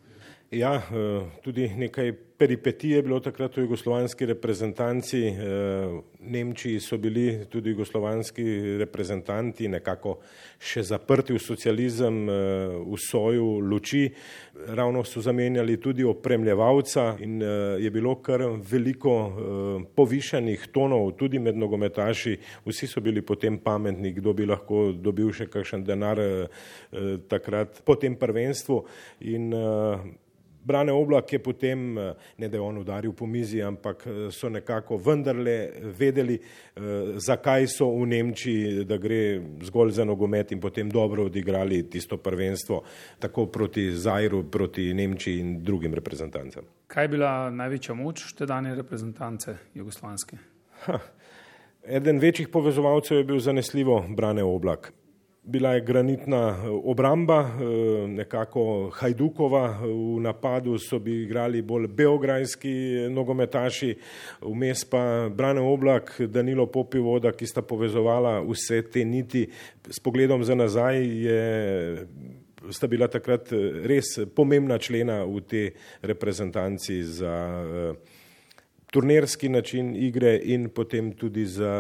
Ja, 0.51 0.79
tudi 1.43 1.67
nekaj 1.75 2.13
peripetij 2.39 2.91
je 2.91 3.03
bilo 3.03 3.17
takrat 3.21 3.57
v 3.57 3.65
jugoslovanski 3.65 4.27
reprezentanci. 4.27 5.19
V 5.35 6.03
Nemčiji 6.21 6.81
so 6.81 6.99
bili 6.99 7.47
tudi 7.51 7.71
jugoslovanski 7.71 8.45
reprezentanti 8.79 9.67
nekako 9.69 10.21
še 10.63 10.85
zaprti 10.87 11.35
v 11.35 11.41
socializem, 11.43 12.21
v 12.87 12.99
soju 13.03 13.59
luči. 13.59 14.05
Ravno 14.71 15.03
so 15.05 15.21
zamenjali 15.21 15.81
tudi 15.83 16.05
opremljevalca 16.07 17.17
in 17.27 17.43
je 17.83 17.91
bilo 17.91 18.15
kar 18.23 18.45
veliko 18.71 19.15
povišanih 19.97 20.69
tonov 20.71 21.17
tudi 21.19 21.41
med 21.43 21.59
nogometaši. 21.59 22.37
Vsi 22.69 22.87
so 22.87 23.03
bili 23.03 23.23
potem 23.23 23.59
pametni, 23.59 24.15
kdo 24.15 24.31
bi 24.33 24.47
lahko 24.47 24.93
dobil 24.95 25.35
še 25.35 25.49
kakšen 25.51 25.83
denar 25.83 26.23
takrat 27.27 27.83
po 27.83 27.99
tem 27.99 28.15
prvenstvu. 28.15 28.79
In 29.27 29.51
Brane 30.67 30.93
Oblak 30.93 31.33
je 31.33 31.39
potem, 31.39 31.95
ne 32.39 32.49
da 32.49 32.57
je 32.57 32.61
on 32.61 32.79
udaril 32.79 33.13
po 33.13 33.27
mizi, 33.27 33.63
ampak 33.63 34.03
so 34.35 34.49
nekako 34.51 34.97
vendarle 34.99 35.71
vedeli, 35.99 36.39
zakaj 37.23 37.69
so 37.71 37.87
v 37.95 38.09
Nemčiji, 38.11 38.85
da 38.85 38.99
gre 38.99 39.39
zgolj 39.63 39.95
za 40.01 40.05
nogomet 40.05 40.51
in 40.53 40.61
potem 40.61 40.91
dobro 40.91 41.29
odigrali 41.31 41.85
tisto 41.91 42.19
prvenstvo, 42.19 42.83
tako 43.23 43.47
proti 43.47 43.91
Zajru, 43.95 44.43
proti 44.51 44.91
Nemčiji 44.95 45.41
in 45.41 45.55
drugim 45.63 45.95
reprezentancem. 45.95 46.67
Kaj 46.91 47.05
je 47.05 47.15
bila 47.15 47.33
največja 47.51 47.95
moč 47.95 48.33
te 48.35 48.47
danje 48.47 48.75
reprezentance 48.75 49.57
jugoslovanske? 49.75 50.37
Ha. 50.87 50.99
Eden 51.87 52.19
večjih 52.19 52.49
povezovalcev 52.49 53.19
je 53.19 53.25
bil 53.25 53.39
zanesljivo 53.39 54.05
Brane 54.09 54.43
Oblak. 54.43 54.93
Bila 55.49 55.73
je 55.73 55.81
granitna 55.81 56.71
obramba, 56.85 57.51
nekako 58.09 58.91
Hajdukova, 58.95 59.79
v 59.83 60.21
napadu 60.21 60.75
so 60.79 60.99
bi 60.99 61.23
igrali 61.23 61.63
bolj 61.63 61.87
beograjski 61.87 62.73
nogometaši, 63.11 63.93
vmes 64.43 64.83
pa 64.91 65.29
Brane 65.31 65.61
Oblak, 65.61 66.17
Danilo 66.21 66.67
Popivoda, 66.67 67.31
ki 67.31 67.47
sta 67.47 67.63
povezovala 67.63 68.41
vse 68.43 68.83
te 68.91 69.05
niti. 69.05 69.45
S 69.87 70.03
pogledom 70.03 70.43
za 70.45 70.59
nazaj 70.59 70.99
je, 71.07 71.39
sta 72.71 72.91
bila 72.91 73.07
takrat 73.07 73.55
res 73.87 74.19
pomembna 74.35 74.83
člena 74.83 75.23
v 75.25 75.47
tej 75.47 75.71
reprezentanci 76.03 77.03
za 77.07 77.39
turnirski 78.91 79.49
način 79.49 79.95
igre 79.95 80.41
in 80.43 80.73
potem 80.75 81.15
tudi 81.15 81.47
za 81.47 81.73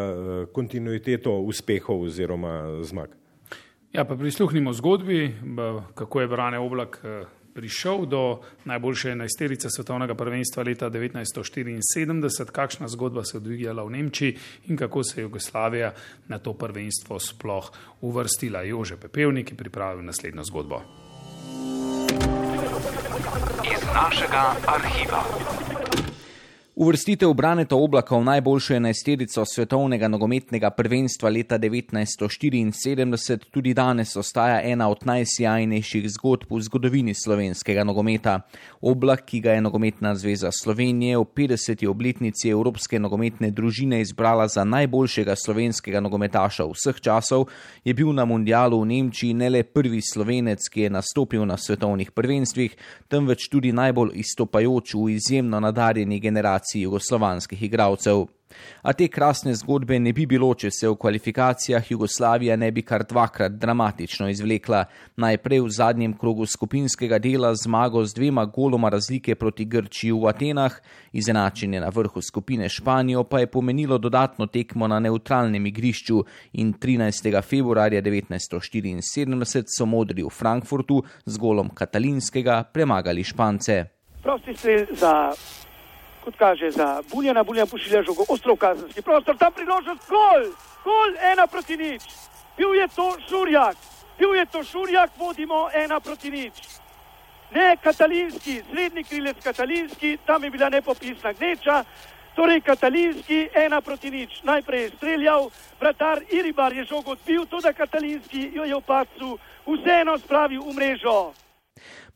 kontinuiteto 0.52 1.40
uspehov 1.40 2.06
oziroma 2.06 2.84
zmag. 2.86 3.25
Ja, 3.96 4.04
pa 4.04 4.16
prisluhnimo 4.16 4.72
zgodbi, 4.72 5.34
kako 5.94 6.20
je 6.20 6.28
Brane 6.28 6.58
Oblak 6.58 7.04
prišel 7.54 8.06
do 8.06 8.40
najboljše 8.64 9.10
enajsterice 9.10 9.70
svetovnega 9.70 10.14
prvenstva 10.14 10.62
leta 10.62 10.90
1974, 10.90 12.50
kakšna 12.52 12.88
zgodba 12.88 13.24
se 13.24 13.36
je 13.36 13.40
odvijala 13.40 13.84
v 13.84 13.90
Nemčiji 13.90 14.36
in 14.66 14.76
kako 14.76 15.04
se 15.04 15.20
je 15.20 15.22
Jugoslavija 15.22 15.94
na 16.28 16.38
to 16.38 16.52
prvenstvo 16.52 17.18
sploh 17.18 17.70
uvrstila. 18.00 18.62
Jože 18.62 18.96
Pepevnik 18.96 19.50
je 19.50 19.56
pripravil 19.56 20.04
naslednjo 20.04 20.44
zgodbo. 20.44 20.82
Iz 23.64 23.82
našega 23.94 24.52
arhiva. 24.66 25.22
Uvrstitev 26.76 27.32
Braneta 27.32 27.76
Oblaka 27.76 28.18
v 28.18 28.24
najboljšo 28.24 28.74
enajsterico 28.74 29.44
svetovnega 29.48 30.08
nogometnega 30.12 30.70
prvenstva 30.70 31.30
leta 31.32 31.58
1974 31.58 33.46
tudi 33.50 33.72
danes 33.74 34.16
ostaja 34.16 34.60
ena 34.60 34.88
od 34.92 35.06
najsjajnejših 35.08 36.10
zgodb 36.10 36.52
v 36.52 36.60
zgodovini 36.60 37.14
slovenskega 37.16 37.80
nogometa. 37.84 38.40
Oblak, 38.80 39.24
ki 39.24 39.40
ga 39.40 39.54
je 39.56 39.62
Nogometna 39.64 40.12
zveza 40.14 40.50
Slovenije 40.52 41.16
v 41.16 41.24
50. 41.24 41.86
obletnici 41.88 42.48
Evropske 42.52 43.00
nogometne 43.00 43.50
družine 43.50 44.00
izbrala 44.00 44.44
za 44.48 44.64
najboljšega 44.64 45.32
slovenskega 45.32 46.00
nogometaša 46.04 46.68
vseh 46.74 47.00
časov, 47.00 47.48
je 47.84 47.94
bil 47.94 48.12
na 48.12 48.28
mundialu 48.28 48.82
v 48.82 48.86
Nemčiji 48.92 49.32
ne 49.34 49.48
le 49.48 49.64
prvi 49.64 50.02
slovenec, 50.04 50.68
ki 50.68 50.80
je 50.80 50.90
nastopil 50.90 51.48
na 51.48 51.56
svetovnih 51.56 52.12
prvenstvih, 52.12 52.76
temveč 53.08 53.48
tudi 53.48 53.72
najbolj 53.72 54.12
izstopajoč 54.20 54.94
v 54.94 55.16
izjemno 55.16 55.60
nadarjeni 55.60 56.20
generaciji 56.20 56.65
jugoslovanskih 56.74 57.62
igralcev. 57.62 58.26
A 58.82 58.92
te 58.92 59.08
krasne 59.08 59.54
zgodbe 59.54 59.98
ne 59.98 60.12
bi 60.14 60.26
bilo, 60.26 60.52
če 60.54 60.70
se 60.70 60.88
v 60.88 60.96
kvalifikacijah 61.00 61.90
Jugoslavija 61.90 62.56
ne 62.56 62.70
bi 62.72 62.84
kar 62.86 63.02
dvakrat 63.08 63.56
dramatično 63.58 64.28
izvlekla. 64.30 64.84
Najprej 65.22 65.60
v 65.64 65.72
zadnjem 65.74 66.14
krogu 66.18 66.46
skupinskega 66.46 67.18
dela 67.22 67.52
zmago 67.58 68.04
z 68.06 68.14
dvema 68.14 68.44
goloma 68.46 68.90
razlike 68.92 69.34
proti 69.34 69.64
Grčiji 69.64 70.12
v 70.14 70.30
Atenah, 70.30 70.78
izenačenje 71.12 71.80
na 71.82 71.90
vrhu 71.90 72.22
skupine 72.22 72.68
Španijo 72.68 73.24
pa 73.24 73.42
je 73.42 73.50
pomenilo 73.50 73.98
dodatno 73.98 74.46
tekmo 74.46 74.86
na 74.86 75.00
neutralnem 75.00 75.66
igrišču 75.66 76.22
in 76.62 76.74
13. 76.74 77.42
februarja 77.42 78.02
1974 78.02 79.76
so 79.76 79.86
modri 79.86 80.22
v 80.22 80.30
Frankfurtu 80.30 81.02
z 81.24 81.38
golom 81.38 81.74
Katalinskega 81.74 82.62
premagali 82.72 83.24
Špance. 83.24 83.84
Prosti 84.22 84.54
strel 84.54 84.86
za 84.94 85.12
kot 86.26 86.36
kaže 86.38 86.70
za 86.70 87.02
Buljana, 87.10 87.44
Buljan 87.44 87.68
pošilja 87.68 88.02
žogo, 88.02 88.24
ostro 88.28 88.54
v 88.54 88.58
kazenski 88.58 89.02
prostor, 89.02 89.36
tam 89.38 89.52
priložnost, 89.52 90.08
gol, 90.10 90.42
gol, 90.84 91.14
ena 91.22 91.46
proti 91.46 91.76
nič. 91.76 92.02
Bil 92.58 92.74
je 92.74 92.88
to 92.88 93.14
Šurjak, 93.28 93.76
bil 94.18 94.34
je 94.34 94.46
to 94.46 94.64
Šurjak, 94.64 95.10
vodimo 95.18 95.68
ena 95.74 96.00
proti 96.00 96.30
nič. 96.30 96.58
Ne 97.54 97.76
Katalinski, 97.78 98.58
srednji 98.70 99.04
krilec 99.04 99.38
Katalinski, 99.44 100.18
tam 100.26 100.44
je 100.44 100.50
bila 100.50 100.68
nepopisna 100.68 101.32
gneča, 101.32 101.84
torej 102.34 102.60
Katalinski, 102.60 103.46
ena 103.54 103.80
proti 103.80 104.10
nič. 104.10 104.42
Najprej 104.42 104.82
je 104.82 104.90
streljal, 104.98 105.50
vratar 105.80 106.26
Iribar 106.30 106.72
je 106.72 106.84
žogo 106.90 107.14
odbil, 107.14 107.46
tudi 107.46 107.70
Katalinski 107.70 108.50
jo 108.54 108.64
je 108.64 108.80
pacu 108.86 109.38
vseeno 109.62 110.18
spravil 110.18 110.62
v 110.62 110.74
mrežo. 110.74 111.45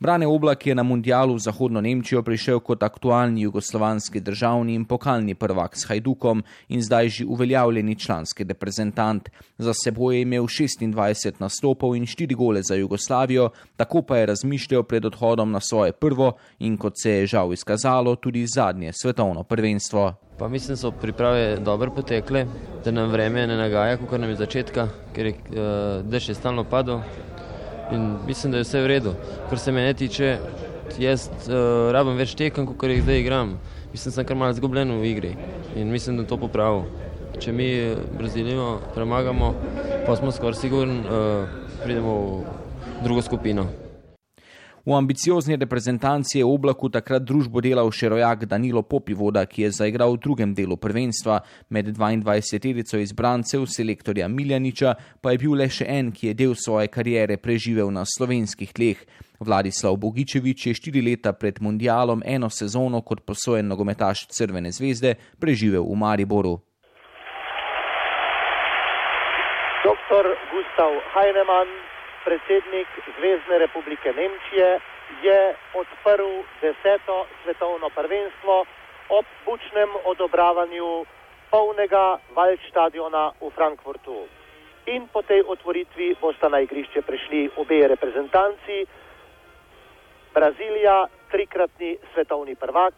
Brane 0.01 0.27
Oblak 0.27 0.67
je 0.67 0.75
na 0.75 0.83
mundialu 0.83 1.35
v 1.35 1.39
Zahodno 1.45 1.81
Nemčijo 1.81 2.23
prišel 2.25 2.61
kot 2.65 2.83
aktualni 2.83 3.43
jugoslovanski 3.43 4.21
državni 4.21 4.75
in 4.75 4.85
pokalni 4.89 5.35
prvak 5.35 5.77
s 5.77 5.85
Hajdukom 5.85 6.41
in 6.69 6.81
zdaj 6.83 7.09
že 7.09 7.25
uveljavljeni 7.29 7.99
članski 8.01 8.45
reprezentant. 8.45 9.29
Za 9.59 9.75
seboj 9.75 10.17
je 10.17 10.23
imel 10.23 10.45
26 10.49 11.33
nastopov 11.39 11.97
in 11.97 12.07
4 12.07 12.37
gole 12.37 12.63
za 12.63 12.75
Jugoslavijo, 12.75 13.51
tako 13.77 14.03
pa 14.03 14.17
je 14.17 14.27
razmišljal 14.27 14.83
pred 14.83 15.05
odhodom 15.05 15.53
na 15.53 15.61
svoje 15.61 15.93
prvo 15.93 16.33
in 16.59 16.77
kot 16.77 16.93
se 17.03 17.11
je 17.11 17.27
žal 17.27 17.53
izkazalo, 17.53 18.17
tudi 18.17 18.47
zadnje 18.47 18.93
svetovno 18.93 19.43
prvenstvo. 19.43 20.15
Pa 20.39 20.49
mislim, 20.49 20.77
so 20.77 20.91
priprave 20.91 21.57
dobro 21.57 21.91
potekle, 21.91 22.47
da 22.85 22.91
nam 22.91 23.11
vreme 23.11 23.47
ne 23.47 23.57
nagaja, 23.57 23.97
kot 23.97 24.21
nam 24.21 24.31
je 24.31 24.37
začetka, 24.37 24.89
ker 25.13 25.27
je 25.27 25.35
uh, 25.35 26.11
dež 26.11 26.29
je 26.29 26.35
stalno 26.35 26.65
padel. 26.65 27.03
In 27.93 28.17
mislim, 28.27 28.53
da 28.53 28.59
je 28.59 28.65
vse 28.65 28.81
v 28.81 28.87
redu. 28.87 29.15
Kar 29.49 29.59
se 29.59 29.73
mene 29.73 29.95
tiče, 29.95 30.39
jaz 30.99 31.29
uh, 31.49 31.91
rabim 31.93 32.19
več 32.19 32.35
tekem, 32.39 32.67
kot 32.67 32.91
jih 32.91 33.03
zdaj 33.03 33.21
igram. 33.21 33.59
Mislim, 33.93 34.13
da 34.13 34.17
sem 34.21 34.27
kar 34.27 34.39
malo 34.39 34.55
izgubljen 34.55 34.93
v 35.01 35.11
igri 35.11 35.35
in 35.77 35.91
mislim, 35.91 36.21
da 36.21 36.29
to 36.29 36.39
popravim. 36.39 36.87
Če 37.41 37.53
mi 37.53 37.69
Brazilijo 38.19 38.81
premagamo, 38.95 39.55
pa 40.07 40.17
smo 40.17 40.33
skoraj 40.35 40.61
sigurni, 40.61 41.01
uh, 41.07 41.47
pridemo 41.83 42.17
v 42.17 43.05
drugo 43.05 43.23
skupino. 43.23 43.67
V 44.91 44.93
V 44.93 44.97
ambiciozni 44.97 45.57
reprezentanci 45.57 46.39
je 46.39 46.45
oblaku 46.45 46.89
takrat 46.91 47.23
družbo 47.23 47.61
delal 47.63 47.93
še 47.95 48.09
rojak 48.11 48.41
Danilo 48.51 48.81
Popivoda, 48.83 49.45
ki 49.47 49.63
je 49.63 49.69
zaigral 49.77 50.17
v 50.17 50.19
drugem 50.19 50.51
delu 50.51 50.75
prvenstva. 50.75 51.37
Med 51.71 51.93
22-terico 51.95 52.99
izbrancev 52.99 53.69
selektorja 53.71 54.27
Miljaniča 54.27 54.97
pa 55.23 55.31
je 55.31 55.39
bil 55.45 55.55
le 55.55 55.69
še 55.71 55.87
en, 55.87 56.11
ki 56.11 56.33
je 56.33 56.35
del 56.35 56.57
svoje 56.59 56.91
karijere 56.91 57.37
preživel 57.39 57.95
na 57.95 58.03
slovenskih 58.03 58.75
tleh. 58.75 58.99
Vladislav 59.39 59.95
Bogičevič 59.95 60.67
je 60.67 60.75
štiri 60.75 61.05
leta 61.07 61.37
pred 61.39 61.63
mundialom 61.63 62.27
eno 62.27 62.51
sezono 62.51 62.99
kot 63.07 63.23
posojen 63.23 63.71
nogometaš 63.71 64.27
Crvene 64.27 64.75
zvezde 64.75 65.15
preživel 65.39 65.87
v 65.87 65.95
Mariboru. 66.03 66.59
Dr. 69.87 70.35
Gustav 70.51 70.99
Heinemann, 71.15 71.71
predsednik 72.25 72.89
Zvezdne 73.19 73.59
republike 73.59 74.13
Nemčije, 74.13 74.81
je 75.23 75.55
odprl 75.75 76.43
deseto 76.63 77.27
svetovno 77.43 77.91
prvenstvo 77.91 78.65
ob 79.09 79.27
bučnem 79.45 79.91
odobravanju 80.05 81.05
polnega 81.51 82.19
Waldstadiona 82.35 83.33
v 83.41 83.51
Frankfurtu. 83.51 84.27
In 84.87 85.09
po 85.13 85.23
tej 85.23 85.43
otvoritvi 85.47 86.17
bosta 86.21 86.49
na 86.49 86.61
igrišče 86.61 87.03
prišli 87.03 87.51
obe 87.57 87.89
reprezentanci, 87.89 88.87
Brazilija, 90.35 91.07
trikratni 91.31 91.99
svetovni 92.15 92.55
prvak 92.55 92.95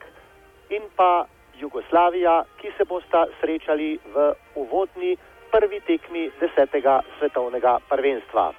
in 0.70 0.82
pa 0.96 1.24
Jugoslavija, 1.58 2.44
ki 2.60 2.72
se 2.76 2.84
bosta 2.84 3.26
srečali 3.40 3.98
v 4.14 4.32
uvodni 4.54 5.16
prvi 5.50 5.80
tekmi 5.80 6.30
desetega 6.40 7.00
svetovnega 7.18 7.78
prvenstva. 7.88 8.52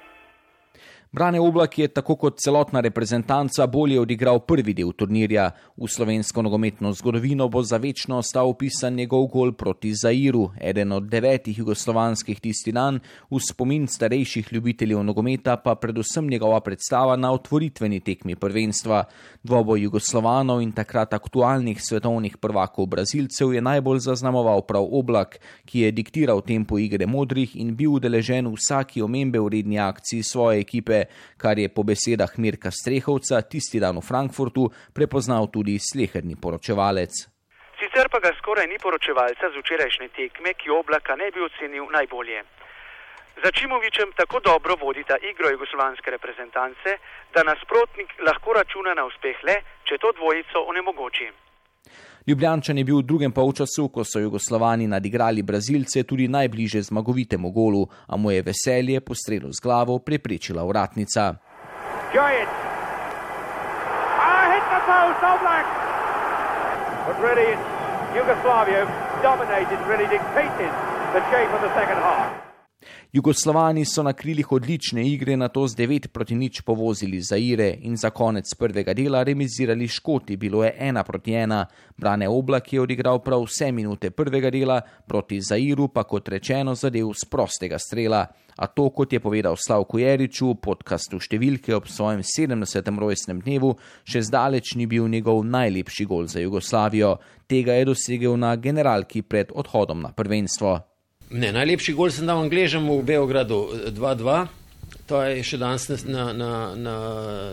Brane 1.14 1.40
Oblak 1.40 1.78
je 1.78 1.88
tako 1.88 2.16
kot 2.16 2.40
celotna 2.42 2.80
reprezentanca 2.80 3.66
bolje 3.66 4.00
odigral 4.00 4.40
prvi 4.40 4.72
del 4.74 4.88
turnirja. 4.98 5.44
V 5.76 5.86
slovensko 5.86 6.42
nogometno 6.42 6.90
zgodovino 6.92 7.46
bo 7.48 7.60
za 7.62 7.76
večno 7.76 8.16
ostal 8.18 8.48
upisan 8.50 8.94
njegov 8.98 9.28
gol 9.30 9.52
proti 9.52 9.92
Zairu, 9.94 10.48
eden 10.60 10.92
od 10.92 11.06
devetih 11.06 11.58
jugoslovanskih 11.58 12.40
tisti 12.40 12.72
dan, 12.72 12.98
v 13.30 13.38
spomin 13.38 13.86
starejših 13.86 14.48
ljubiteljev 14.52 15.04
nogometa 15.04 15.54
pa 15.56 15.74
predvsem 15.74 16.26
njegova 16.26 16.60
predstava 16.60 17.16
na 17.16 17.30
otvoritveni 17.32 18.00
tekmi 18.00 18.34
prvenstva. 18.36 19.04
Dvoboj 19.42 19.82
Jugoslovanov 19.82 20.62
in 20.62 20.72
takrat 20.72 21.14
aktualnih 21.14 21.78
svetovnih 21.82 22.36
prvakov 22.36 22.86
Brazilcev 22.86 23.54
je 23.54 23.60
najbolj 23.62 23.98
zaznamoval 23.98 24.66
prav 24.66 24.88
Oblak, 24.90 25.38
ki 25.64 25.80
je 25.80 25.92
diktiral 25.92 26.42
tempo 26.42 26.78
igre 26.78 27.06
modrih 27.06 27.56
in 27.56 27.76
bil 27.76 28.00
udeležen 28.00 28.48
v 28.48 28.58
vsaki 28.58 29.02
omembe 29.02 29.38
vredni 29.38 29.78
akciji 29.78 30.22
svoje 30.22 30.60
ekipe 30.60 31.03
kar 31.36 31.58
je 31.58 31.68
po 31.68 31.82
besedah 31.82 32.32
Mirka 32.38 32.70
Strehovca 32.70 33.42
tisti 33.42 33.80
dan 33.80 33.98
v 33.98 34.06
Frankfurtu 34.06 34.68
prepoznal 34.92 35.50
tudi 35.52 35.78
sleherni 35.78 36.36
poročevalec. 36.36 37.12
Sicer 37.78 38.08
pa 38.08 38.18
ga 38.20 38.32
skoraj 38.38 38.66
ni 38.66 38.78
poročevalca 38.78 39.50
z 39.50 39.56
včerajšnje 39.60 40.08
tekme, 40.16 40.54
ki 40.54 40.70
oblaka 40.70 41.16
ne 41.16 41.30
bi 41.30 41.42
ocenil 41.42 41.90
najbolje. 41.90 42.42
Za 43.42 43.50
Čimovičem 43.50 44.12
tako 44.16 44.40
dobro 44.40 44.76
vodita 44.80 45.16
igro 45.30 45.50
jugoslovanske 45.50 46.10
reprezentance, 46.10 46.98
da 47.34 47.42
nasprotnik 47.42 48.14
lahko 48.26 48.52
računa 48.52 48.94
na 48.94 49.04
uspeh 49.04 49.42
le, 49.42 49.56
če 49.84 49.98
to 49.98 50.12
dvojico 50.12 50.62
onemogoči. 50.70 51.43
Ljubljančan 52.26 52.78
je 52.78 52.84
bil 52.84 52.98
v 52.98 53.04
drugem 53.04 53.32
polčasu, 53.32 53.88
ko 53.92 54.04
so 54.04 54.18
Jugoslovani 54.18 54.86
nadigrali 54.88 55.42
Brazilce, 55.42 56.02
tudi 56.08 56.28
najbliže 56.28 56.82
zmagovitemu 56.82 57.50
golu, 57.52 57.84
a 58.08 58.16
mu 58.16 58.30
je 58.30 58.42
veselje 58.42 59.00
po 59.00 59.14
strelu 59.14 59.52
z 59.52 59.60
glavo 59.60 59.98
preprečila 59.98 60.64
vratnica. 60.64 61.36
Jugoslavia 68.14 68.86
dominated, 69.22 69.78
really 69.90 70.06
dictated 70.06 70.70
the 71.12 71.20
shape 71.30 71.50
of 71.50 71.60
the 71.60 71.74
second 71.74 71.98
half. 71.98 72.53
Jugoslovani 73.12 73.84
so 73.84 74.02
na 74.02 74.12
krilih 74.12 74.52
odlične 74.52 75.06
igre 75.08 75.36
na 75.36 75.48
to 75.48 75.66
z 75.68 75.76
9 75.76 76.08
proti 76.08 76.34
nič 76.34 76.60
povozili 76.60 77.20
Zaire 77.20 77.68
in 77.80 77.96
za 77.96 78.10
konec 78.10 78.54
prvega 78.54 78.94
dela 78.94 79.22
remizirali 79.22 79.88
Škoti, 79.88 80.36
bilo 80.36 80.64
je 80.64 80.72
1 80.80 81.02
proti 81.02 81.32
1. 81.32 81.64
Brane 81.96 82.28
Oblak 82.28 82.72
je 82.72 82.80
odigral 82.80 83.18
prav 83.18 83.44
vse 83.46 83.72
minute 83.72 84.10
prvega 84.10 84.50
dela, 84.50 84.80
proti 85.06 85.40
Zairu 85.40 85.88
pa 85.88 86.04
kot 86.04 86.28
rečeno 86.28 86.74
zadev 86.74 87.12
z 87.14 87.28
prostega 87.30 87.78
strela. 87.78 88.26
A 88.56 88.66
to, 88.66 88.90
kot 88.90 89.12
je 89.12 89.20
povedal 89.20 89.56
Slavko 89.58 89.98
Jeriču 89.98 90.52
v 90.52 90.60
podkastu 90.62 91.18
številke 91.18 91.74
ob 91.74 91.90
svojem 91.90 92.22
70. 92.22 92.86
rojstnem 92.86 93.42
dnevu, 93.42 93.74
še 94.06 94.22
zdaleč 94.30 94.76
ni 94.78 94.86
bil 94.86 95.10
njegov 95.10 95.42
najlepši 95.42 96.06
gol 96.06 96.30
za 96.30 96.42
Jugoslavijo. 96.42 97.16
Tega 97.50 97.74
je 97.74 97.90
dosegel 97.90 98.38
na 98.38 98.54
generalki 98.56 99.26
pred 99.26 99.50
odhodom 99.50 100.06
na 100.06 100.14
prvenstvo. 100.14 100.93
Ne, 101.30 101.52
najlepši 101.52 101.94
gol 101.96 102.12
sem 102.12 102.26
dal 102.28 102.42
Angležem 102.42 102.84
v 102.84 103.00
Beogradu 103.02 103.70
2-2. 103.88 104.44
To 105.08 105.20
je 105.20 105.42
še 105.44 105.58
danes 105.60 105.84
na, 106.08 106.32
na, 106.32 106.50
na, 106.76 106.94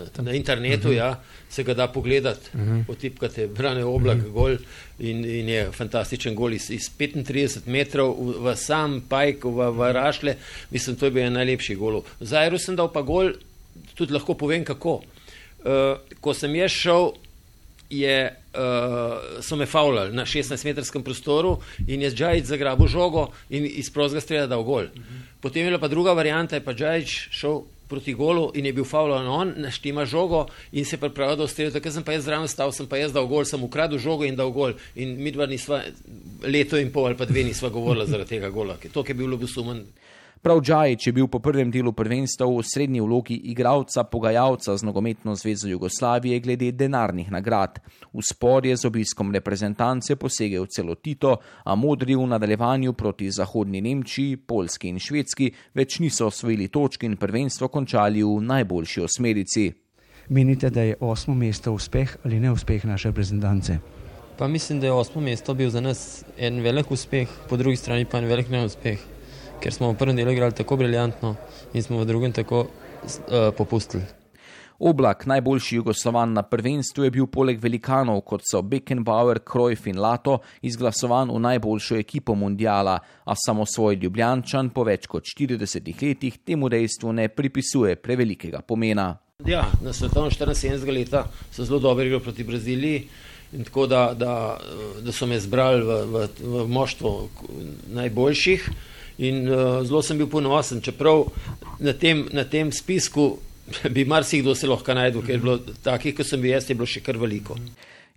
na 0.08 0.32
internetu, 0.32 0.88
uh 0.88 0.94
-huh. 0.94 0.96
ja, 0.96 1.20
se 1.48 1.62
ga 1.62 1.74
da 1.74 1.88
pogledati, 1.88 2.48
uh 2.54 2.60
-huh. 2.60 2.84
potipkate, 2.86 3.46
brane 3.46 3.84
oblak, 3.84 4.18
uh 4.18 4.24
-huh. 4.24 4.32
gol 4.32 4.56
in, 4.98 5.24
in 5.24 5.48
je 5.48 5.72
fantastičen 5.72 6.34
gol 6.34 6.52
iz, 6.52 6.70
iz 6.70 6.90
35 6.98 7.66
metrov 7.66 8.16
v, 8.16 8.38
v 8.44 8.56
sam 8.56 9.02
pajk, 9.08 9.44
v, 9.44 9.70
v 9.70 9.92
rašle. 9.92 10.36
Mislim, 10.70 10.96
to 10.96 11.04
je 11.04 11.10
bil 11.10 11.30
najlepši 11.30 11.74
gol. 11.74 12.04
Za 12.20 12.38
Aero 12.38 12.58
sem 12.58 12.76
dal 12.76 12.92
pa 12.92 13.02
gol, 13.02 13.32
tudi 13.94 14.12
lahko 14.12 14.34
povem 14.34 14.64
kako. 14.64 15.02
Uh, 15.64 15.98
ko 16.20 16.34
sem 16.34 16.54
jaz 16.54 16.70
šel, 16.70 17.12
je 17.92 18.16
uh, 18.32 19.42
so 19.44 19.56
me 19.56 19.66
faulali 19.66 20.16
na 20.16 20.24
16-metrskem 20.24 21.04
prostoru 21.04 21.58
in 21.86 22.02
je 22.02 22.10
Džajč 22.10 22.48
zagrabil 22.48 22.88
žogo 22.88 23.28
in 23.50 23.66
iz 23.68 23.90
prostega 23.92 24.20
strela 24.24 24.46
dal 24.48 24.64
gol. 24.64 24.88
Potem 25.40 25.62
je 25.62 25.70
bila 25.70 25.78
pa 25.78 25.88
druga 25.92 26.12
varianta, 26.16 26.56
je 26.56 26.64
pa 26.64 26.72
Džajč 26.72 27.28
šel 27.30 27.62
proti 27.92 28.14
golu 28.14 28.50
in 28.54 28.66
je 28.66 28.72
bil 28.72 28.84
faulan 28.88 29.26
on, 29.28 29.52
naštima 29.60 30.06
žogo 30.08 30.46
in 30.72 30.84
se 30.88 30.96
pripravil, 30.96 31.36
da 31.36 31.44
ustrelil. 31.44 31.72
Takrat 31.74 31.94
sem 31.94 32.04
pa 32.04 32.16
jaz 32.16 32.24
zraven 32.24 32.48
stal, 32.48 32.72
sem 32.72 32.88
pa 32.88 32.96
jaz 32.96 33.12
dal 33.12 33.28
gol, 33.28 33.44
sem 33.44 33.60
ukradel 33.62 34.00
žogo 34.00 34.24
in 34.24 34.38
dal 34.38 34.54
gol. 34.54 34.72
In 34.96 35.18
mi 35.20 35.34
dva 35.34 35.46
nisva 35.46 35.82
leto 36.48 36.80
in 36.80 36.92
pol 36.92 37.10
ali 37.10 37.18
pa 37.20 37.28
dve 37.28 37.44
nisva 37.44 37.68
govorila 37.68 38.08
zaradi 38.08 38.38
tega 38.38 38.48
gola, 38.48 38.78
to 38.80 39.04
je 39.08 39.14
bil 39.14 39.28
ljubosumen. 39.36 39.84
Prav 40.42 40.60
Džajič 40.60 41.06
je 41.06 41.12
bil 41.12 41.28
po 41.30 41.38
prvem 41.38 41.70
delu 41.70 41.92
prvenstva 41.94 42.48
v 42.50 42.62
srednji 42.66 43.00
vlogi 43.00 43.36
igralca, 43.52 44.02
pogajalca 44.02 44.74
z 44.76 44.82
nogometno 44.82 45.36
zvezo 45.38 45.68
Jugoslavije 45.68 46.40
glede 46.40 46.72
denarnih 46.72 47.30
nagrad. 47.30 47.78
V 48.12 48.24
spor 48.26 48.66
je 48.66 48.76
z 48.76 48.88
obiskom 48.90 49.30
reprezentance 49.30 50.16
posegel 50.16 50.66
celo 50.66 50.96
Tito, 50.98 51.36
a 51.64 51.74
modri 51.74 52.16
v 52.18 52.26
nadaljevanju 52.26 52.92
proti 52.92 53.30
zahodni 53.30 53.80
Nemčiji, 53.80 54.36
Polski 54.36 54.90
in 54.90 54.98
Švedski 54.98 55.52
več 55.74 56.00
niso 56.02 56.26
osvojili 56.26 56.68
točk 56.68 57.06
in 57.06 57.16
prvenstvo 57.16 57.68
končali 57.68 58.26
v 58.26 58.42
najboljši 58.42 59.06
osmerici. 59.06 59.70
Menite, 60.28 60.70
da 60.70 60.82
je 60.82 60.98
osmo 61.00 61.38
mesto 61.38 61.70
uspeh 61.72 62.18
ali 62.24 62.40
ne 62.40 62.50
uspeh 62.50 62.84
naše 62.84 63.14
reprezentance? 63.14 63.78
Pa 64.38 64.48
mislim, 64.48 64.80
da 64.80 64.90
je 64.90 64.92
osmo 64.92 65.22
mesto 65.22 65.54
bil 65.54 65.70
za 65.70 65.80
nas 65.80 66.24
en 66.36 66.60
velik 66.60 66.90
uspeh, 66.90 67.30
po 67.48 67.56
drugi 67.56 67.76
strani 67.76 68.04
pa 68.10 68.18
en 68.18 68.26
velik 68.26 68.50
neuspeh 68.50 69.11
ker 69.62 69.72
smo 69.72 69.92
v 69.92 69.98
prvem 69.98 70.16
delu 70.16 70.32
igrali 70.32 70.54
tako 70.58 70.76
briljantno 70.76 71.36
in 71.74 71.82
smo 71.82 72.00
v 72.02 72.04
drugem 72.04 72.32
tako 72.32 72.66
uh, 72.66 73.54
popustili. 73.56 74.02
Oblak, 74.82 75.26
najboljši 75.26 75.76
jugoslovan 75.76 76.32
na 76.32 76.42
prvenstvu, 76.42 77.04
je 77.04 77.10
bil 77.14 77.26
poleg 77.30 77.60
velikanov, 77.62 78.24
kot 78.26 78.42
so 78.50 78.64
Beckenbauer, 78.66 79.38
Krojf 79.46 79.86
in 79.86 80.00
Lato, 80.02 80.40
izglasovan 80.66 81.30
v 81.30 81.38
najboljšo 81.38 82.00
ekipo 82.02 82.34
mundiala, 82.34 82.96
a 83.24 83.34
samo 83.38 83.66
svoj 83.66 84.00
ljubljančan 84.02 84.72
po 84.74 84.82
več 84.82 85.06
kot 85.06 85.28
40 85.38 85.92
letih 86.02 86.40
temu 86.42 86.68
dejstvu 86.68 87.12
ne 87.12 87.28
pripisuje 87.28 87.94
prevelikega 87.96 88.64
pomena. 88.66 89.12
Ja, 89.46 89.68
na 89.82 89.92
svetovnem 89.92 90.34
74. 90.34 90.90
leta 90.90 91.28
so 91.52 91.64
zelo 91.64 91.78
dobro 91.78 92.04
igrali 92.04 92.22
proti 92.22 92.44
Braziliji. 92.44 93.08
In 93.52 93.64
tako 93.64 93.86
da, 93.86 94.14
da, 94.18 94.58
da 95.04 95.12
so 95.12 95.26
me 95.26 95.38
zbrali 95.38 95.82
v, 95.84 96.04
v, 96.10 96.28
v 96.40 96.68
moštvo 96.68 97.28
najboljših 97.92 98.70
in 99.18 99.46
uh, 99.48 99.80
zelo 99.84 100.02
sem 100.02 100.18
bil 100.18 100.30
ponosen, 100.30 100.82
čeprav 100.84 101.26
na 101.80 101.92
tem, 101.92 102.26
na 102.32 102.44
tem 102.44 102.72
spisku 102.72 103.38
bi 103.94 104.04
marsikdo 104.04 104.54
se 104.54 104.70
lahko 104.70 104.94
najdel, 104.94 105.24
ker 105.26 105.36
je 105.36 105.42
bilo 105.42 105.58
takih, 105.84 106.16
kot 106.16 106.28
sem 106.28 106.40
bil 106.40 106.54
jaz, 106.54 106.68
je 106.68 106.78
bilo 106.78 106.88
še 106.88 107.02
kar 107.04 107.18
veliko. 107.20 107.58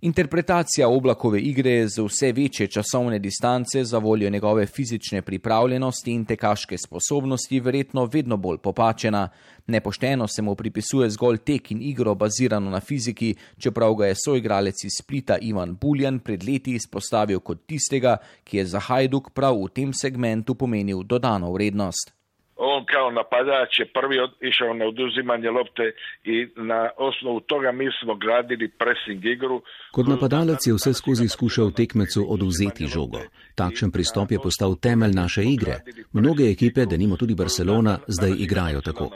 Interpretacija 0.00 0.88
oblakove 0.88 1.40
igre 1.40 1.88
z 1.88 2.02
vse 2.02 2.32
večje 2.32 2.66
časovne 2.66 3.18
distance 3.18 3.84
za 3.84 3.98
voljo 3.98 4.30
njegove 4.30 4.66
fizične 4.66 5.22
pripravljenosti 5.22 6.12
in 6.12 6.24
tekaške 6.24 6.78
sposobnosti 6.78 7.60
verjetno 7.60 8.04
vedno 8.04 8.36
bolj 8.36 8.58
popačena. 8.58 9.28
Nepošteno 9.66 10.28
se 10.28 10.42
mu 10.42 10.54
pripisuje 10.54 11.10
zgolj 11.10 11.38
tek 11.38 11.70
in 11.70 11.82
igro 11.82 12.14
bazirano 12.14 12.70
na 12.70 12.80
fiziki, 12.80 13.34
čeprav 13.58 13.94
ga 13.94 14.06
je 14.06 14.14
soigralec 14.24 14.84
iz 14.84 14.92
Splita 14.98 15.38
Ivan 15.40 15.76
Buljan 15.80 16.18
pred 16.18 16.44
leti 16.44 16.74
izpostavil 16.74 17.40
kot 17.40 17.66
tistega, 17.66 18.16
ki 18.44 18.56
je 18.56 18.66
za 18.66 18.80
Hajduk 18.80 19.30
prav 19.30 19.56
v 19.64 19.68
tem 19.68 19.92
segmentu 19.94 20.54
pomenil 20.54 21.02
dodano 21.02 21.52
vrednost. 21.52 22.15
Ok, 22.56 22.86
kao 22.92 23.10
napadač 23.10 23.78
je 23.78 23.86
prvi 23.86 24.18
od, 24.18 24.30
išao 24.40 24.74
na 24.74 24.84
oduzimanje 24.84 25.50
lopte 25.50 25.92
i 26.24 26.48
na 26.56 26.90
osnovu 26.96 27.40
toga 27.40 27.72
mi 27.72 27.88
smo 28.00 28.14
gradili 28.14 28.68
pressing 28.68 29.24
igru. 29.24 29.62
Kot 29.92 30.06
napadalec 30.06 30.66
je 30.66 30.74
vse 30.74 30.94
skozi 30.94 31.28
skušal 31.28 31.70
tekmecu 31.70 32.24
oduzeti 32.28 32.86
žogo. 32.86 33.20
Takšen 33.54 33.90
pristop 33.90 34.30
je 34.30 34.38
postal 34.38 34.76
temelj 34.82 35.12
naše 35.14 35.42
igre. 35.44 35.74
Mnoge 36.12 36.44
ekipe, 36.50 36.86
da 36.86 36.96
nimo 36.96 37.16
tudi 37.16 37.34
Barcelona, 37.34 37.98
zdaj 38.06 38.32
igrajo 38.38 38.80
tako. 38.80 39.10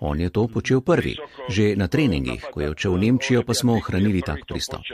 On 0.00 0.20
je 0.20 0.30
to 0.30 0.48
počel 0.54 0.80
prvi. 0.80 1.16
Že 1.48 1.76
na 1.76 1.88
treningih, 1.88 2.44
ko 2.52 2.60
je 2.60 2.70
odšel 2.70 2.92
v 2.92 2.98
Nemčijo, 2.98 3.42
pa 3.46 3.54
smo 3.54 3.72
ohranili 3.72 4.20
tak 4.20 4.44
pristop. 4.48 4.84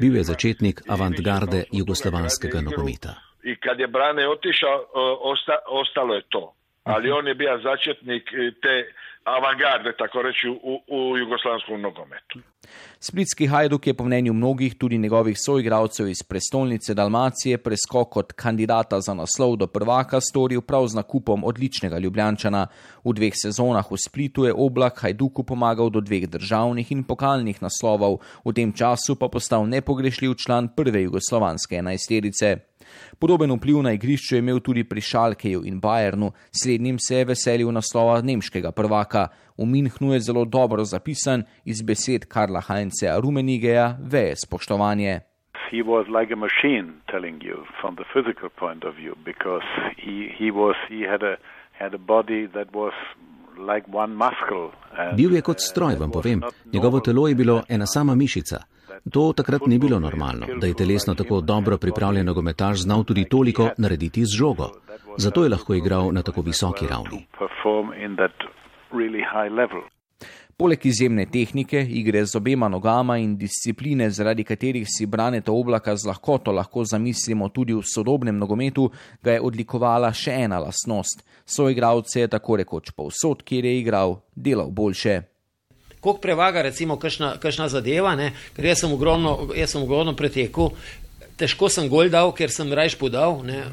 Bil 0.00 0.16
je 0.16 0.24
začetnik 0.24 0.82
avantgarde 0.88 1.64
jugoslovanskega 1.72 2.60
nogometa. 2.60 3.16
I 3.44 3.56
kad 3.56 3.80
je 3.80 3.88
Brane 3.88 4.28
otišao, 4.28 4.76
osta, 5.32 5.56
ostalo 5.68 6.14
je 6.14 6.22
to. 6.28 6.57
Ali 6.88 7.10
on 7.10 7.28
je 7.28 7.34
bio 7.34 7.58
začetnik 7.62 8.24
te 8.62 8.74
avangarde, 9.36 9.92
tako 9.98 10.22
reći, 10.22 10.48
u, 10.48 10.80
u 10.88 11.18
jugoslavskom 11.18 11.80
nogometu. 11.80 12.38
Splitski 13.00 13.46
Hajduk 13.46 13.86
je 13.86 13.94
po 13.94 14.04
mnenju 14.04 14.32
mnogih, 14.32 14.74
tudi 14.78 14.98
njegovih 14.98 15.36
soigralcev 15.40 16.08
iz 16.08 16.22
prestolnice 16.28 16.94
Dalmacije, 16.94 17.58
preskok 17.58 18.16
od 18.16 18.32
kandidata 18.32 19.00
za 19.00 19.14
naslov 19.14 19.56
do 19.56 19.66
prvaka 19.66 20.20
storil 20.20 20.60
prav 20.60 20.86
z 20.86 20.94
nakupom 20.94 21.44
odličnega 21.44 21.98
Ljubljančana. 21.98 22.66
V 23.04 23.12
dveh 23.12 23.32
sezonah 23.42 23.90
v 23.90 23.96
Splitu 24.06 24.44
je 24.44 24.54
oblak 24.56 25.00
Hajduku 25.02 25.44
pomagal 25.44 25.90
do 25.90 26.00
dveh 26.00 26.26
državnih 26.28 26.92
in 26.92 27.04
pokalnih 27.04 27.62
naslovov, 27.62 28.20
v 28.44 28.52
tem 28.52 28.72
času 28.72 29.16
pa 29.16 29.28
postal 29.28 29.68
nepogrešljiv 29.68 30.34
član 30.34 30.68
prve 30.76 31.02
jugoslovanske 31.02 31.76
enajsterice. 31.76 32.56
Podoben 33.18 33.52
vpliv 33.52 33.82
na 33.82 33.92
igrišču 33.92 34.34
je 34.34 34.38
imel 34.38 34.60
tudi 34.60 34.84
pri 34.84 35.00
Šalkeju 35.00 35.62
in 35.64 35.80
Bayernu, 35.80 36.30
slednjim 36.62 36.98
se 36.98 37.16
je 37.16 37.24
veselil 37.24 37.72
naslova 37.72 38.20
nemškega 38.22 38.72
prvaka. 38.72 39.28
V 39.58 39.66
Minhnu 39.66 40.12
je 40.12 40.20
zelo 40.20 40.44
dobro 40.44 40.84
zapisan 40.84 41.42
iz 41.64 41.82
besed 41.82 42.24
Karla 42.24 42.60
Heinzea 42.60 43.18
Rumenigeja 43.20 43.96
veje 44.00 44.36
spoštovanje. 44.36 45.20
He 45.70 45.82
was 45.82 46.06
like 46.18 46.32
a 46.32 46.36
machine 46.36 46.88
telling 47.12 47.42
you 47.42 47.56
from 47.80 47.96
the 47.96 48.04
physical 48.14 48.48
point 48.48 48.84
of 48.84 48.94
view 48.94 49.14
because 49.24 49.66
he, 50.04 50.16
he 50.38 50.50
was 50.50 50.76
he 50.88 51.00
had 51.12 51.22
a 51.22 51.36
had 51.78 51.94
a 51.94 51.98
body 51.98 52.46
that 52.56 52.68
was 52.72 52.94
like 53.58 53.84
one 53.92 54.12
muscle. 54.14 54.70
Bil 55.16 55.34
je 55.34 55.42
kot 55.42 55.60
stroj, 55.60 55.94
vam 56.00 56.10
povem. 56.10 56.42
Njegovo 56.72 57.00
telo 57.00 57.28
je 57.28 57.34
bilo 57.34 57.62
ena 57.68 57.86
sama 57.86 58.14
mišica. 58.14 58.56
To 59.10 59.32
takrat 59.32 59.66
ni 59.66 59.78
bilo 59.78 59.98
normalno, 59.98 60.46
da 60.60 60.66
je 60.66 60.74
telesno 60.74 61.14
tako 61.14 61.40
dobro 61.40 61.78
pripravljen 61.78 62.26
nogometaš 62.26 62.82
znal 62.82 63.04
tudi 63.04 63.24
toliko 63.24 63.70
narediti 63.78 64.24
z 64.24 64.36
žogo. 64.36 64.70
Zato 65.16 65.42
je 65.42 65.48
lahko 65.48 65.74
igral 65.74 66.12
na 66.12 66.22
tako 66.22 66.42
visoki 66.42 66.86
ravni. 66.86 67.26
Poleg 70.56 70.86
izjemne 70.86 71.26
tehnike, 71.26 71.86
igre 71.90 72.24
z 72.26 72.36
obema 72.36 72.68
nogama 72.68 73.18
in 73.18 73.36
discipline, 73.38 74.10
zaradi 74.10 74.44
katerih 74.44 74.86
si 74.90 75.06
braneta 75.06 75.52
oblaka 75.52 75.96
z 75.96 76.08
lahkoto 76.08 76.52
lahko 76.52 76.84
zamislimo 76.84 77.48
tudi 77.48 77.74
v 77.74 77.82
sodobnem 77.82 78.38
nogometu, 78.38 78.90
ga 79.22 79.36
je 79.36 79.40
odlikovala 79.40 80.12
še 80.12 80.34
ena 80.34 80.58
lasnost. 80.58 81.22
Soigravce 81.46 82.20
je 82.20 82.28
tako 82.28 82.56
rekoč 82.56 82.90
povsod, 82.90 83.46
kjer 83.46 83.64
je 83.64 83.78
igral, 83.78 84.18
delal 84.34 84.70
boljše 84.70 85.20
koliko 86.00 86.20
prevaga, 86.20 86.62
recimo, 86.62 86.98
kakšna 86.98 87.68
zadeva, 87.68 88.14
ne? 88.16 88.32
ker 88.56 88.70
jaz 88.70 88.84
sem 88.84 88.92
ogromno, 88.92 89.50
jaz 89.56 89.74
sem 89.74 89.82
ogromno 89.82 90.16
pretekel, 90.16 90.72
težko 91.38 91.70
sem 91.70 91.88
gol 91.90 92.10
dal, 92.10 92.32
ker 92.34 92.50
sem 92.50 92.72
rajš 92.72 92.98
podal. 93.00 93.42
Ne? 93.46 93.66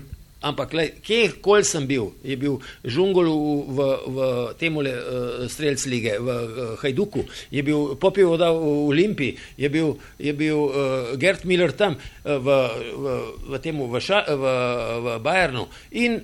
Ampak, 0.46 0.76
kje 1.02 1.40
kol 1.42 1.64
sem 1.66 1.88
bil, 1.90 2.12
je 2.22 2.36
bil 2.38 2.60
Žungol 2.86 3.26
v, 3.26 3.40
v, 3.66 3.80
v 4.14 4.20
tem 4.62 4.76
uh, 4.78 4.86
streljc 5.50 5.82
lige, 5.90 6.14
v 6.22 6.30
uh, 6.30 6.76
Hajduku, 6.84 7.26
je 7.50 7.66
bil 7.66 7.98
Popij 7.98 8.28
voda 8.30 8.52
v 8.54 8.86
Olimpiji, 8.86 9.40
je 9.58 9.72
bil, 9.74 9.96
je 10.22 10.34
bil 10.38 10.60
uh, 10.70 11.18
Gert 11.18 11.50
Miller 11.50 11.74
tam 11.74 11.98
uh, 11.98 12.38
v, 12.38 12.48
v, 12.94 13.06
v, 13.50 13.54
temu, 13.58 13.90
v, 13.90 13.98
ša, 13.98 14.22
v, 14.30 14.54
v 15.02 15.18
Bajernu 15.26 15.66
in 15.98 16.22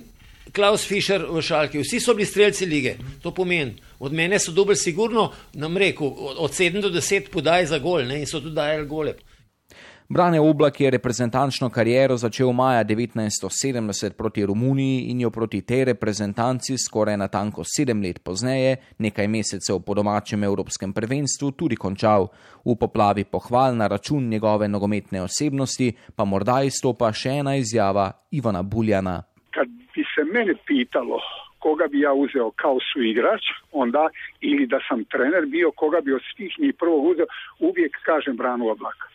Klaus 0.54 0.86
Fischer 0.86 1.26
v 1.26 1.42
Šalki. 1.42 1.82
Vsi 1.82 1.98
so 1.98 2.14
bili 2.14 2.28
streljci 2.28 2.68
lige. 2.70 2.94
To 3.26 3.34
pomeni, 3.34 3.74
od 4.02 4.12
mene 4.12 4.38
so 4.38 4.52
dobili 4.52 4.76
sigurno, 4.76 5.30
nam 5.54 5.76
rekel, 5.76 6.06
od 6.38 6.50
7 6.50 6.80
do 6.82 6.88
10 6.88 7.30
podaj 7.32 7.66
za 7.66 7.78
gol 7.78 8.02
ne, 8.02 8.18
in 8.20 8.26
so 8.26 8.40
tudi 8.40 8.54
dajali 8.54 8.86
gole. 8.86 9.14
Brane 10.08 10.40
Oblak 10.40 10.80
je 10.80 10.90
reprezentančno 10.90 11.70
kariero 11.70 12.16
začel 12.16 12.50
maja 12.52 12.84
1970 12.84 14.16
proti 14.18 14.46
Romuniji 14.46 15.04
in 15.10 15.20
jo 15.20 15.30
proti 15.30 15.62
tej 15.62 15.84
reprezentanci 15.84 16.76
skoraj 16.78 17.16
na 17.16 17.28
tanko 17.28 17.62
sedem 17.64 18.02
let 18.02 18.18
pozneje, 18.24 18.76
nekaj 18.98 19.28
mesecev 19.28 19.78
po 19.86 19.94
domačem 19.94 20.44
evropskem 20.44 20.92
prvenstvu, 20.92 21.52
tudi 21.52 21.76
končal. 21.76 22.28
V 22.64 22.74
poplavi 22.80 23.24
pohval 23.24 23.76
na 23.76 23.86
račun 23.86 24.28
njegove 24.28 24.68
nogometne 24.68 25.22
osebnosti 25.22 25.92
pa 26.16 26.24
morda 26.24 26.62
izstopa 26.62 27.12
še 27.12 27.38
ena 27.38 27.56
izjava 27.56 28.10
Ivana 28.30 28.62
Buljana. 28.62 29.22
Kad 29.54 29.68
bi 29.94 30.04
se 30.14 30.24
mene 30.32 30.58
pitalo 30.66 31.22
koga 31.64 31.86
bi 31.92 32.00
ja 32.00 32.12
uzeo 32.24 32.50
kao 32.62 32.78
su 32.88 33.02
igrač, 33.12 33.42
onda 33.72 34.04
ili 34.40 34.66
da 34.66 34.78
sam 34.88 35.04
trener 35.12 35.44
bio, 35.46 35.70
koga 35.70 36.00
bi 36.04 36.12
od 36.18 36.22
svih 36.30 36.52
njih 36.62 36.74
prvo 36.78 36.96
uzeo, 37.10 37.26
uvijek 37.68 37.92
kažem 38.08 38.36
branu 38.36 38.64
oblaka. 38.74 39.06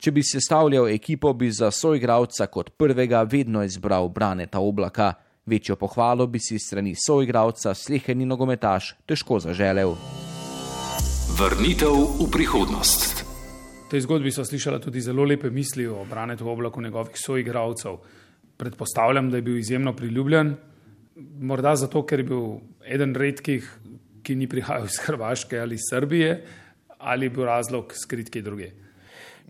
Če 0.00 0.10
bi 0.16 0.22
sestavljal 0.24 0.88
ekipo, 0.88 1.32
bi 1.32 1.50
za 1.50 1.70
soigravca 1.70 2.46
kot 2.46 2.70
prvega 2.80 3.22
vedno 3.22 3.62
izbral 3.64 4.08
Braneta 4.08 4.58
Oblaka. 4.58 5.12
Večjo 5.46 5.76
pohvalo 5.76 6.26
bi 6.26 6.38
si 6.38 6.58
strani 6.58 6.94
soigravca 7.06 7.74
sleherni 7.74 8.24
nogometaš 8.26 8.94
težko 9.06 9.40
zaželel. 9.44 9.92
Vrnitev 11.40 11.96
v 12.20 12.30
prihodnost. 12.32 13.24
V 13.86 13.90
tej 13.92 14.06
zgodbi 14.06 14.32
so 14.32 14.44
slišala 14.44 14.78
tudi 14.80 15.04
zelo 15.04 15.24
lepe 15.24 15.50
misli 15.50 15.86
o 15.86 16.04
Branetu 16.08 16.48
Oblaku 16.48 16.80
njegovih 16.80 17.16
soigravcev. 17.20 18.00
Predpostavljam, 18.56 19.30
da 19.30 19.36
je 19.36 19.42
bil 19.42 19.56
izjemno 19.58 19.92
priljubljen, 19.96 20.54
morda 21.40 21.76
zato, 21.76 22.02
ker 22.06 22.22
je 22.22 22.28
bil 22.28 22.46
eden 22.86 23.14
redkih, 23.14 23.66
ki 24.22 24.36
ni 24.36 24.48
prihajal 24.48 24.86
iz 24.88 24.98
Hrvaške 25.06 25.58
ali 25.58 25.78
Srbije, 25.80 26.34
ali 26.98 27.26
je 27.26 27.30
bil 27.30 27.44
razlog 27.48 27.92
skrit 27.96 28.30
kje 28.30 28.42
druge. 28.42 28.70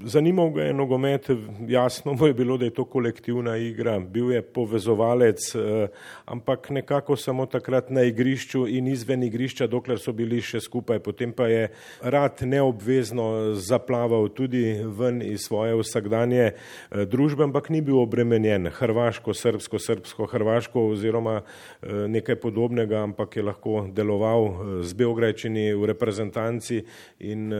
Zanimal 0.04 0.50
ga 0.50 0.62
je 0.62 0.74
nogomet, 0.74 1.26
jasno 1.68 2.12
mu 2.12 2.26
je 2.26 2.34
bilo, 2.34 2.56
da 2.56 2.64
je 2.64 2.70
to 2.70 2.84
kolektivna 2.84 3.56
igra, 3.56 3.98
bil 3.98 4.32
je 4.32 4.42
povezovalec, 4.42 5.54
eh, 5.54 5.88
ampak 6.24 6.70
nekako 6.70 7.16
samo 7.16 7.46
takrat 7.46 7.90
na 7.90 8.02
igrišču 8.02 8.66
in 8.68 8.88
izven 8.88 9.22
igrišča, 9.22 9.66
dokler 9.66 9.98
so 9.98 10.12
bili 10.12 10.40
še 10.40 10.60
skupaj. 10.60 10.98
Potem 11.04 11.32
pa 11.32 11.48
je 11.48 11.68
rad 12.00 12.40
neobvezno 12.40 13.54
zaplaval 13.54 14.28
tudi 14.28 14.80
ven 14.84 15.20
iz 15.22 15.44
svoje 15.44 15.76
vsakdanje 15.82 16.44
eh, 16.44 17.04
družbe, 17.04 17.44
ampak 17.44 17.68
ni 17.68 17.80
bil 17.80 18.00
obremenjen 18.00 18.70
hrvaško, 18.72 19.34
srbsko, 19.34 19.78
srbsko, 19.78 20.26
hrvaško 20.32 20.86
oziroma 20.94 21.42
eh, 21.42 22.08
nekaj 22.08 22.40
podobnega, 22.40 23.04
ampak 23.04 23.36
je 23.36 23.42
lahko 23.42 23.84
deloval 23.92 24.80
z 24.82 24.96
Beograjčini 24.96 25.74
v 25.74 25.92
reprezentanci 25.92 26.82
in 27.20 27.52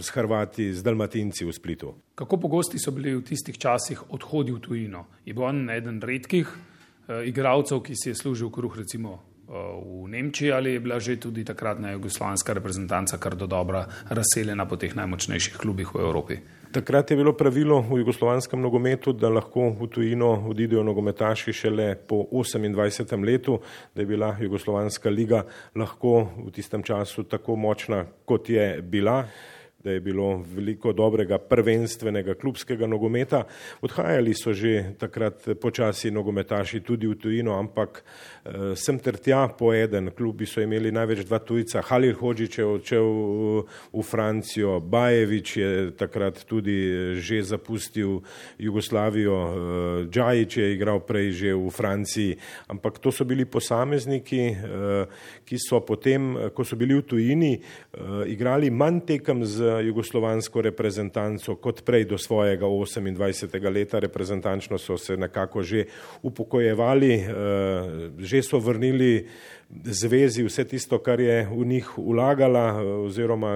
s 0.00 0.10
Hrvati, 0.10 0.72
z 0.74 0.82
Dalmatinci 0.82 1.44
v 1.44 1.52
Splitu. 1.52 1.67
Splitu. 1.68 1.94
Kako 2.14 2.36
pogosti 2.36 2.78
so 2.80 2.90
bili 2.96 3.12
v 3.12 3.20
tistih 3.28 3.58
časih 3.60 4.00
odhodi 4.16 4.54
v 4.56 4.60
tujino? 4.64 5.04
Je 5.24 5.34
bil 5.36 5.44
on 5.44 5.68
eden 5.70 6.00
redkih 6.00 6.48
uh, 6.48 7.20
igralcev, 7.28 7.82
ki 7.84 7.92
si 7.92 8.08
je 8.08 8.14
služil 8.16 8.48
kruh 8.48 8.72
recimo 8.72 9.12
uh, 9.12 9.76
v 9.76 10.08
Nemčiji 10.08 10.52
ali 10.52 10.72
je 10.72 10.80
bila 10.80 10.96
že 10.98 11.20
tudi 11.20 11.44
takratna 11.44 11.92
jugoslovanska 11.92 12.56
reprezentanca 12.56 13.18
kar 13.20 13.36
do 13.36 13.46
dobra 13.46 13.84
razseljena 14.08 14.64
po 14.64 14.80
teh 14.80 14.96
najmočnejših 14.96 15.60
klubih 15.60 15.92
v 15.92 16.00
Evropi? 16.00 16.38
Takrat 16.72 17.10
je 17.10 17.16
bilo 17.16 17.32
pravilo 17.36 17.80
v 17.80 18.00
jugoslovanskem 18.00 18.60
nogometu, 18.60 19.12
da 19.12 19.28
lahko 19.28 19.68
v 19.76 19.90
tujino 19.92 20.48
odidejo 20.48 20.82
nogometaši 20.84 21.52
šele 21.52 21.94
po 21.96 22.24
28. 22.32 23.24
letu, 23.24 23.60
da 23.94 24.02
je 24.02 24.06
bila 24.06 24.36
jugoslovanska 24.40 25.10
liga 25.10 25.44
lahko 25.76 26.28
v 26.46 26.50
tistem 26.50 26.82
času 26.82 27.28
tako 27.28 27.56
močna, 27.56 28.06
kot 28.24 28.48
je 28.48 28.82
bila 28.82 29.24
da 29.84 29.90
je 29.90 30.00
bilo 30.00 30.42
veliko 30.54 30.92
dobrega 30.92 31.38
prvenstvenega 31.38 32.34
klubskega 32.34 32.86
nogometa. 32.86 33.44
Odhajali 33.80 34.34
so 34.34 34.52
že 34.52 34.94
takrat 34.98 35.46
počasi 35.60 36.10
nogometaši 36.10 36.80
tudi 36.80 37.06
v 37.06 37.14
tujino, 37.14 37.54
ampak 37.54 38.02
eh, 38.02 38.74
sem 38.74 38.98
ter 38.98 39.16
tja 39.22 39.46
po 39.48 39.70
eden. 39.74 40.10
Klubi 40.10 40.46
so 40.50 40.60
imeli 40.60 40.90
največ 40.90 41.22
dva 41.22 41.38
tujca. 41.38 41.82
Halil 41.86 42.16
Hođić 42.18 42.58
je 42.58 42.64
odšel 42.64 43.06
v 43.92 44.02
Francijo, 44.02 44.80
Bajevič 44.80 45.56
je 45.56 45.70
takrat 45.94 46.42
tudi 46.44 46.74
eh, 46.90 47.14
že 47.14 47.42
zapustil 47.42 48.18
Jugoslavijo, 48.58 49.38
eh, 49.38 50.10
Džajić 50.10 50.56
je 50.56 50.72
igral 50.74 51.00
prej 51.00 51.30
že 51.30 51.54
v 51.54 51.70
Franciji, 51.70 52.36
ampak 52.66 52.98
to 52.98 53.12
so 53.14 53.24
bili 53.24 53.44
posamezniki, 53.46 54.42
eh, 54.42 55.06
ki 55.44 55.56
so 55.58 55.78
potem, 55.80 56.50
ko 56.50 56.64
so 56.66 56.74
bili 56.76 56.98
v 56.98 57.06
tujini, 57.06 57.52
eh, 57.54 58.26
igrali 58.26 58.70
manj 58.70 59.06
tekem 59.06 59.46
z 59.46 59.67
jugoslovansko 59.68 60.62
reprezentanco, 60.62 61.56
kot 61.56 61.82
prej 61.84 62.04
do 62.04 62.18
svojega 62.18 62.66
28. 62.66 63.72
leta 63.72 63.98
reprezentančno 63.98 64.78
so 64.78 64.98
se 64.98 65.16
nekako 65.16 65.62
že 65.62 65.84
upokojevali, 66.22 67.12
eh, 67.14 67.30
že 68.18 68.42
so 68.42 68.58
vrnili 68.58 69.26
zvezi 69.84 70.42
vse 70.42 70.64
tisto, 70.64 70.98
kar 70.98 71.20
je 71.20 71.44
v 71.44 71.66
njih 71.66 71.98
ulagala 71.98 72.80
oziroma 73.04 73.52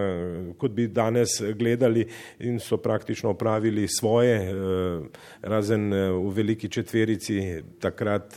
kot 0.59 0.71
bi 0.71 0.87
danes 0.87 1.41
gledali 1.57 2.05
in 2.39 2.61
so 2.61 2.77
praktično 2.77 3.31
opravili 3.31 3.89
svoje, 3.89 4.53
razen 5.43 5.93
v 5.93 6.33
veliki 6.35 6.69
četverici 6.69 7.63
takrat 7.81 8.37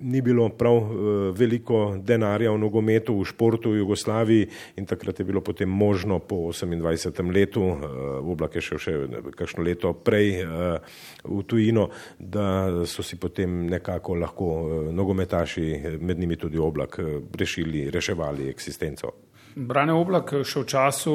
ni 0.00 0.22
bilo 0.22 0.48
prav 0.48 0.76
uh, 0.76 0.88
veliko 1.36 1.96
denarja 1.98 2.52
v 2.52 2.58
nogometu, 2.58 3.16
v 3.18 3.24
športu 3.24 3.70
v 3.70 3.82
Jugoslaviji 3.82 4.48
in 4.76 4.86
takrat 4.86 5.18
je 5.18 5.24
bilo 5.24 5.40
potem 5.40 5.68
možno 5.68 6.18
po 6.18 6.36
28. 6.52 7.32
letu, 7.34 7.62
uh, 7.62 7.78
oblak 8.22 8.54
je 8.54 8.62
šel 8.62 8.78
še 8.78 8.94
kakšno 9.36 9.64
leto 9.64 9.92
prej 9.92 10.44
uh, 10.44 10.78
v 11.24 11.42
tujino, 11.46 11.88
da 12.18 12.84
so 12.86 13.02
si 13.02 13.16
potem 13.16 13.66
nekako 13.70 14.14
lahko 14.14 14.48
nogometaši, 14.92 15.98
med 16.00 16.18
njimi 16.18 16.36
tudi 16.36 16.58
oblak, 16.58 16.98
rešili, 17.38 17.90
reševali 17.90 18.48
eksistenco. 18.50 19.12
Brane 19.54 19.94
oblak 19.94 20.32
še 20.42 20.64
v 20.64 20.66
času, 20.66 21.14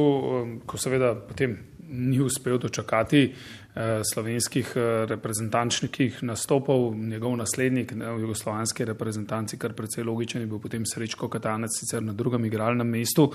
ko 0.65 0.77
seveda 0.79 1.11
potem 1.27 1.57
ni 1.89 2.19
uspel 2.19 2.57
dočakati 2.57 3.23
eh, 3.23 3.68
slovenskih 4.03 4.73
eh, 4.75 5.05
reprezentančnih 5.07 6.23
nastopov, 6.23 6.95
njegov 6.95 7.37
naslednik 7.37 7.91
v 7.91 8.19
jugoslovanski 8.21 8.85
reprezentanci, 8.85 9.57
kar 9.57 9.73
precej 9.73 10.03
logičen 10.03 10.41
je 10.41 10.47
bil 10.47 10.59
potem 10.59 10.85
Srečko 10.85 11.29
Katanec, 11.29 11.71
sicer 11.79 12.03
na 12.03 12.13
drugem 12.13 12.45
igralnem 12.45 12.87
mestu. 12.87 13.29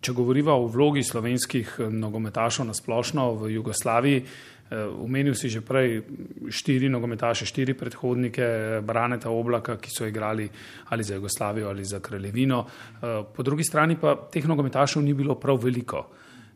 Če 0.00 0.12
govoriva 0.12 0.56
o 0.56 0.66
vlogi 0.68 1.04
slovenskih 1.04 1.76
eh, 1.78 1.92
nogometašov 1.92 2.66
na 2.66 2.74
splošno 2.74 3.32
v 3.44 3.54
Jugoslaviji, 3.58 4.26
Umenil 4.74 5.36
si 5.36 5.52
že 5.52 5.60
prej 5.60 6.00
štiri 6.48 6.88
nogometaše, 6.88 7.44
štiri 7.46 7.76
predhodnike 7.76 8.80
Braneta 8.82 9.28
Oblaka, 9.30 9.76
ki 9.76 9.90
so 9.92 10.08
igrali 10.08 10.48
ali 10.88 11.04
za 11.04 11.14
Jugoslavijo 11.14 11.68
ali 11.68 11.84
za 11.84 12.00
Kraljevino. 12.00 12.64
Po 13.36 13.42
drugi 13.42 13.62
strani 13.62 14.00
pa 14.00 14.16
teh 14.32 14.48
nogometašev 14.48 15.04
ni 15.04 15.12
bilo 15.14 15.36
prav 15.36 15.60
veliko 15.62 16.08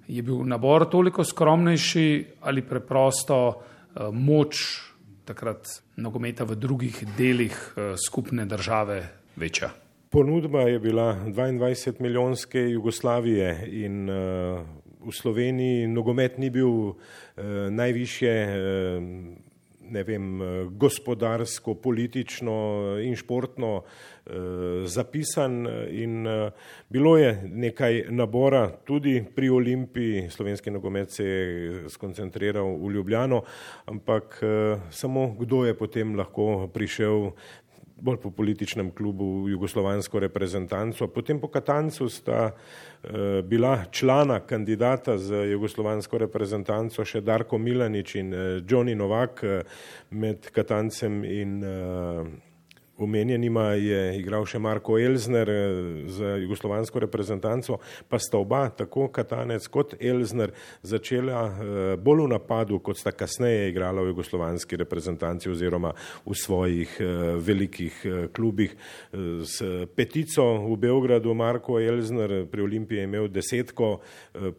je 0.09 0.23
bil 0.23 0.45
nabor 0.45 0.89
toliko 0.91 1.25
skromnejši 1.25 2.27
ali 2.41 2.63
preprosto 2.63 3.39
uh, 3.49 4.09
moč 4.13 4.81
takrat 5.25 5.69
nogometa 5.97 6.45
v 6.49 6.57
drugih 6.57 7.05
delih 7.19 7.53
uh, 7.53 7.93
skupne 8.07 8.47
države 8.47 9.03
večja? 9.37 9.71
Ponudba 10.11 10.61
je 10.61 10.79
bila 10.79 11.15
22 11.27 12.01
milijonske 12.01 12.61
Jugoslavije 12.61 13.69
in 13.69 14.09
uh, 14.11 14.17
v 15.07 15.13
Sloveniji 15.13 15.87
nogomet 15.87 16.39
ni 16.39 16.51
bil 16.51 16.69
uh, 16.69 16.95
najviše. 17.71 18.33
Ne 19.91 20.03
vem, 20.05 20.41
gospodarsko, 20.77 21.75
politično 21.75 22.55
in 23.03 23.17
športno 23.17 23.83
eh, 24.29 24.33
zapisan 24.87 25.67
in 25.91 26.27
eh, 26.27 26.51
bilo 26.89 27.17
je 27.17 27.43
nekaj 27.45 28.05
nabora. 28.11 28.71
Tudi 28.85 29.25
pri 29.35 29.49
Olimpiji, 29.49 30.31
slovenski 30.31 30.71
nogomet 30.71 31.11
se 31.11 31.25
je 31.25 31.89
skoncentriral 31.89 32.77
v 32.77 32.93
Ljubljano, 32.93 33.43
ampak 33.87 34.39
eh, 34.43 34.81
samo 34.91 35.35
kdo 35.39 35.65
je 35.65 35.79
potem 35.79 36.17
lahko 36.17 36.69
prišel 36.73 37.31
bolj 38.01 38.21
po 38.23 38.31
političnem 38.31 38.91
klubu 38.91 39.49
jugoslovansko 39.49 40.19
reprezentanco. 40.19 41.09
Potem 41.09 41.41
po 41.41 41.49
Katancu 41.49 42.09
sta 42.09 42.51
uh, 42.51 43.11
bila 43.45 43.85
člana 43.91 44.41
kandidata 44.41 45.19
za 45.19 45.45
jugoslovansko 45.45 46.19
reprezentanco 46.19 47.05
še 47.05 47.21
Darko 47.21 47.59
Milanič 47.59 48.15
in 48.15 48.35
uh, 48.35 48.41
Johnny 48.63 48.95
Novak 48.95 49.43
uh, 49.43 49.63
med 50.11 50.51
Katancem 50.55 51.25
in 51.25 51.63
uh, 51.65 52.48
omenjenima 52.99 53.73
je 53.79 54.19
igral 54.19 54.47
še 54.49 54.59
Marko 54.59 54.99
Elzner 54.99 55.51
eh, 55.51 55.65
za 56.11 56.35
jugoslovansko 56.43 57.03
reprezentanco, 57.07 57.79
pa 58.09 58.19
sta 58.19 58.39
oba, 58.39 58.67
tako 58.75 59.09
Katanec 59.15 59.67
kot 59.73 59.95
Elzner, 60.01 60.53
začela 60.83 61.43
eh, 61.47 61.79
bolj 61.97 62.25
v 62.27 62.31
napadu, 62.35 62.81
kot 62.85 62.99
sta 62.99 63.13
kasneje 63.15 63.69
igrala 63.71 64.03
v 64.03 64.13
jugoslovanski 64.13 64.81
reprezentanci 64.83 65.51
oziroma 65.51 65.95
v 66.27 66.37
svojih 66.37 66.97
eh, 67.01 67.17
velikih 67.39 68.01
klubih. 68.35 68.75
S 69.13 69.63
petico 69.95 70.45
v 70.67 70.77
Beogradu 70.81 71.33
Marko 71.35 71.79
Elzner 71.81 72.45
pri 72.51 72.63
Olimpiji 72.63 73.03
je 73.03 73.05
imel 73.05 73.29
desetko, 73.33 73.89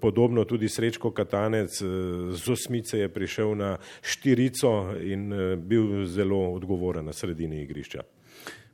podobno 0.02 0.46
tudi 0.48 0.70
Srečko 0.70 1.12
Katanec, 1.16 1.80
z 1.80 2.52
osmice 2.52 3.00
je 3.04 3.10
prišel 3.12 3.56
na 3.60 3.72
štirico 4.02 4.96
in 5.02 5.30
bil 5.62 6.06
zelo 6.10 6.40
odgovoren 6.56 7.06
na 7.06 7.14
sredini 7.14 7.64
igrišča. 7.64 8.04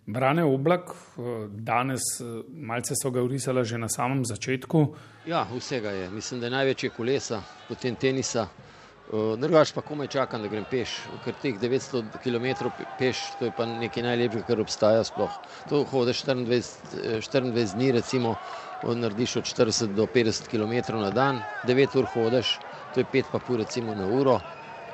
Brane 0.05 0.43
oblak, 0.43 0.89
eh, 0.89 1.22
danes 1.49 2.03
eh, 2.22 2.43
malce 2.53 2.93
so 2.95 3.11
ga 3.11 3.24
urisala 3.26 3.63
že 3.63 3.78
na 3.78 3.89
samem 3.89 4.26
začetku. 4.26 4.95
Ja, 5.26 5.47
vsega 5.49 5.89
je. 5.89 6.09
Mislim, 6.09 6.39
da 6.39 6.45
je 6.45 6.51
največje 6.51 6.89
kolesa, 6.89 7.41
potem 7.68 7.95
tenisa. 7.95 8.45
Eh, 8.45 9.38
drugač 9.38 9.74
pa 9.74 9.82
komaj 9.82 10.07
čakam, 10.07 10.41
da 10.41 10.47
grem 10.47 10.66
peš, 10.70 10.93
ker 11.26 11.34
teh 11.41 11.57
900 11.57 12.22
km 12.22 12.70
peš, 12.99 13.18
to 13.39 13.49
je 13.49 13.51
pa 13.57 13.66
nekaj 13.66 14.03
najlepšega, 14.03 14.45
kar 14.45 14.61
obstaja 14.61 15.03
sploh. 15.03 15.34
To 15.70 15.84
hodiš 15.89 16.22
24, 16.26 17.22
24 17.22 17.74
dni, 17.74 17.91
recimo, 17.97 18.36
narediš 18.84 19.36
od 19.41 19.49
40 19.49 19.93
do 19.97 20.05
50 20.05 20.49
km 20.49 21.01
na 21.01 21.09
dan, 21.09 21.41
9 21.66 21.97
ur 21.97 22.05
hodiš, 22.13 22.59
to 22.93 23.01
je 23.01 23.09
5 23.13 23.32
pa 23.32 23.39
pur 23.39 23.57
recimo 23.57 23.95
na 23.95 24.05
uro. 24.05 24.39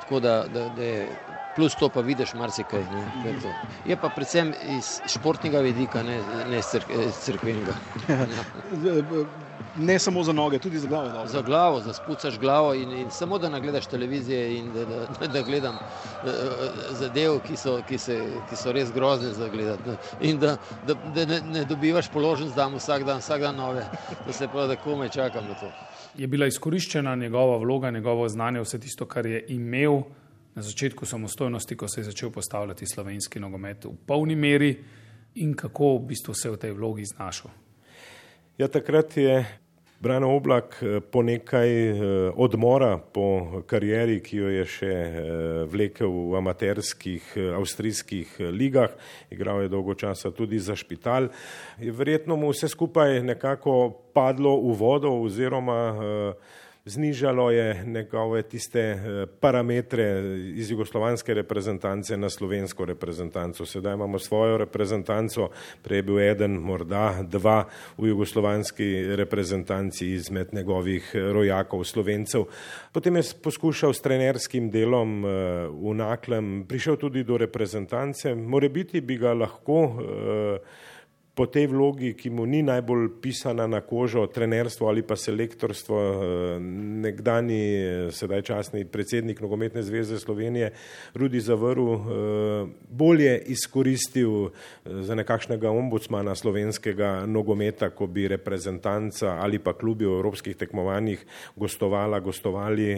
Tako 0.02 0.20
da, 0.20 0.44
da, 0.48 0.70
da 0.76 0.84
je 0.84 1.08
plus 1.56 1.76
to 1.76 1.90
pa 1.90 2.02
vidiš 2.02 2.34
marsikaj. 2.34 2.84
Ne, 3.24 3.34
je 3.86 3.98
pa 3.98 4.10
predvsem 4.10 4.54
iz 4.78 5.00
športnega 5.08 5.60
vidika, 5.60 6.04
ne, 6.04 6.20
ne 6.50 6.60
iz 6.60 7.16
crkvenega. 7.26 7.74
Ja. 8.10 8.26
Ne 9.78 10.00
samo 10.00 10.24
za 10.24 10.34
noge, 10.34 10.60
tudi 10.60 10.80
za 10.80 10.88
glavo. 10.88 11.10
Dobro. 11.10 11.28
Za 11.28 11.42
glavo, 11.42 11.80
da 11.80 11.94
spucaš 11.94 12.40
glavo 12.40 12.74
in, 12.74 12.92
in 12.92 13.12
samo 13.12 13.38
da 13.38 13.50
ne 13.50 13.62
gledaš 13.62 13.86
televizije 13.86 14.58
in 14.58 14.74
da, 14.74 14.86
da, 14.86 15.28
da 15.28 15.42
gledam 15.42 15.78
zadev, 16.92 17.40
ki 17.48 17.56
so, 17.58 17.80
ki, 17.88 17.98
se, 17.98 18.20
ki 18.50 18.56
so 18.56 18.72
res 18.72 18.92
grozne 18.92 19.32
za 19.34 19.48
gledati. 19.48 19.96
In 20.22 20.40
da, 20.40 20.58
da, 20.88 20.94
da 21.16 21.26
ne, 21.26 21.42
ne 21.42 21.66
dobivaš 21.66 22.10
položen 22.10 22.50
zdam 22.50 22.76
vsak 22.76 23.04
dan, 23.04 23.24
vsak 23.24 23.42
dan 23.42 23.56
nove, 23.56 23.86
da 24.26 24.34
se 24.34 24.48
pravi, 24.48 24.68
da 24.68 24.76
komaj 24.76 25.10
čakam 25.10 25.48
na 25.48 25.56
to. 25.56 25.72
Je 26.18 26.28
bila 26.28 26.48
izkoriščena 26.48 27.16
njegova 27.16 27.58
vloga, 27.58 27.92
njegovo 27.92 28.28
znanje, 28.30 28.62
vse 28.62 28.80
tisto, 28.80 29.06
kar 29.06 29.26
je 29.26 29.46
imel 29.48 30.02
na 30.56 30.62
začetku 30.62 31.06
samostojnosti, 31.06 31.76
ko 31.76 31.88
se 31.88 32.00
je 32.02 32.06
začel 32.12 32.32
postavljati 32.32 32.86
slovenski 32.86 33.40
nogomet 33.40 33.86
v 33.86 33.96
polni 34.06 34.36
meri 34.36 34.76
in 35.36 35.54
kako 35.56 35.96
v 35.98 36.06
bistvu 36.12 36.34
se 36.34 36.50
v 36.50 36.58
tej 36.58 36.72
vlogi 36.72 37.06
znašel? 37.06 37.52
Ja, 38.58 38.68
takrat 38.68 39.18
je 39.18 39.46
Brano 40.02 40.36
Oblak 40.36 40.82
eh, 40.82 41.00
po 41.00 41.22
nekaj 41.22 41.70
eh, 41.70 41.98
odmora 42.36 42.98
po 42.98 43.62
karieri, 43.70 44.18
ki 44.26 44.38
jo 44.38 44.50
je 44.50 44.64
še 44.66 44.90
eh, 44.90 45.20
vlekel 45.70 46.10
v 46.10 46.40
amaterskih 46.40 47.28
avstrijskih 47.60 48.40
ligah, 48.50 48.96
igral 49.30 49.62
je 49.62 49.70
dolgo 49.70 49.94
časa 49.94 50.34
tudi 50.34 50.58
za 50.58 50.74
špital, 50.76 51.30
je 51.78 51.94
verjetno 51.94 52.34
mu 52.36 52.50
vse 52.50 52.72
skupaj 52.74 53.22
nekako 53.22 53.94
padlo 54.14 54.58
v 54.58 54.74
vodo 54.80 55.14
oziroma 55.22 55.78
znižalo 56.86 57.52
je 57.52 57.84
njegove 57.86 58.42
tiste 58.42 58.80
eh, 58.80 59.26
parametre 59.40 60.22
iz 60.56 60.72
jugoslovanske 60.72 61.34
reprezentance 61.34 62.18
na 62.18 62.30
slovensko 62.30 62.86
reprezentanco. 62.86 63.66
Sedaj 63.66 63.94
imamo 63.94 64.20
svojo 64.20 64.58
reprezentanco, 64.58 65.50
prej 65.82 65.98
je 65.98 66.04
bil 66.04 66.20
eden, 66.20 66.52
morda 66.52 67.24
dva 67.24 67.66
v 67.98 68.08
jugoslovanski 68.08 69.16
reprezentanci 69.16 70.08
izmed 70.08 70.54
njegovih 70.54 71.12
eh, 71.14 71.20
rojakov, 71.20 71.84
slovencev. 71.84 72.44
Potem 72.92 73.16
je 73.16 73.24
poskušal 73.44 73.94
s 73.94 74.02
trenerskim 74.02 74.72
delom 74.72 75.26
eh, 75.26 75.30
v 75.70 75.94
Naklem, 75.94 76.66
prišel 76.68 76.98
tudi 76.98 77.24
do 77.24 77.38
reprezentance, 77.38 78.36
more 78.36 78.70
biti 78.70 79.02
bi 79.02 79.18
ga 79.18 79.34
lahko 79.34 79.82
po 81.32 81.48
tej 81.48 81.72
vlogi, 81.72 82.12
ki 82.12 82.28
mu 82.30 82.44
ni 82.44 82.60
najbolj 82.60 83.08
pisana 83.24 83.64
na 83.68 83.80
kožo, 83.82 84.26
trenerstvo 84.28 84.92
ali 84.92 85.00
pa 85.00 85.16
selektorstvo, 85.16 85.96
eh, 85.96 86.18
nekdani 87.08 87.64
eh, 87.64 88.12
sedaj 88.12 88.42
časni 88.44 88.84
predsednik 88.84 89.40
Nogometne 89.40 89.84
zveze 89.84 90.20
Slovenije, 90.20 90.74
Rudi 91.16 91.40
Zavrl, 91.40 91.88
eh, 91.88 92.00
bolje 92.90 93.38
izkoristil 93.48 94.52
za 94.86 95.16
nekakšnega 95.16 95.72
ombudsmana 95.72 96.36
slovenskega 96.36 97.24
nogometa, 97.26 97.90
ko 97.90 98.08
bi 98.08 98.28
reprezentanca 98.28 99.40
ali 99.40 99.60
pa 99.60 99.74
klubi 99.74 100.06
v 100.06 100.20
evropskih 100.20 100.56
tekmovanjih 100.56 101.24
gostovala, 101.56 102.20
gostovali, 102.20 102.92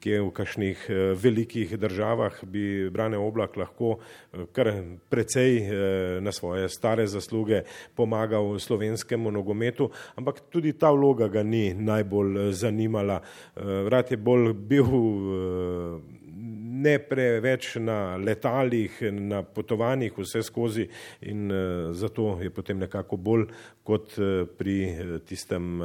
ki 0.00 0.10
je 0.10 0.20
v 0.20 0.30
kakšnih 0.30 0.78
velikih 1.14 1.78
državah, 1.78 2.44
bi 2.44 2.90
Brane 2.90 3.18
Oblak 3.18 3.56
lahko 3.56 3.98
kar 4.52 4.72
precej 5.08 5.68
na 6.20 6.32
svoje 6.32 6.68
stare 6.68 7.06
zasluge 7.06 7.43
zasluge 7.44 7.64
pomagal 7.94 8.58
slovenskemu 8.58 9.30
nogometu, 9.30 9.90
ampak 10.16 10.40
tudi 10.50 10.72
ta 10.72 10.90
vloga 10.90 11.28
ga 11.28 11.42
ni 11.42 11.74
najbolj 11.74 12.52
zanimala. 12.52 13.20
Rad 13.56 14.10
je 14.10 14.16
bolj 14.16 14.52
bil 14.52 14.86
ne 16.84 16.98
preveč 16.98 17.76
na 17.76 18.16
letalih, 18.16 18.90
na 19.12 19.42
potovanjih, 19.42 20.12
vse 20.18 20.42
skozi 20.42 20.88
in 21.22 21.50
zato 21.92 22.38
je 22.42 22.50
potem 22.50 22.78
nekako 22.78 23.16
bolj 23.16 23.46
kot 23.82 24.16
pri 24.58 24.76
tistem 25.26 25.80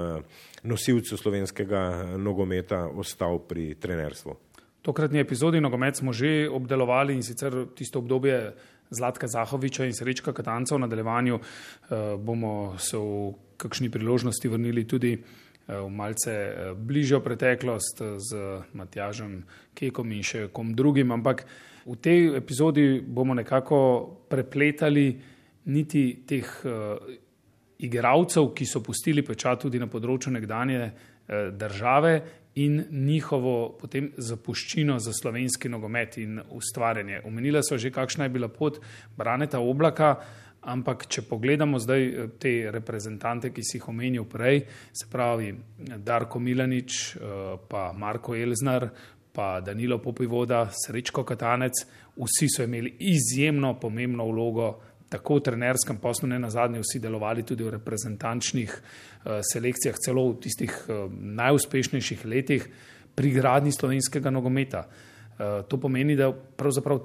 nosilcu 0.64 1.18
slovenskega 1.18 2.16
nogometa 2.18 2.88
ostal 2.88 3.40
pri 3.40 3.76
trenerstvu. 3.76 4.36
Tokratni 4.82 5.20
epizodi 5.20 5.60
nogomet 5.62 5.96
smo 5.96 6.14
že 6.14 6.50
obdelovali 6.50 7.14
in 7.14 7.24
sicer 7.24 7.66
tisto 7.76 8.00
obdobje 8.00 8.54
Zlatka 8.90 9.28
Zahoviča 9.28 9.86
in 9.86 9.94
Srečka 9.94 10.34
Katanca 10.34 10.76
v 10.76 10.80
nadaljevanju 10.80 11.40
bomo 12.18 12.76
se 12.78 12.98
v 12.98 13.34
kakšni 13.58 13.90
priložnosti 13.90 14.48
vrnili 14.50 14.88
tudi 14.88 15.14
v 15.70 15.90
malce 15.90 16.56
bližjo 16.76 17.20
preteklost 17.22 18.02
z 18.18 18.30
Matjažem 18.74 19.44
Kekom 19.74 20.12
in 20.12 20.24
še 20.26 20.48
kom 20.50 20.74
drugim, 20.74 21.12
ampak 21.14 21.46
v 21.86 21.98
tej 22.02 22.34
epizodi 22.40 23.02
bomo 23.06 23.38
nekako 23.38 23.80
prepletali 24.30 25.14
niti 25.70 26.26
teh 26.26 26.50
igralcev, 27.80 28.50
ki 28.58 28.66
so 28.66 28.82
pustili 28.82 29.22
pečat 29.22 29.62
tudi 29.62 29.80
na 29.80 29.88
področju 29.88 30.34
nekdanje 30.34 30.90
države 31.54 32.14
in 32.56 32.84
njihovo 32.92 33.78
potem 33.80 34.12
zapuščino 34.18 35.00
za 35.00 35.14
slovenski 35.14 35.70
nogomet 35.70 36.18
in 36.18 36.42
ustvarjanje. 36.50 37.22
Omenila 37.26 37.62
so 37.64 37.78
že, 37.78 37.92
kakšna 37.92 38.26
je 38.26 38.30
bila 38.30 38.48
pot 38.48 38.82
Braneta 39.18 39.60
Oblaka, 39.60 40.16
ampak 40.62 41.06
če 41.08 41.22
pogledamo 41.30 41.80
zdaj 41.80 42.10
te 42.40 42.72
reprezentante, 42.72 43.54
ki 43.54 43.64
si 43.64 43.78
jih 43.78 43.88
omenil 43.90 44.26
prej, 44.28 44.66
se 44.92 45.08
pravi 45.12 45.54
Darko 46.04 46.40
Milanič, 46.40 47.16
pa 47.70 47.92
Marko 47.96 48.36
Elznar, 48.36 48.90
pa 49.32 49.62
Danilo 49.62 50.02
Popivoda, 50.04 50.66
Srečko 50.74 51.24
Katanec, 51.24 51.86
vsi 52.20 52.50
so 52.52 52.66
imeli 52.68 52.96
izjemno 53.00 53.78
pomembno 53.80 54.26
vlogo 54.28 54.74
tako 55.10 55.40
v 55.40 55.46
trenerskem 55.50 55.98
poslu, 55.98 56.30
ne 56.30 56.40
na 56.40 56.50
zadnje, 56.50 56.84
vsi 56.84 57.02
delovali 57.02 57.44
tudi 57.44 57.66
v 57.66 57.74
reprezentančnih 57.78 58.76
selekcijah, 59.52 59.98
celo 59.98 60.28
v 60.32 60.40
tistih 60.46 60.76
najuspešnejših 61.40 62.26
letih 62.26 62.68
pri 63.16 63.32
gradni 63.34 63.72
slovenskega 63.74 64.30
nogometa. 64.30 64.86
To 65.40 65.80
pomeni, 65.82 66.16
da 66.16 66.32
pravzaprav 66.32 67.00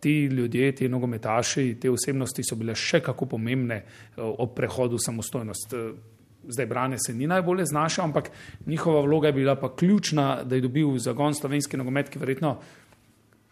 ti 0.00 0.24
ljudje, 0.24 0.74
ti 0.74 0.88
nogometaši, 0.88 1.78
te 1.80 1.90
osebnosti 1.90 2.44
so 2.46 2.56
bile 2.56 2.74
še 2.78 3.00
kako 3.02 3.26
pomembne 3.34 3.82
ob 4.16 4.54
prehodu 4.56 4.98
v 4.98 5.04
samostojnost. 5.06 5.74
Zdaj 6.48 6.66
Brane 6.66 6.96
se 7.02 7.14
ni 7.14 7.26
najbolje 7.26 7.66
znašel, 7.66 8.04
ampak 8.04 8.30
njihova 8.66 9.02
vloga 9.04 9.28
je 9.28 9.32
bila 9.32 9.56
pa 9.56 9.72
ključna, 9.76 10.44
da 10.44 10.54
je 10.54 10.64
dobil 10.64 10.94
zagon 10.98 11.34
slovenski 11.34 11.76
nogomet, 11.76 12.08
ki 12.08 12.18
verjetno, 12.18 12.56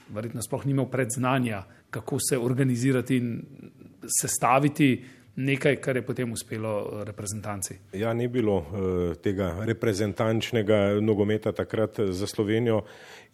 verjetno 0.09 0.43
sploh 0.43 0.67
ni 0.67 0.71
imel 0.71 0.87
predznanja, 0.91 1.65
kako 1.91 2.19
se 2.21 2.39
organizirati 2.39 3.17
in 3.17 3.43
sestaviti 4.21 5.05
nekaj, 5.37 5.77
kar 5.77 5.97
je 5.97 6.03
potem 6.03 6.33
uspelo 6.33 7.05
reprezentanci. 7.05 7.75
Ja, 7.93 8.15
ni 8.15 8.29
bilo 8.29 8.65
tega 9.23 9.53
reprezentančnega 9.65 11.01
nogometa 11.01 11.53
takrat 11.53 12.01
za 12.01 12.27
Slovenijo 12.27 12.83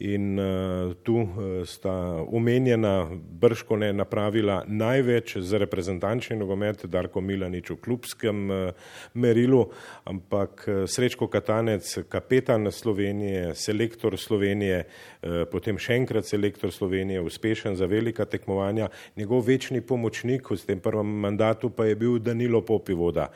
in 0.02 0.38
tu 1.06 1.22
sta 1.66 1.92
omenjena 2.26 3.06
Brškone 3.40 3.92
napravila 3.94 4.64
največ 4.66 5.36
za 5.38 5.58
reprezentančni 5.62 6.36
nogomet, 6.36 6.86
Darko 6.90 7.20
Milanič 7.22 7.70
v 7.70 7.76
klubskem 7.84 8.50
merilu, 9.14 9.68
ampak 10.04 10.66
Srečko 10.90 11.28
Katanec, 11.30 11.86
kapetan 12.10 12.66
Slovenije, 12.72 13.54
selektor 13.54 14.18
Slovenije, 14.18 14.82
potem 15.52 15.78
še 15.78 16.00
enkrat 16.00 16.26
selektor 16.26 16.72
Slovenije, 16.74 17.22
uspešen 17.22 17.76
za 17.78 17.86
velika 17.86 18.26
tekmovanja, 18.26 18.90
njegov 19.16 19.46
večni 19.46 19.80
pomočnik 19.86 20.50
v 20.50 20.58
tem 20.66 20.80
prvem 20.82 21.06
mandatu 21.26 21.70
pa 21.70 21.86
je 21.86 21.94
bil 21.96 22.18
Danilo 22.18 22.62
Popivoda. 22.66 23.28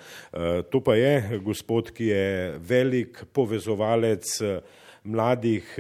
To 0.71 0.81
pa 0.83 0.97
je 0.99 1.39
gospod, 1.45 1.93
ki 1.95 2.11
je 2.11 2.27
velik 2.59 3.23
povezovalec 3.33 4.27
mladih, 5.07 5.77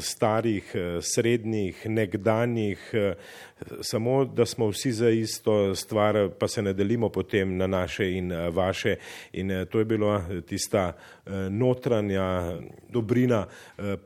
starih, 0.00 0.74
srednjih, 1.00 1.86
nekdanjih, 1.86 2.90
samo 3.80 4.24
da 4.24 4.46
smo 4.46 4.68
vsi 4.68 4.92
za 4.92 5.10
isto 5.10 5.74
stvar, 5.74 6.28
pa 6.38 6.48
se 6.48 6.62
ne 6.62 6.72
delimo 6.72 7.08
potem 7.08 7.56
na 7.56 7.66
naše 7.66 8.10
in 8.12 8.32
vaše. 8.52 8.96
In 9.32 9.66
to 9.70 9.78
je 9.78 9.84
bila 9.84 10.24
tista 10.46 10.92
notranja 11.50 12.58
dobrina 12.88 13.46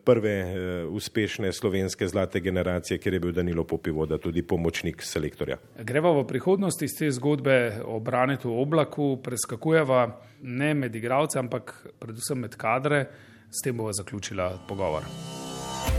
prve 0.05 0.55
uspešne 0.89 1.53
slovenske 1.53 2.09
zlate 2.09 2.41
generacije, 2.41 2.99
kjer 2.99 3.15
je 3.15 3.21
bil 3.21 3.33
Danilo 3.33 3.65
Popivoda 3.65 4.19
tudi 4.19 4.43
pomočnik 4.43 5.03
selektorja. 5.03 5.57
Greva 5.83 6.13
v 6.13 6.27
prihodnost 6.27 6.83
iz 6.83 6.95
te 6.99 7.11
zgodbe 7.11 7.81
o 7.85 8.01
Branetu 8.01 8.53
Oblaku, 8.53 9.17
preskakujeva 9.23 10.21
ne 10.43 10.75
med 10.75 10.95
igralce, 10.95 11.39
ampak 11.39 11.75
predvsem 11.99 12.39
med 12.39 12.57
kadre, 12.57 13.07
s 13.51 13.63
tem 13.65 13.77
bova 13.77 13.93
zaključila 13.93 14.59
pogovor. 14.69 15.03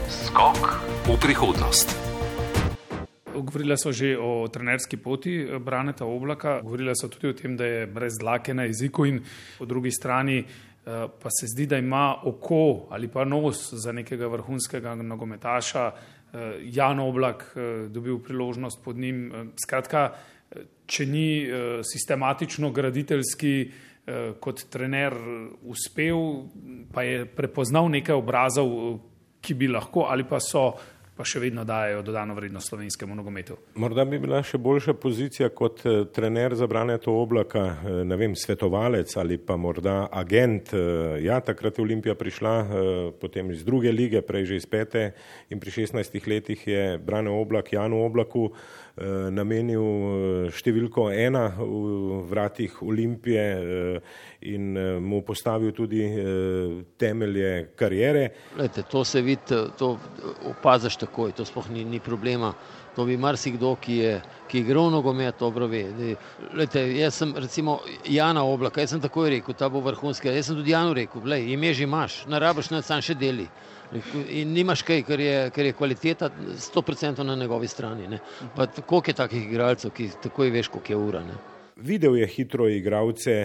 Skok 0.09 0.57
v 1.07 1.17
prihodnost. 1.21 1.95
Govorila 3.35 3.77
so 3.77 3.91
že 3.91 4.17
o 4.19 4.47
trenerski 4.47 4.97
poti 4.97 5.47
Braneta 5.59 6.05
Oblaka, 6.05 6.61
govorila 6.61 6.95
so 6.95 7.07
tudi 7.07 7.27
o 7.27 7.33
tem, 7.33 7.57
da 7.57 7.65
je 7.65 7.87
brez 7.87 8.19
dlake 8.19 8.53
na 8.53 8.63
jeziku 8.63 9.05
in 9.05 9.19
po 9.59 9.65
drugi 9.65 9.91
strani 9.91 10.45
pa 10.83 11.29
se 11.29 11.47
zdi, 11.47 11.65
da 11.67 11.77
ima 11.77 12.15
oko 12.23 12.87
ali 12.89 13.07
pa 13.07 13.25
nos 13.25 13.73
za 13.73 13.91
nekega 13.91 14.27
vrhunskega 14.27 14.95
nogometaša. 14.95 15.91
Jan 16.63 16.99
Oblak 16.99 17.53
dobil 17.89 18.19
priložnost 18.19 18.83
pod 18.83 18.97
njim. 18.97 19.51
Skratka, 19.63 20.11
če 20.85 21.05
ni 21.05 21.47
sistematično 21.83 22.71
graditeljski 22.71 23.71
kot 24.39 24.65
trener 24.69 25.13
uspel, 25.69 26.47
pa 26.93 27.03
je 27.05 27.25
prepoznal 27.25 27.89
nekaj 27.93 28.17
obrazov, 28.17 28.71
ki 29.41 29.53
bi 29.57 29.69
lahko 29.69 30.07
ali 30.09 30.25
pa 30.27 30.39
so, 30.41 30.71
pa 31.21 31.25
še 31.27 31.41
vedno 31.43 31.61
dajejo 31.67 32.01
dodano 32.01 32.33
vrednost 32.33 32.71
slovenskemu 32.71 33.13
nogometu. 33.13 33.57
Morda 33.81 34.05
bi 34.09 34.17
bila 34.21 34.39
še 34.41 34.57
boljša 34.57 34.95
pozicija 34.97 35.49
kot 35.53 35.83
trener 36.15 36.55
za 36.57 36.65
Braneta 36.71 37.11
Oblaka, 37.13 37.65
ne 38.07 38.17
vem, 38.17 38.33
svetovalec 38.33 39.13
ali 39.21 39.37
pa 39.37 39.57
morda 39.59 40.07
agent. 40.09 40.71
Ja, 41.21 41.37
takrat 41.45 41.77
je 41.77 41.85
Olimpija 41.85 42.15
prišla 42.17 42.55
potem 43.21 43.51
iz 43.53 43.65
druge 43.67 43.93
lige, 43.93 44.23
prej 44.25 44.53
že 44.53 44.61
iz 44.63 44.65
pete 44.65 45.11
in 45.53 45.61
pri 45.61 45.75
šestnajstih 45.77 46.31
letih 46.31 46.67
je 46.67 46.85
Brane 46.97 47.29
Oblak 47.29 47.73
Janu 47.75 48.01
Oblaku 48.05 48.49
namenil 49.31 50.49
številko 50.51 51.07
ena 51.15 51.45
v 51.55 52.21
vratih 52.27 52.81
Olimpije 52.83 53.45
in 54.51 54.75
mu 54.99 55.21
postavil 55.23 55.71
tudi 55.71 56.03
temelje 56.99 57.71
kariere. 57.79 58.25
Glejte, 58.55 58.83
to 58.91 59.03
se 59.07 59.23
vidi, 59.23 59.63
to 59.79 59.95
opaziš 60.51 60.99
takoj, 61.05 61.31
to 61.31 61.47
sploh 61.47 61.71
ni, 61.71 61.85
ni 61.87 61.99
problema. 62.03 62.53
To 62.95 63.05
bi 63.07 63.15
marsikdo, 63.17 63.75
ki 63.79 63.97
je, 63.97 64.15
ki 64.51 64.57
je 64.57 64.61
igral 64.65 64.89
nogomet, 64.91 65.39
dobro 65.39 65.67
ve. 65.71 65.85
Glejte, 66.51 66.83
jaz 66.97 67.21
sem 67.21 67.31
recimo 67.39 67.79
Jana 68.03 68.43
Oblaka, 68.43 68.83
jaz 68.83 68.91
sem 68.91 69.01
takoj 69.01 69.29
rekel, 69.31 69.55
ta 69.55 69.69
bo 69.71 69.79
vrhunski, 69.85 70.27
jaz 70.27 70.49
sem 70.49 70.59
tudi 70.59 70.75
Janu 70.75 70.91
rekel, 70.97 71.23
glej, 71.23 71.47
ime 71.53 71.71
že 71.73 71.87
imaš, 71.87 72.25
ne 72.27 72.39
rabiš 72.39 72.73
nič, 72.73 72.85
samo 72.85 73.05
še 73.05 73.15
deli. 73.15 73.47
In 74.31 74.53
nimaš 74.55 74.85
kaj, 74.87 75.01
ker 75.03 75.19
je, 75.19 75.37
ker 75.51 75.67
je 75.67 75.73
kvaliteta 75.75 76.29
sto 76.59 76.81
procentov 76.81 77.25
na 77.27 77.35
njegovi 77.35 77.67
strani, 77.67 78.07
ne. 78.07 78.21
Pa 78.55 78.67
koliko 78.67 79.11
je 79.11 79.17
takih 79.19 79.49
igralcev, 79.49 79.91
ki 79.91 80.09
takoj 80.23 80.51
veš, 80.51 80.71
koliko 80.71 80.93
je 80.93 80.97
ura, 80.97 81.23
ne. 81.25 81.35
Videl 81.75 82.15
je 82.15 82.27
hitro 82.27 82.69
igralce, 82.69 83.35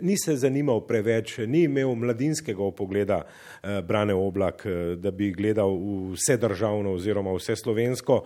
ni 0.00 0.16
se 0.18 0.34
zanimal 0.36 0.80
preveč, 0.86 1.36
ni 1.46 1.64
imel 1.68 1.94
mladinskega 1.94 2.66
vpogleda 2.66 3.22
Brane 3.86 4.14
Oblak, 4.14 4.64
da 4.96 5.10
bi 5.10 5.30
gledal 5.32 5.76
vse 6.14 6.36
državno 6.40 6.96
oziroma 6.96 7.34
vse 7.36 7.56
slovensko. 7.56 8.22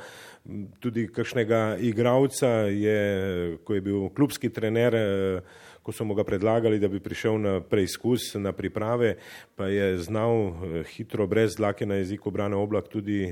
Tudi 0.80 1.08
kakšnega 1.12 1.76
igralca 1.84 2.48
je, 2.72 3.58
ko 3.64 3.74
je 3.74 3.84
bil 3.84 4.08
klubski 4.16 4.48
trener, 4.54 4.96
ko 5.88 5.92
so 5.96 6.04
mu 6.04 6.12
ga 6.12 6.20
predlagali, 6.20 6.76
da 6.76 6.88
bi 6.92 7.00
prišel 7.00 7.38
na 7.40 7.52
preizkus, 7.64 8.34
na 8.36 8.52
priprave, 8.52 9.14
pa 9.56 9.70
je 9.72 9.86
znal 10.04 10.52
hitro, 10.84 11.24
brez 11.26 11.56
dlake 11.56 11.88
na 11.88 11.96
jeziku 12.02 12.28
Brane 12.30 12.56
Oblak 12.60 12.90
tudi 12.92 13.24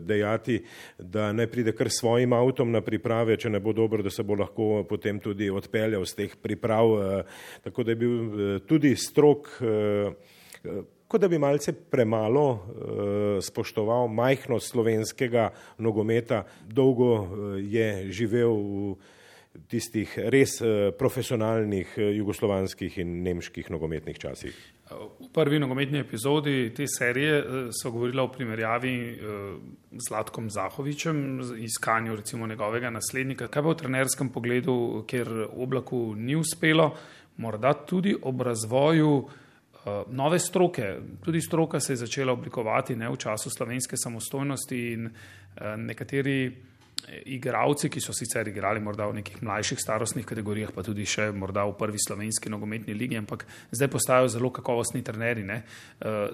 dejati, 0.00 0.62
da 0.96 1.28
naj 1.36 1.50
pride 1.52 1.76
kar 1.76 1.92
svojim 1.92 2.32
avtom 2.32 2.72
na 2.72 2.80
priprave, 2.80 3.36
če 3.36 3.52
ne 3.52 3.60
bo 3.60 3.76
dobro, 3.76 4.00
da 4.00 4.08
se 4.08 4.24
bo 4.24 4.40
lahko 4.40 4.86
potem 4.88 5.20
tudi 5.20 5.50
odpeljal 5.52 6.08
z 6.08 6.22
teh 6.22 6.40
priprav. 6.40 6.96
Tako 7.60 7.84
da 7.84 7.92
je 7.92 8.00
bil 8.00 8.18
tudi 8.64 8.96
strog, 8.96 9.52
kot 11.12 11.20
da 11.20 11.28
bi 11.28 11.36
malce 11.36 11.76
premalo 11.76 12.46
spoštoval 13.44 14.08
majhnost 14.08 14.72
slovenskega 14.72 15.50
nogometa. 15.76 16.46
Dolgo 16.64 17.26
je 17.60 18.08
živel 18.16 18.56
v 18.56 19.20
tistih 19.68 20.12
res 20.32 20.56
profesionalnih 20.98 21.96
jugoslovanskih 22.16 22.98
in 23.02 23.18
nemških 23.24 23.70
nogometnih 23.70 24.18
časih. 24.18 24.56
V 24.92 25.28
prvi 25.32 25.58
nogometni 25.60 26.00
epizodi 26.00 26.70
te 26.76 26.86
serije 26.88 27.68
so 27.72 27.92
govorila 27.92 28.24
o 28.24 28.30
primerjavi 28.32 28.94
z 29.92 30.10
Latkom 30.12 30.50
Zahovičem, 30.50 31.40
iskanju 31.64 32.16
recimo 32.16 32.46
njegovega 32.46 32.90
naslednika. 32.90 33.48
Kaj 33.48 33.62
pa 33.62 33.68
v 33.68 33.78
trenerskem 33.84 34.32
pogledu, 34.32 35.04
kjer 35.08 35.30
oblaku 35.52 36.14
ni 36.16 36.36
uspelo, 36.36 36.90
morda 37.36 37.72
tudi 37.86 38.16
ob 38.22 38.40
razvoju 38.40 39.14
Eh, 39.84 40.02
nove 40.10 40.38
stroke. 40.38 40.98
Tudi 41.24 41.40
stroka 41.40 41.80
se 41.80 41.92
je 41.92 41.96
začela 41.96 42.32
oblikovati 42.32 42.96
ne, 42.96 43.08
v 43.08 43.16
času 43.16 43.50
slovenske 43.50 43.96
samostojnosti 43.96 44.92
in 44.92 45.06
eh, 45.06 45.76
nekateri 45.76 46.52
eh, 47.08 47.22
igravci, 47.36 47.90
ki 47.92 48.00
so 48.00 48.14
sicer 48.16 48.48
igrali 48.48 48.80
morda 48.80 49.06
v 49.10 49.20
nekih 49.20 49.42
mlajših 49.42 49.80
starostnih 49.80 50.26
kategorijah, 50.26 50.72
pa 50.74 50.82
tudi 50.86 51.06
še 51.06 51.30
morda 51.32 51.64
v 51.68 51.76
prvi 51.78 52.00
slovenski 52.00 52.52
nogometni 52.52 52.94
ligi, 52.94 53.18
ampak 53.20 53.46
zdaj 53.70 53.90
postajajo 53.92 54.34
zelo 54.36 54.50
kakovostni 54.50 55.02
trenerji. 55.02 55.44
Ne. 55.44 55.62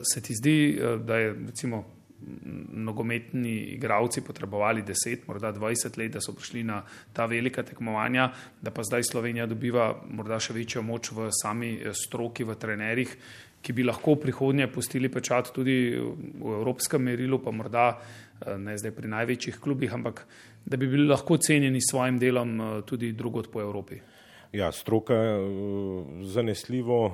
Se 0.03 0.21
ti 0.23 0.35
zdi, 0.37 0.59
da 1.05 1.17
je 1.19 1.33
recimo 1.49 1.85
nogometni 2.73 3.57
igravci 3.57 4.21
potrebovali 4.21 4.83
10, 4.83 5.19
morda 5.27 5.53
20 5.53 5.99
let, 5.99 6.13
da 6.13 6.21
so 6.21 6.33
prišli 6.33 6.65
na 6.65 6.83
ta 7.13 7.27
velika 7.27 7.63
tekmovanja, 7.63 8.33
da 8.63 8.71
pa 8.71 8.83
zdaj 8.83 9.03
Slovenija 9.03 9.47
dobiva 9.47 9.93
morda 10.11 10.41
še 10.41 10.57
večjo 10.57 10.83
moč 10.83 11.13
v 11.13 11.31
sami 11.43 11.77
eh, 11.79 11.95
stroki, 11.95 12.45
v 12.45 12.59
trenerjih, 12.59 13.15
ki 13.63 13.75
bi 13.75 13.87
lahko 13.87 14.15
v 14.17 14.23
prihodnje 14.27 14.69
pustili 14.71 15.11
pečat 15.11 15.53
tudi 15.55 15.95
v 15.99 16.55
evropskem 16.59 17.03
merilu, 17.03 17.39
pa 17.43 17.55
morda 17.55 17.89
eh, 17.95 18.57
ne 18.59 18.77
zdaj 18.79 18.95
pri 18.99 19.15
največjih 19.15 19.61
klubih, 19.63 19.95
ampak 19.95 20.27
da 20.69 20.77
bi 20.77 20.87
bili 20.87 21.09
lahko 21.09 21.37
cenjeni 21.37 21.81
s 21.81 21.91
svojim 21.91 22.19
delom 22.19 22.61
eh, 22.61 22.83
tudi 22.87 23.13
drugot 23.13 23.53
po 23.53 23.61
Evropi. 23.61 24.01
Ja, 24.53 24.73
stroka 24.73 25.15
zanesljivo, 26.23 27.13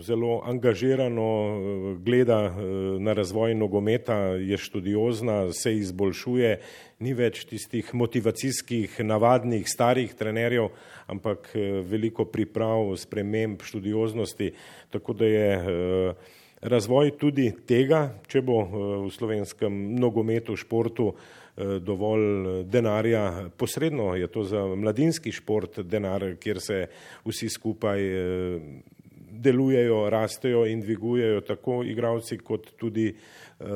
zelo 0.00 0.42
angažirano 0.46 1.58
gleda 1.98 2.54
na 2.98 3.12
razvoj 3.12 3.54
nogometa, 3.54 4.14
je 4.38 4.58
študiozna, 4.58 5.52
se 5.52 5.72
izboljšuje, 5.74 6.60
ni 7.02 7.14
več 7.14 7.42
tistih 7.50 7.90
motivacijskih, 7.94 9.00
navadnih, 9.02 9.66
starih 9.66 10.14
trenerjev, 10.14 10.70
ampak 11.10 11.50
veliko 11.90 12.28
priprav, 12.30 12.94
sprememb, 13.02 13.66
študioznosti, 13.66 14.52
tako 14.94 15.18
da 15.18 15.26
je 15.26 16.14
razvoj 16.62 17.16
tudi 17.18 17.50
tega, 17.66 18.12
če 18.30 18.46
bo 18.46 18.62
v 18.70 19.10
slovenskem 19.10 19.82
nogometu, 19.98 20.54
športu, 20.54 21.16
Eh, 21.16 21.39
dovolj 21.80 22.60
eh, 22.60 22.64
denarja. 22.64 23.50
Posredno 23.56 24.14
je 24.14 24.26
to 24.26 24.44
za 24.44 24.66
mladinski 24.66 25.32
šport 25.32 25.80
denar, 25.80 26.24
kjer 26.40 26.60
se 26.60 26.86
vsi 27.24 27.48
skupaj 27.48 28.00
eh, 28.00 28.60
delujejo, 29.30 30.10
rastejo 30.10 30.66
in 30.66 30.80
dvigujejo 30.80 31.40
tako 31.40 31.82
igravci 31.84 32.38
kot 32.38 32.70
tudi 32.76 33.14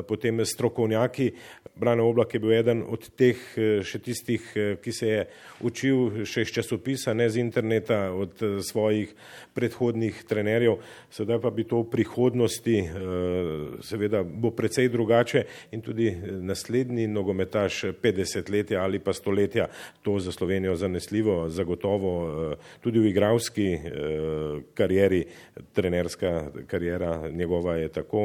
potem 0.09 0.45
strokovnjaki. 0.45 1.33
Brane 1.77 2.03
Oblak 2.03 2.35
je 2.35 2.41
bil 2.41 2.53
eden 2.53 2.83
od 2.87 3.09
teh 3.19 3.39
še 3.85 3.99
tistih, 3.99 4.43
ki 4.83 4.93
se 4.93 5.09
je 5.09 5.25
učil 5.67 6.25
še 6.29 6.45
iz 6.47 6.53
časopisa, 6.55 7.15
ne 7.15 7.29
z 7.31 7.43
interneta, 7.43 8.13
od 8.15 8.39
svojih 8.63 9.11
predhodnih 9.55 10.23
trenerjev. 10.29 10.79
Sedaj 11.11 11.41
pa 11.43 11.51
bi 11.51 11.67
to 11.69 11.83
v 11.83 11.91
prihodnosti 11.91 12.77
seveda 13.83 14.23
bo 14.23 14.51
precej 14.51 14.89
drugače 14.89 15.45
in 15.73 15.83
tudi 15.83 16.11
naslednji 16.41 17.07
nogometaš 17.07 17.85
50 18.03 18.51
letja 18.51 18.83
ali 18.83 18.99
pa 18.99 19.13
stoletja 19.13 19.69
to 20.03 20.19
za 20.19 20.33
Slovenijo 20.33 20.77
zanesljivo, 20.77 21.49
zagotovo 21.49 22.57
tudi 22.81 22.99
v 22.99 23.11
igravski 23.11 23.69
karieri 24.75 25.25
trenerska 25.73 26.51
karijera 26.67 27.31
njegova 27.31 27.77
je 27.77 27.89
tako 27.89 28.23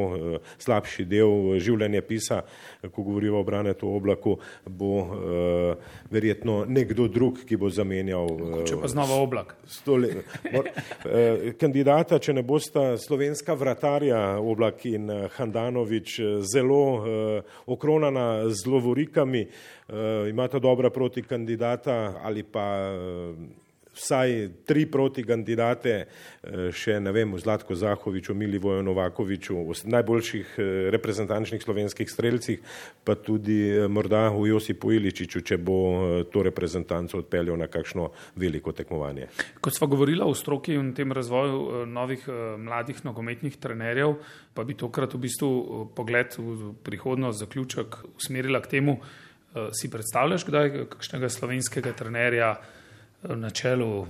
slabši 0.57 1.05
del 1.05 1.48
življenja 1.57 2.01
pisa, 2.05 2.41
ko 2.81 3.03
govorimo 3.03 3.39
o 3.39 3.45
Branetu 3.47 3.89
oblaku, 3.89 4.35
bo 4.69 4.91
uh, 5.01 5.93
verjetno 6.11 6.61
nekdo 6.69 7.07
drug, 7.11 7.43
ki 7.47 7.57
bo 7.59 7.71
zamenjal. 7.73 8.29
Uh, 8.29 8.63
če 8.69 8.79
pa 8.81 8.91
znova 8.91 9.19
oblak. 9.23 9.55
Stole, 9.69 10.11
mor, 10.53 10.69
uh, 10.69 11.47
kandidata, 11.59 12.19
če 12.21 12.37
ne 12.37 12.43
bosta 12.45 12.91
slovenska 13.01 13.55
vratarja 13.57 14.21
oblak 14.39 14.85
in 14.89 15.09
Handanovič 15.37 16.19
zelo 16.45 16.83
uh, 16.99 17.55
okronana 17.69 18.49
z 18.53 18.69
lovorikami, 18.69 19.47
uh, 19.47 20.29
imata 20.29 20.61
dobra 20.61 20.93
proti 20.93 21.23
kandidata 21.25 22.19
ali 22.23 22.43
pa 22.43 22.67
uh, 22.93 23.68
vsaj 23.95 24.49
tri 24.65 24.85
proti 24.85 25.23
kandidate, 25.23 25.93
eh, 26.05 26.71
še 26.71 26.99
ne 26.99 27.11
vem, 27.11 27.33
Zlatko 27.39 27.75
Zahovič, 27.75 28.29
Milivojo 28.29 28.81
Novakoviču, 28.83 29.57
najboljših 29.83 30.55
eh, 30.57 30.89
reprezentančnih 30.93 31.61
slovenskih 31.63 32.09
streljcih, 32.09 32.59
pa 33.03 33.15
tudi 33.15 33.59
eh, 33.69 33.87
morda 33.87 34.29
v 34.29 34.47
Josipu 34.53 34.93
Iličiču, 34.95 35.41
če 35.41 35.57
bo 35.57 35.79
to 36.31 36.43
reprezentanco 36.43 37.19
odpeljal 37.19 37.57
na 37.59 37.67
kakšno 37.67 38.09
veliko 38.35 38.71
tekmovanje. 38.71 39.29
Kot 39.61 39.75
smo 39.75 39.87
govorili 39.87 40.23
o 40.23 40.33
stroki 40.33 40.75
in 40.77 40.93
tem 40.93 41.11
razvoju 41.11 41.85
novih 41.89 42.27
mladih 42.57 43.03
nogometnih 43.05 43.57
trenerjev, 43.59 44.15
pa 44.53 44.63
bi 44.63 44.77
tokrat 44.77 45.13
v 45.13 45.23
bistvu 45.25 45.49
pogled 45.95 46.35
v 46.37 46.73
prihodnost, 46.83 47.39
zaključek 47.39 47.97
usmerila 48.17 48.61
k 48.61 48.77
temu, 48.77 48.99
si 49.73 49.89
predstavljaš 49.89 50.45
kdaj 50.45 50.67
kakšnega 50.93 51.29
slovenskega 51.33 51.93
trenerja, 51.97 52.51
na 53.23 53.49
čelu 53.49 54.07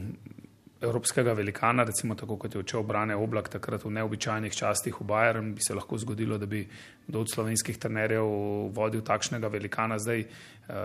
evropskega 0.82 1.34
velikana, 1.34 1.84
recimo 1.84 2.16
tako 2.16 2.38
kot 2.38 2.56
je 2.56 2.60
odšel 2.60 2.84
brane 2.84 3.16
oblak 3.16 3.50
takrat 3.50 3.84
v 3.84 3.92
neobičajnih 3.92 4.54
častih 4.56 5.02
v 5.02 5.06
Bayern, 5.06 5.54
bi 5.54 5.62
se 5.62 5.76
lahko 5.76 5.98
zgodilo, 5.98 6.38
da 6.38 6.46
bi 6.46 6.68
kdo 7.08 7.20
od 7.20 7.32
slovenskih 7.32 7.78
trenerjev 7.78 8.26
vodil 8.76 9.02
takšnega 9.02 9.48
velikana. 9.48 10.00
Zdaj 10.00 10.20
eh, 10.20 10.30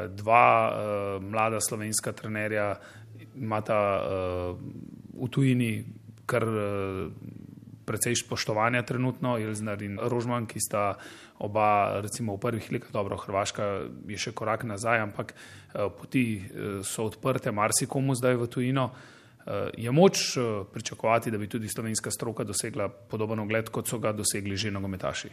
dva 0.08 0.48
uh, 0.70 1.22
mlada 1.22 1.60
slovenska 1.60 2.12
trenerja 2.12 2.74
imata 3.34 3.78
uh, 4.02 4.58
v 5.14 5.28
tujini 5.30 5.84
kar 6.26 6.42
precej 7.86 8.16
spoštovanja 8.16 8.82
trenutno, 8.82 9.36
Jelznar 9.38 9.82
in 9.82 9.98
Rožman, 10.00 10.46
ki 10.46 10.60
sta 10.60 10.94
oba 11.38 12.00
recimo 12.04 12.36
v 12.36 12.40
prvih 12.40 12.70
letih, 12.72 12.92
dobro, 12.92 13.18
Hrvaška 13.20 13.88
je 14.08 14.18
še 14.18 14.32
korak 14.32 14.64
nazaj, 14.68 15.04
ampak 15.04 15.34
uh, 15.34 15.90
poti 15.92 16.40
uh, 16.40 16.80
so 16.86 17.08
odprte 17.10 17.52
marsikomu 17.52 18.16
zdaj 18.18 18.40
v 18.40 18.48
tujino. 18.48 18.90
Uh, 19.44 19.68
je 19.76 19.92
moč 19.92 20.38
pričakovati, 20.72 21.30
da 21.30 21.38
bi 21.38 21.48
tudi 21.48 21.68
slovenska 21.68 22.10
stroka 22.10 22.44
dosegla 22.44 22.88
podoben 22.88 23.44
ogled, 23.44 23.68
kot 23.68 23.88
so 23.88 24.00
ga 24.00 24.14
dosegli 24.16 24.56
že 24.56 24.72
nogometaši? 24.72 25.32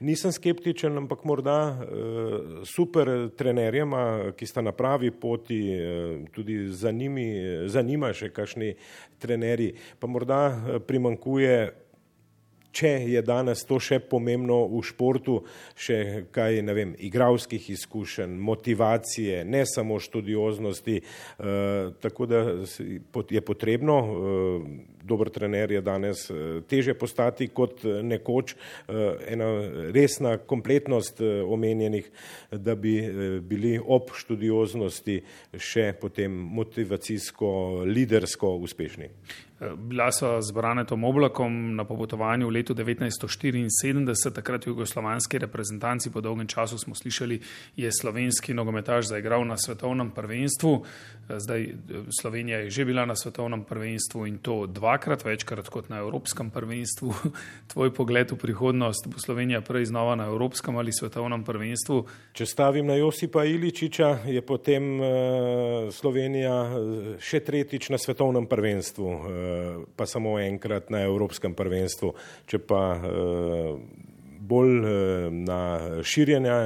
Nisem 0.00 0.32
skeptičen, 0.32 0.96
ampak 0.96 1.26
morda 1.28 1.58
uh, 1.76 2.62
super 2.64 3.28
trenerjema, 3.36 4.32
ki 4.32 4.46
sta 4.48 4.64
na 4.64 4.72
pravi 4.72 5.10
poti, 5.12 5.60
uh, 5.76 6.14
tudi 6.32 6.56
za 6.72 6.88
njimi, 6.88 7.26
zanima 7.68 8.14
še 8.16 8.30
kakšni 8.32 8.72
trenerji, 9.20 9.74
pa 10.00 10.08
morda 10.08 10.40
primankuje 10.88 11.54
če 12.72 12.90
je 13.10 13.22
danes 13.26 13.62
to 13.66 13.78
še 13.82 14.00
pomembno 14.10 14.62
v 14.70 14.82
športu, 14.86 15.40
še 15.78 16.26
kaj, 16.34 16.60
ne 16.66 16.74
vem, 16.76 16.94
igravskih 17.08 17.70
izkušenj, 17.74 18.36
motivacije, 18.50 19.42
ne 19.44 19.64
samo 19.66 19.98
študioznosti, 20.00 21.00
eh, 21.00 21.90
tako 22.00 22.26
da 22.26 22.40
je 23.30 23.40
potrebno, 23.40 23.98
eh, 24.00 24.99
dober 25.10 25.30
trener 25.34 25.74
je 25.74 25.82
danes 25.84 26.24
eh, 26.30 26.60
teže 26.70 26.94
postati 26.94 27.50
kot 27.50 27.82
nekoč, 27.84 28.54
ena 29.30 29.48
resna 29.94 30.36
kompletnost 30.38 31.20
omenjenih, 31.46 32.10
da 32.52 32.74
bi 32.74 32.94
bili 33.42 33.76
ob 33.80 34.12
študioznosti 34.14 35.20
še 35.58 35.90
potem 36.00 36.34
motivacijsko, 36.56 37.52
lidersko 37.90 38.56
uspešni. 38.66 39.10
Bila 39.76 40.08
so 40.08 40.40
z 40.40 40.52
Branetom 40.56 41.04
Oblakom 41.04 41.76
na 41.76 41.84
popotovanju 41.84 42.48
v 42.48 42.50
letu 42.50 42.72
1974, 42.74 44.32
takrat 44.32 44.66
jugoslovanski 44.66 45.38
reprezentanci, 45.38 46.08
po 46.10 46.20
dolgem 46.24 46.48
času 46.48 46.78
smo 46.78 46.94
slišali, 46.94 47.40
je 47.76 47.92
slovenski 47.92 48.54
nogometaš 48.54 49.12
zaigral 49.12 49.44
na 49.44 49.60
svetovnem 49.60 50.10
prvenstvu. 50.16 50.84
Zdaj 51.28 51.68
Slovenija 52.20 52.58
je 52.58 52.70
že 52.70 52.84
bila 52.84 53.04
na 53.04 53.16
svetovnem 53.16 53.64
prvenstvu 53.64 54.26
in 54.26 54.38
to 54.38 54.66
dvakrat, 54.66 54.99
večkrat 55.06 55.68
kot 55.68 55.88
na 55.88 55.98
evropskem 55.98 56.50
prvenstvu. 56.50 57.14
Tvoj 57.72 57.94
pogled 57.94 58.30
v 58.30 58.36
prihodnost, 58.36 59.06
bo 59.06 59.18
Slovenija 59.18 59.60
prej 59.60 59.84
znova 59.90 60.16
na 60.16 60.26
evropskem 60.26 60.76
ali 60.76 60.92
svetovnem 60.92 61.44
prvenstvu? 61.44 62.04
Če 62.32 62.46
stavim 62.46 62.86
na 62.86 62.94
Josipa 62.94 63.44
Iličiča, 63.44 64.26
je 64.26 64.42
potem 64.42 65.00
uh, 65.00 65.06
Slovenija 65.92 66.56
eh, 66.66 67.14
še 67.20 67.40
tretjič 67.40 67.90
na 67.90 67.98
svetovnem 67.98 68.46
prvenstvu. 68.46 69.08
Uh, 69.08 69.20
pa 69.96 70.06
samo 70.06 70.38
enkrat 70.38 70.90
na 70.90 71.04
Evropskem 71.06 71.54
prvenstvu. 71.54 72.14
Če 72.46 72.58
pa 72.58 72.82
bolj 74.50 74.80
na 75.46 75.60
širjenja 76.02 76.56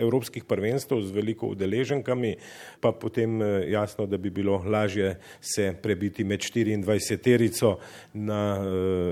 evropskih 0.00 0.44
prvenstv 0.48 1.00
z 1.04 1.12
veliko 1.14 1.52
udeleženkami, 1.52 2.34
pa 2.80 2.92
potem 2.92 3.40
jasno, 3.68 4.06
da 4.06 4.16
bi 4.16 4.30
bilo 4.30 4.56
lažje 4.66 5.16
se 5.40 5.74
prebiti 5.82 6.24
med 6.24 6.40
24 6.40 7.18
terico 7.22 7.76
na 8.14 8.40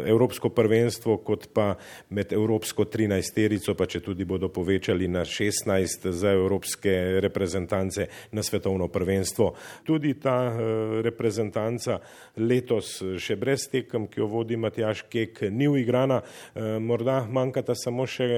evropsko 0.07 0.49
prvenstvo, 0.49 1.17
kot 1.27 1.49
pa 1.55 1.75
med 2.11 2.33
evropsko 2.33 2.85
13 2.85 3.35
terico, 3.35 3.75
pa 3.75 3.87
če 3.87 4.01
tudi 4.05 4.25
bodo 4.25 4.49
povečali 4.49 5.09
na 5.09 5.25
16 5.25 6.11
za 6.11 6.33
evropske 6.33 7.21
reprezentance 7.21 8.07
na 8.33 8.43
svetovno 8.43 8.89
prvenstvo. 8.89 9.53
Tudi 9.85 10.15
ta 10.21 10.57
reprezentanca 11.05 12.01
letos 12.37 12.97
še 13.21 13.37
brez 13.37 13.69
tekem, 13.71 14.09
ki 14.11 14.23
jo 14.23 14.31
vodi 14.31 14.57
Matjaš 14.57 15.05
Kek, 15.11 15.45
ni 15.51 15.69
uigrana, 15.69 16.21
morda 16.81 17.10
manjkata 17.31 17.75
samo 17.79 18.07
še 18.07 18.29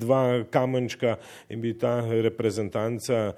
dva 0.00 0.44
kamenčka 0.50 1.16
in 1.52 1.62
bi 1.64 1.74
ta 1.78 2.00
reprezentanca 2.06 3.32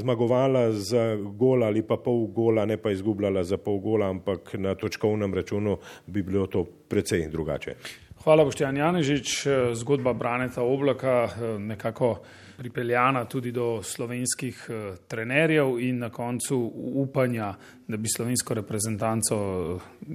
zmagovala 0.00 0.68
za 0.72 1.04
gol 1.16 1.64
ali 1.64 1.82
pa 1.86 1.96
pol 2.02 2.26
gola, 2.34 2.66
ne 2.66 2.76
pa 2.76 2.92
izgubljala 2.94 3.44
za 3.44 3.56
pol 3.56 3.78
gola, 3.84 4.10
ampak 4.10 4.54
na 4.58 4.74
točkovnem 4.74 5.34
računu 5.34 5.78
bi 6.06 6.22
bilo 6.22 6.46
to 6.46 6.64
precej 6.88 7.28
drugače. 7.32 7.74
Hvala, 8.18 8.44
Boštjan 8.44 8.76
Janežič. 8.76 9.46
Zgodba 9.72 10.12
Braneta 10.12 10.62
Oblaka 10.62 11.28
nekako 11.58 12.18
pripeljana 12.58 13.24
tudi 13.24 13.52
do 13.52 13.82
slovenskih 13.82 14.66
trenerjev 15.08 15.78
in 15.80 15.98
na 15.98 16.10
koncu 16.10 16.72
upanja, 16.74 17.54
da 17.88 17.96
bi 17.96 18.08
slovensko 18.16 18.54
reprezentanco 18.54 19.36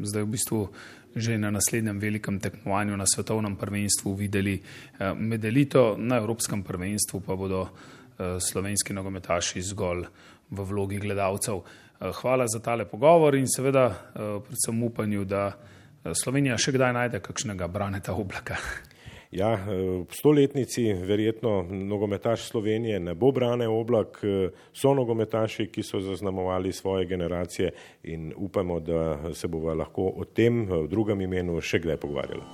zdaj 0.04 0.24
v 0.24 0.28
bistvu 0.28 0.68
že 1.16 1.38
na 1.38 1.52
naslednjem 1.52 2.00
velikem 2.00 2.40
tekmovanju 2.40 2.98
na 2.98 3.06
svetovnem 3.06 3.56
prvenstvu 3.56 4.14
videli 4.16 4.58
medelito, 5.16 5.96
na 5.98 6.18
evropskem 6.18 6.64
prvenstvu 6.64 7.22
pa 7.22 7.36
bodo 7.36 7.68
slovenski 8.40 8.94
nogometaši 8.94 9.62
zgolj 9.62 10.06
v 10.50 10.66
vlogi 10.66 11.00
gledalcev. 11.00 11.62
Hvala 12.00 12.48
za 12.48 12.60
tale 12.60 12.86
pogovor 12.86 13.36
in 13.36 13.48
seveda 13.48 13.90
predvsem 14.14 14.84
upanju, 14.84 15.26
da 15.26 15.52
Slovenija 16.04 16.58
še 16.60 16.74
kdaj 16.76 16.94
najde 16.94 17.20
kakšnega 17.24 17.68
Braneta 17.72 18.14
Oblaka. 18.14 18.58
Ja, 19.34 19.58
v 20.06 20.14
stoletnici 20.14 20.94
verjetno 20.94 21.66
nogometaš 21.70 22.42
Slovenije 22.42 23.00
ne 23.00 23.16
bo 23.16 23.32
Brane 23.32 23.68
Oblak, 23.68 24.22
so 24.74 24.94
nogometaši, 24.94 25.68
ki 25.74 25.84
so 25.84 26.00
zaznamovali 26.00 26.74
svoje 26.74 27.06
generacije 27.06 27.72
in 28.04 28.34
upamo, 28.38 28.80
da 28.80 29.34
se 29.34 29.48
bova 29.48 29.74
lahko 29.74 30.02
o 30.16 30.26
tem 30.26 30.66
v 30.70 30.88
drugem 30.88 31.22
imenu 31.22 31.58
še 31.62 31.82
kdaj 31.82 31.98
pogovarjala. 31.98 32.46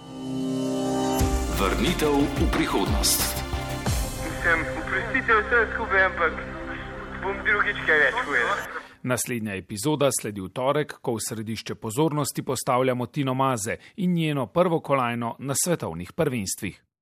Vrnitev 1.60 2.16
v 2.16 2.52
prihodnost. 2.56 3.28
Mislim, 4.24 4.64
oprostite 4.80 5.42
vse 5.44 5.66
skupaj, 5.76 6.06
ampak 6.06 6.44
bom 7.24 7.36
drugič 7.44 7.88
kaj 7.88 8.06
več 8.08 8.24
povedal. 8.24 8.79
Naslednja 9.04 9.56
epizoda 9.56 10.10
sledi 10.22 10.42
v 10.42 10.50
torek, 10.50 10.98
ko 11.02 11.16
v 11.16 11.24
središče 11.30 11.76
pozornosti 11.76 12.44
postavljamo 12.44 13.06
Tino 13.06 13.34
Maze 13.34 13.78
in 13.96 14.14
njeno 14.14 14.46
prvo 14.46 14.80
kolajno 14.80 15.36
na 15.40 15.54
svetovnih 15.64 16.14
prvenstvih. 16.14 16.89